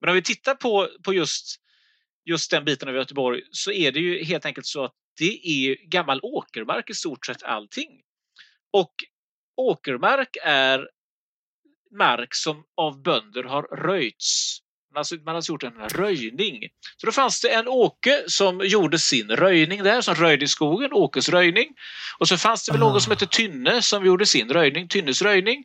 Men 0.00 0.10
om 0.10 0.14
vi 0.14 0.22
tittar 0.22 0.54
på, 0.54 0.88
på 1.04 1.14
just, 1.14 1.56
just 2.24 2.50
den 2.50 2.64
biten 2.64 2.88
av 2.88 2.94
Göteborg 2.94 3.42
så 3.50 3.72
är 3.72 3.92
det 3.92 4.00
ju 4.00 4.24
helt 4.24 4.46
enkelt 4.46 4.66
så 4.66 4.84
att 4.84 4.94
det 5.18 5.48
är 5.48 5.88
gammal 5.88 6.20
åkermark 6.22 6.90
i 6.90 6.94
stort 6.94 7.26
sett 7.26 7.42
allting. 7.42 8.00
Och 8.72 8.94
åkermark 9.56 10.36
är 10.42 10.88
mark 11.98 12.34
som 12.34 12.64
av 12.76 13.02
bönder 13.02 13.44
har 13.44 13.62
röjts. 13.62 14.58
Man 14.92 14.96
har, 14.96 15.00
alltså, 15.00 15.16
man 15.24 15.36
alltså 15.36 15.52
gjort 15.52 15.62
en 15.62 15.88
röjning. 15.88 16.60
Så 16.96 17.06
då 17.06 17.12
fanns 17.12 17.40
det 17.40 17.48
en 17.48 17.68
åke 17.68 18.24
som 18.26 18.60
gjorde 18.64 18.98
sin 18.98 19.30
röjning 19.30 19.82
där, 19.82 20.00
som 20.00 20.14
röjde 20.14 20.44
i 20.44 20.48
skogen, 20.48 20.92
Åkes 20.92 21.28
röjning. 21.28 21.68
Och 22.18 22.28
så 22.28 22.36
fanns 22.36 22.66
det 22.66 22.72
väl 22.72 22.80
någon 22.80 23.00
som 23.00 23.10
hette 23.10 23.26
Tynne 23.26 23.82
som 23.82 24.06
gjorde 24.06 24.26
sin 24.26 24.48
röjning, 24.48 24.88
Tynnes 24.88 25.22
röjning. 25.22 25.64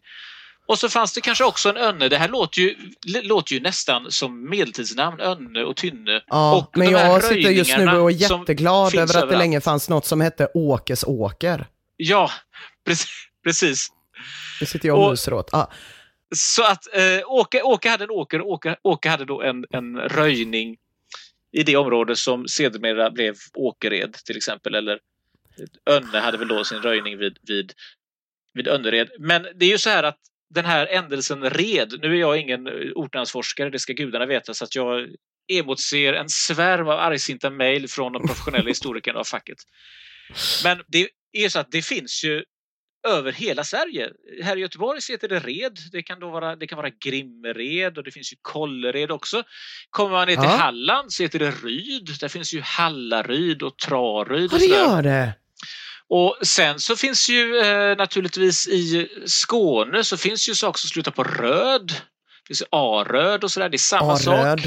Och 0.68 0.80
så 0.80 0.90
fanns 0.90 1.14
det 1.14 1.22
kanske 1.22 1.44
också 1.44 1.70
en 1.70 1.78
Önne. 1.78 2.10
Det 2.10 2.18
här 2.18 2.30
låter 2.30 2.62
ju, 2.62 2.76
låter 3.24 3.54
ju 3.54 3.62
nästan 3.62 4.12
som 4.12 4.50
medeltidsnamn, 4.50 5.20
Önne 5.20 5.64
och 5.64 5.76
Tynne. 5.76 6.22
Ja, 6.28 6.56
och 6.56 6.78
men 6.78 6.90
jag 6.90 7.24
sitter 7.24 7.50
just 7.50 7.78
nu 7.78 7.90
och 7.90 8.12
är 8.12 8.16
jätteglad 8.16 8.96
över 8.96 9.24
att 9.24 9.30
det 9.30 9.38
länge 9.38 9.62
fanns 9.62 9.90
något 9.90 10.06
som 10.06 10.22
hette 10.22 10.48
Åkes 10.54 11.04
åker. 11.04 11.68
Ja, 11.98 12.32
precis. 12.86 13.08
precis. 13.44 13.88
Det 14.60 14.66
sitter 14.66 14.88
jag 14.88 15.00
och 15.00 15.12
myser 15.12 15.34
åt. 15.34 15.50
Ja. 15.52 15.72
Så 16.36 16.64
att 16.64 16.96
eh, 16.96 17.22
Åke, 17.26 17.62
Åke 17.62 17.90
hade 17.90 18.04
en 18.04 18.10
åker, 18.10 18.42
Åke, 18.42 18.76
Åke 18.82 19.10
hade 19.10 19.26
då 19.26 19.42
en, 19.42 19.66
en 19.70 20.00
röjning 20.00 20.78
i 21.52 21.64
det 21.64 21.76
område 21.76 22.16
som 22.16 22.48
sedermera 22.48 23.10
blev 23.10 23.36
Åkered 23.54 24.14
till 24.14 24.38
exempel. 24.38 24.76
Eller 24.76 25.00
Önne 25.90 26.20
hade 26.20 26.38
väl 26.38 26.48
då 26.48 26.64
sin 26.64 26.82
röjning 26.82 27.18
vid, 27.18 27.38
vid, 27.42 27.74
vid 28.54 28.68
Önnered. 28.68 29.10
Men 29.20 29.48
det 29.56 29.66
är 29.66 29.70
ju 29.70 29.78
så 29.78 29.90
här 29.90 30.04
att 30.04 30.20
den 30.50 30.66
här 30.66 30.88
ändelsen 30.88 31.50
red, 31.50 32.00
nu 32.02 32.16
är 32.16 32.20
jag 32.20 32.38
ingen 32.38 32.68
eh, 32.68 32.74
ortnamnsforskare, 32.96 33.70
det 33.70 33.80
ska 33.80 33.94
gudarna 33.94 34.26
veta, 34.26 34.54
så 34.54 34.64
att 34.64 34.76
jag 34.76 35.10
emotser 35.48 36.14
en 36.14 36.30
svärm 36.30 36.88
av 36.88 37.00
argsinta 37.00 37.50
mejl 37.50 37.88
från 37.88 38.14
de 38.14 38.28
professionella 38.28 38.68
historikerna 38.68 39.20
av 39.20 39.24
facket. 39.24 39.58
Men 40.64 40.82
det 40.88 41.10
är 41.32 41.50
så 41.50 41.60
att 41.60 41.72
det 41.72 41.82
finns 41.82 42.24
ju 42.24 42.44
över 43.08 43.32
hela 43.32 43.64
Sverige. 43.64 44.10
Här 44.44 44.58
i 44.58 44.60
Göteborg 44.60 45.02
så 45.02 45.12
heter 45.12 45.28
det 45.28 45.40
Red. 45.40 45.78
Det 45.92 46.04
kan, 46.04 46.20
då 46.20 46.30
vara, 46.30 46.56
det 46.56 46.68
kan 46.68 46.78
vara 46.78 46.90
Grimmered 47.06 47.98
och 47.98 48.04
det 48.04 48.12
finns 48.12 48.34
ju 48.34 48.38
Kållered 48.42 49.12
också. 49.12 49.44
Kommer 49.90 50.12
man 50.12 50.28
ner 50.28 50.36
till 50.36 50.44
Ja. 50.44 50.56
Halland 50.58 51.14
så 51.14 51.24
heter 51.24 51.40
det 51.40 51.52
Ryd. 51.52 52.10
Där 52.20 52.28
finns 52.28 52.54
ju 52.54 52.62
Hallaryd 52.62 53.64
och 53.64 53.78
Traryd. 53.78 54.50
ja, 54.54 54.58
det 54.58 54.66
gör 54.66 55.02
det. 55.02 55.34
och 56.10 56.38
sen 56.42 56.80
så 56.80 56.96
finns 56.96 57.30
ju 57.30 57.58
eh, 57.60 57.98
naturligtvis 57.98 58.68
i 58.68 59.10
Skåne 59.26 60.04
så 60.04 60.18
finns 60.18 60.50
ju 60.50 60.56
saker 60.56 60.80
som 60.80 60.90
slutar 60.90 61.12
på 61.12 61.24
röd. 61.24 61.88
Det 61.88 62.48
finns 62.48 62.64
Aröd 62.72 63.44
och 63.44 63.52
sådär. 63.52 63.70
Det 63.70 63.76
är 63.76 63.80
samma 63.80 64.18
sak. 64.18 64.60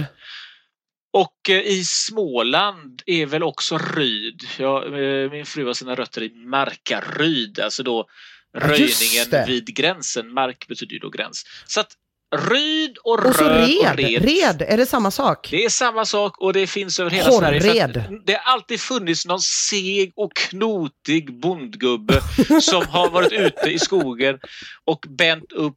Och 1.19 1.51
eh, 1.51 1.61
i 1.61 1.85
Småland 1.85 3.03
är 3.07 3.27
väl 3.27 3.43
också 3.43 3.79
Ryd. 3.79 4.43
Ja, 4.59 4.85
eh, 4.85 5.31
min 5.31 5.47
fru 5.47 5.67
har 5.67 5.75
sina 5.75 5.95
rötter 5.95 6.23
i 6.23 6.35
Markaryd, 6.35 7.61
alltså 7.61 7.83
då 7.83 8.07
röjningen 8.55 9.47
vid 9.47 9.77
gränsen. 9.77 10.33
Mark 10.33 10.69
betyder 10.69 10.93
ju 10.93 10.99
då 10.99 11.11
gräns. 11.11 11.45
Så 11.67 11.81
att 11.81 11.93
Ryd 12.37 12.97
och, 13.05 13.27
Och 13.27 13.35
så 13.35 13.45
Röd 13.45 13.67
red. 13.69 13.91
och 13.91 13.97
Red. 13.97 14.25
Red, 14.25 14.63
är 14.69 14.77
det 14.77 14.87
samma 14.87 15.11
sak? 15.11 15.49
Det 15.51 15.65
är 15.65 15.69
samma 15.69 16.05
sak 16.05 16.39
och 16.41 16.53
det 16.53 16.67
finns 16.67 17.01
över 17.01 17.11
hela 17.11 17.31
Sverige. 17.33 17.61
Horred. 17.61 17.97
att 17.97 18.27
Det 18.27 18.33
har 18.33 18.53
alltid 18.53 18.81
funnits 18.81 19.27
någon 19.27 19.41
seg 19.41 20.13
och 20.17 20.37
knotig 20.37 21.41
bondgubbe 21.41 22.21
som 22.63 22.87
har 22.87 23.11
varit 23.11 23.33
ute 23.33 23.71
i 23.71 23.79
skogen 23.79 24.39
och 24.85 25.05
bänt 25.09 25.53
upp 25.53 25.77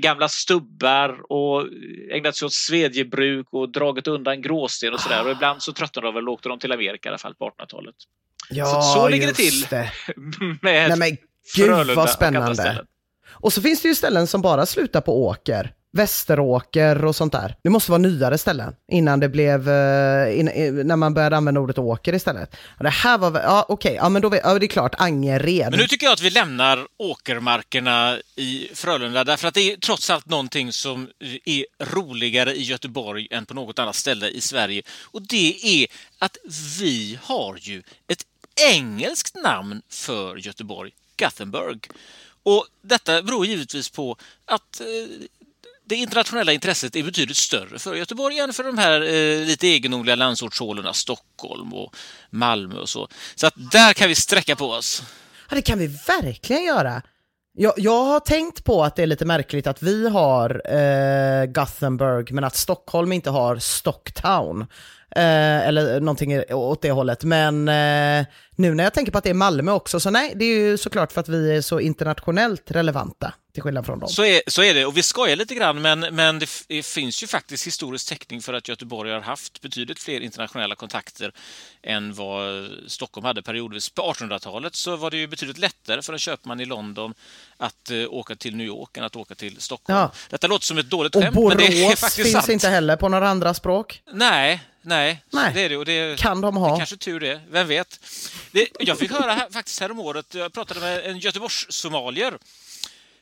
gamla 0.00 0.28
stubbar 0.28 1.32
och 1.32 1.66
ägnat 2.12 2.36
sig 2.36 2.46
åt 2.46 2.52
svedjebruk 2.52 3.46
och 3.50 3.72
dragit 3.72 4.06
undan 4.06 4.42
gråsten 4.42 4.94
och 4.94 5.00
sådär. 5.00 5.24
Och 5.24 5.30
ibland 5.30 5.62
så 5.62 5.72
tröttnade 5.72 6.06
de 6.08 6.14
väl 6.14 6.28
och 6.28 6.34
åkte 6.34 6.48
de 6.48 6.58
till 6.58 6.72
Amerika 6.72 7.08
i 7.08 7.10
alla 7.10 7.18
fall 7.18 7.34
på 7.34 7.44
1800-talet. 7.44 7.94
Ja, 8.50 8.66
Så- 8.66 8.82
så 9.00 9.08
ligger 9.08 9.26
det 9.26 9.34
till. 9.34 9.60
Det. 9.70 9.90
Med 10.62 10.88
Nej 10.88 10.98
men 10.98 11.10
gud 11.10 11.18
Frölunda 11.66 11.94
vad 11.94 12.10
spännande. 12.10 12.84
Och 13.30 13.52
så 13.52 13.62
finns 13.62 13.82
det 13.82 13.88
ju 13.88 13.94
ställen 13.94 14.26
som 14.26 14.42
bara 14.42 14.66
slutar 14.66 15.00
på 15.00 15.24
åker. 15.26 15.72
Västeråker 15.92 17.04
och 17.04 17.16
sånt 17.16 17.32
där. 17.32 17.56
Det 17.62 17.70
måste 17.70 17.90
vara 17.90 17.98
nyare 17.98 18.38
ställen 18.38 18.74
innan 18.92 19.20
det 19.20 19.28
blev, 19.28 19.68
eh, 19.68 20.38
in, 20.40 20.48
eh, 20.48 20.72
när 20.72 20.96
man 20.96 21.14
började 21.14 21.36
använda 21.36 21.60
ordet 21.60 21.78
åker 21.78 22.14
istället. 22.14 22.56
Det 22.80 22.88
här 22.88 23.18
var, 23.18 23.40
ja 23.40 23.66
okej, 23.68 23.94
ja 23.94 24.08
men 24.08 24.22
då 24.22 24.28
vet- 24.28 24.40
ja, 24.44 24.58
det 24.58 24.66
är 24.66 24.68
klart, 24.68 24.94
Angered. 24.98 25.70
Men 25.70 25.78
nu 25.80 25.86
tycker 25.86 26.06
jag 26.06 26.12
att 26.12 26.20
vi 26.20 26.30
lämnar 26.30 26.86
åkermarkerna 26.96 28.18
i 28.36 28.68
Frölunda 28.74 29.24
därför 29.24 29.48
att 29.48 29.54
det 29.54 29.72
är 29.72 29.76
trots 29.76 30.10
allt 30.10 30.26
någonting 30.26 30.72
som 30.72 31.08
är 31.44 31.64
roligare 31.94 32.54
i 32.56 32.62
Göteborg 32.62 33.28
än 33.30 33.46
på 33.46 33.54
något 33.54 33.78
annat 33.78 33.96
ställe 33.96 34.28
i 34.28 34.40
Sverige. 34.40 34.82
Och 35.04 35.22
det 35.22 35.56
är 35.82 35.86
att 36.18 36.36
vi 36.80 37.18
har 37.22 37.56
ju 37.60 37.82
ett 38.08 38.22
engelskt 38.72 39.34
namn 39.36 39.82
för 39.90 40.36
Göteborg, 40.36 40.90
Gothenburg. 41.18 41.90
Och 42.48 42.66
detta 42.82 43.22
beror 43.22 43.46
givetvis 43.46 43.90
på 43.90 44.16
att 44.44 44.80
eh, 44.80 44.86
det 45.84 45.96
internationella 45.96 46.52
intresset 46.52 46.96
är 46.96 47.02
betydligt 47.02 47.36
större 47.36 47.78
för 47.78 47.94
Göteborg 47.94 48.38
än 48.38 48.52
för 48.52 48.64
de 48.64 48.78
här 48.78 49.00
eh, 49.00 49.46
lite 49.46 49.66
egendomliga 49.66 50.14
landsortshålorna 50.14 50.92
Stockholm 50.92 51.74
och 51.74 51.96
Malmö 52.30 52.76
och 52.76 52.88
så. 52.88 53.08
Så 53.34 53.46
att 53.46 53.54
där 53.72 53.92
kan 53.92 54.08
vi 54.08 54.14
sträcka 54.14 54.56
på 54.56 54.70
oss. 54.70 55.02
Ja, 55.48 55.54
det 55.56 55.62
kan 55.62 55.78
vi 55.78 55.86
verkligen 55.86 56.64
göra. 56.64 57.02
Jag, 57.60 57.72
jag 57.76 58.04
har 58.04 58.20
tänkt 58.20 58.64
på 58.64 58.84
att 58.84 58.96
det 58.96 59.02
är 59.02 59.06
lite 59.06 59.24
märkligt 59.24 59.66
att 59.66 59.82
vi 59.82 60.08
har 60.08 60.62
eh, 60.64 61.46
Gothenburg 61.46 62.32
men 62.32 62.44
att 62.44 62.56
Stockholm 62.56 63.12
inte 63.12 63.30
har 63.30 63.56
Stocktown. 63.56 64.60
Eh, 65.10 65.68
eller 65.68 66.00
någonting 66.00 66.42
åt 66.50 66.82
det 66.82 66.90
hållet. 66.90 67.24
Men 67.24 67.68
eh, 67.68 68.26
nu 68.56 68.74
när 68.74 68.84
jag 68.84 68.94
tänker 68.94 69.12
på 69.12 69.18
att 69.18 69.24
det 69.24 69.30
är 69.30 69.34
Malmö 69.34 69.72
också, 69.72 70.00
så 70.00 70.10
nej, 70.10 70.32
det 70.36 70.44
är 70.44 70.58
ju 70.58 70.78
såklart 70.78 71.12
för 71.12 71.20
att 71.20 71.28
vi 71.28 71.56
är 71.56 71.60
så 71.60 71.80
internationellt 71.80 72.70
relevanta, 72.70 73.34
till 73.58 73.62
skillnad 73.62 73.86
från 73.86 73.98
dem. 73.98 74.08
Så 74.08 74.24
är, 74.24 74.42
så 74.46 74.62
är 74.62 74.74
det, 74.74 74.86
och 74.86 74.96
vi 74.96 75.02
skojar 75.02 75.36
lite 75.36 75.54
grann, 75.54 75.82
men, 75.82 76.00
men 76.00 76.38
det, 76.38 76.48
det 76.68 76.82
finns 76.82 77.22
ju 77.22 77.26
faktiskt 77.26 77.66
historisk 77.66 78.08
täckning 78.08 78.42
för 78.42 78.52
att 78.52 78.68
Göteborg 78.68 79.12
har 79.12 79.20
haft 79.20 79.60
betydligt 79.60 79.98
fler 79.98 80.20
internationella 80.20 80.74
kontakter 80.74 81.32
än 81.82 82.14
vad 82.14 82.70
Stockholm 82.86 83.24
hade 83.24 83.42
periodvis. 83.42 83.90
På 83.90 84.02
1800-talet 84.02 84.74
så 84.74 84.96
var 84.96 85.10
det 85.10 85.16
ju 85.16 85.26
betydligt 85.26 85.58
lättare 85.58 86.02
för 86.02 86.12
en 86.12 86.18
köpman 86.18 86.60
i 86.60 86.64
London 86.64 87.14
att 87.56 87.90
uh, 87.92 88.06
åka 88.10 88.36
till 88.36 88.56
New 88.56 88.66
York 88.66 88.96
än 88.96 89.04
att 89.04 89.16
åka 89.16 89.34
till 89.34 89.60
Stockholm. 89.60 89.98
Ja. 89.98 90.10
Detta 90.30 90.46
låter 90.46 90.64
som 90.64 90.78
ett 90.78 90.90
dåligt 90.90 91.16
och 91.16 91.22
skämt, 91.22 91.34
Borås 91.34 91.54
men 91.54 91.70
det 91.70 91.84
är 91.84 91.96
faktiskt 91.96 92.16
finns 92.16 92.32
sant. 92.32 92.48
inte 92.48 92.68
heller 92.68 92.96
på 92.96 93.08
några 93.08 93.28
andra 93.28 93.54
språk. 93.54 94.02
Nej, 94.12 94.60
nej, 94.82 95.22
Nej. 95.30 95.52
det 95.54 95.60
är 95.60 95.68
det. 95.68 95.76
Och 95.76 95.84
det 95.84 96.18
Kan 96.18 96.40
de 96.40 96.56
ha? 96.56 96.72
Det 96.72 96.78
kanske 96.78 96.96
tur 96.96 97.20
det, 97.20 97.40
vem 97.50 97.68
vet. 97.68 98.00
Det, 98.52 98.68
jag 98.80 98.98
fick 98.98 99.12
höra 99.12 99.32
här, 99.32 99.50
faktiskt 99.50 99.80
häromåret, 99.80 100.34
jag 100.34 100.52
pratade 100.52 100.80
med 100.80 101.04
en 101.04 101.18
Göteborgs-somalier 101.18 102.38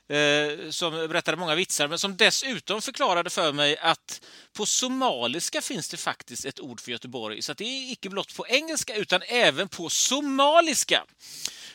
eh, 0.09 0.71
som 0.71 0.93
berättade 0.93 1.37
många 1.37 1.55
vitsar, 1.55 1.89
men 1.89 1.99
som 1.99 2.17
dessutom 2.17 2.83
förklarade 2.83 3.31
för 3.31 3.53
mig 3.53 3.79
att 3.79 4.21
på 4.53 4.67
somaliska 4.67 5.61
finns 5.61 5.89
det 5.89 5.97
faktiskt 5.97 6.45
ett 6.45 6.61
ord 6.61 6.81
för 6.81 6.91
Göteborg, 6.91 7.43
så 7.43 7.53
det 7.53 7.65
är 7.65 7.93
icke 7.93 8.09
blott 8.11 8.37
på 8.37 8.47
engelska 8.47 8.97
utan 8.97 9.23
även 9.29 9.69
på 9.69 9.89
somaliska. 9.89 11.05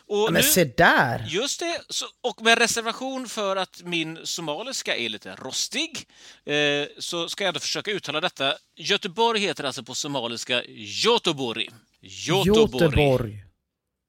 Och 0.07 0.33
Men 0.33 0.41
nu- 0.41 0.49
se 0.49 0.63
där! 0.63 1.27
Just 1.29 1.59
det, 1.59 1.81
så, 1.89 2.05
och 2.21 2.41
med 2.41 2.57
reservation 2.57 3.27
för 3.27 3.55
att 3.55 3.81
min 3.83 4.19
somaliska 4.23 4.95
är 4.95 5.09
lite 5.09 5.35
rostig 5.35 6.07
eh, 6.45 6.87
så 6.99 7.29
ska 7.29 7.43
jag 7.43 7.47
ändå 7.47 7.59
försöka 7.59 7.91
uttala 7.91 8.21
detta. 8.21 8.53
Göteborg 8.75 9.39
heter 9.39 9.63
alltså 9.63 9.83
på 9.83 9.95
somaliska 9.95 10.63
Göteborg. 11.03 11.69
Göteborg. 12.01 12.63
Göteborg. 12.81 13.43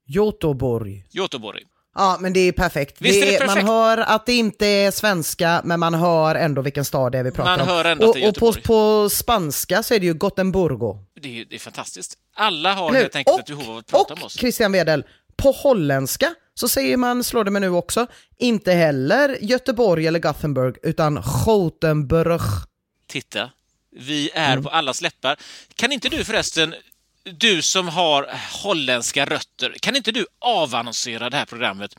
Göteborg. 0.07 1.05
Göteborg. 1.11 1.63
Ja, 1.95 2.17
men 2.19 2.33
det 2.33 2.39
är 2.39 2.51
perfekt. 2.51 2.95
Visst 2.99 3.23
är 3.23 3.31
det 3.31 3.39
Man 3.39 3.47
perfekt? 3.47 3.67
hör 3.67 3.97
att 3.97 4.25
det 4.25 4.33
inte 4.33 4.67
är 4.67 4.91
svenska, 4.91 5.61
men 5.63 5.79
man 5.79 5.93
hör 5.93 6.35
ändå 6.35 6.61
vilken 6.61 6.85
stad 6.85 7.11
det 7.11 7.17
är 7.19 7.23
vi 7.23 7.31
pratar 7.31 7.51
Man 7.51 7.61
om. 7.61 7.67
hör 7.67 7.85
ändå 7.85 8.07
och, 8.09 8.17
och 8.29 8.35
på, 8.35 8.53
på 8.53 9.09
spanska 9.09 9.83
så 9.83 9.93
är 9.93 9.99
det 9.99 10.05
ju 10.05 10.13
Gothenburgo. 10.13 10.97
Det 11.21 11.41
är, 11.41 11.45
det 11.49 11.55
är 11.55 11.59
fantastiskt. 11.59 12.17
Alla 12.35 12.73
har 12.73 12.91
hur? 12.91 12.97
helt 12.99 13.15
enkelt 13.15 13.39
ett 13.39 13.49
Och, 13.49 13.57
behov 13.57 13.71
av 13.71 13.77
att 13.77 13.87
prata 13.87 14.13
och 14.13 14.19
med 14.19 14.25
oss. 14.25 14.37
Christian 14.39 14.71
Wedel, 14.71 15.03
på 15.37 15.51
holländska 15.51 16.33
så 16.53 16.67
säger 16.67 16.97
man, 16.97 17.23
slår 17.23 17.43
det 17.43 17.51
mig 17.51 17.61
nu 17.61 17.69
också, 17.69 18.07
inte 18.37 18.71
heller 18.71 19.37
Göteborg 19.41 20.07
eller 20.07 20.19
Gothenburg, 20.19 20.75
utan 20.83 21.23
Gothenburg. 21.45 22.41
Titta, 23.07 23.49
vi 23.99 24.29
är 24.33 24.57
på 24.57 24.69
allas 24.69 25.01
läppar. 25.01 25.35
Kan 25.75 25.91
inte 25.91 26.09
du 26.09 26.23
förresten, 26.23 26.75
du 27.23 27.61
som 27.61 27.87
har 27.87 28.29
holländska 28.63 29.25
rötter, 29.25 29.75
kan 29.79 29.95
inte 29.95 30.11
du 30.11 30.25
avannonsera 30.39 31.29
det 31.29 31.37
här 31.37 31.45
programmet 31.45 31.95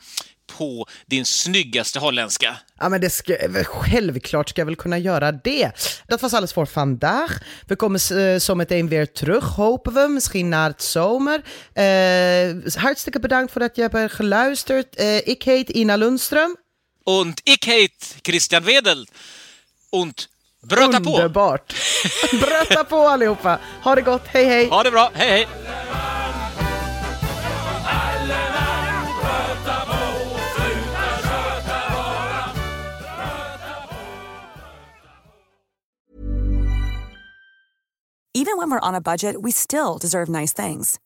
på 0.47 0.87
din 1.05 1.25
snyggaste 1.25 1.99
holländska? 1.99 2.57
Ja 2.79 2.89
men 2.89 3.01
det 3.01 3.09
ska, 3.09 3.35
självklart 3.65 4.49
ska 4.49 4.61
jag 4.61 4.65
väl 4.65 4.75
kunna 4.75 4.97
göra 4.97 5.31
det. 5.31 5.71
Dat 6.07 6.21
was 6.21 6.33
alles 6.33 6.53
voor 6.53 6.65
vandaag. 6.65 7.29
We 7.67 7.75
komen 7.75 7.99
uh, 8.11 8.39
zometeen 8.39 8.89
weer 8.89 9.05
terug, 9.05 9.43
hopen 9.43 9.93
we. 9.93 10.07
Misschien 10.07 10.49
na 10.49 10.67
het 10.67 10.83
zomer. 10.83 11.41
Uh, 11.77 12.71
hartstikke 12.75 13.19
bedankt 13.19 13.51
voor 13.51 13.61
dat 13.61 13.75
je 13.75 13.81
hebt 13.81 14.13
geluisterd. 14.13 14.99
Uh, 14.99 15.27
ik 15.27 15.43
heet 15.43 15.69
Ina 15.69 15.95
Lundström. 15.95 16.57
Und 17.03 17.41
ich 17.43 17.65
heet 17.65 18.15
Christian 18.21 18.63
Wedel. 18.63 19.07
Und 19.89 20.29
bröta 20.69 20.99
på! 20.99 21.09
Underbart. 21.09 21.75
Bröta 22.31 22.83
på 22.83 22.95
allihopa. 22.95 23.59
Ha 23.83 23.95
det 23.95 24.01
gott, 24.01 24.27
hej 24.27 24.45
hej. 24.45 24.69
Ha 24.69 24.83
det 24.83 24.91
bra, 24.91 25.11
hej 25.13 25.29
hej! 25.29 25.47
Even 38.37 38.57
when 38.57 38.69
we're 38.69 38.81
on 38.81 38.95
a 38.95 39.01
budget, 39.01 39.41
we 39.41 39.49
still 39.49 39.97
deserve 39.97 40.27
nice 40.27 40.51
things. 40.51 40.99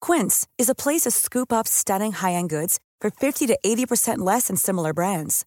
Quince 0.00 0.46
is 0.58 0.68
a 0.68 0.74
place 0.74 1.02
to 1.02 1.10
scoop 1.12 1.52
up 1.52 1.68
stunning 1.68 2.10
high-end 2.10 2.50
goods 2.50 2.80
for 3.00 3.10
50 3.10 3.46
to 3.46 3.58
80% 3.64 4.18
less 4.18 4.48
than 4.48 4.56
similar 4.56 4.92
brands. 4.92 5.46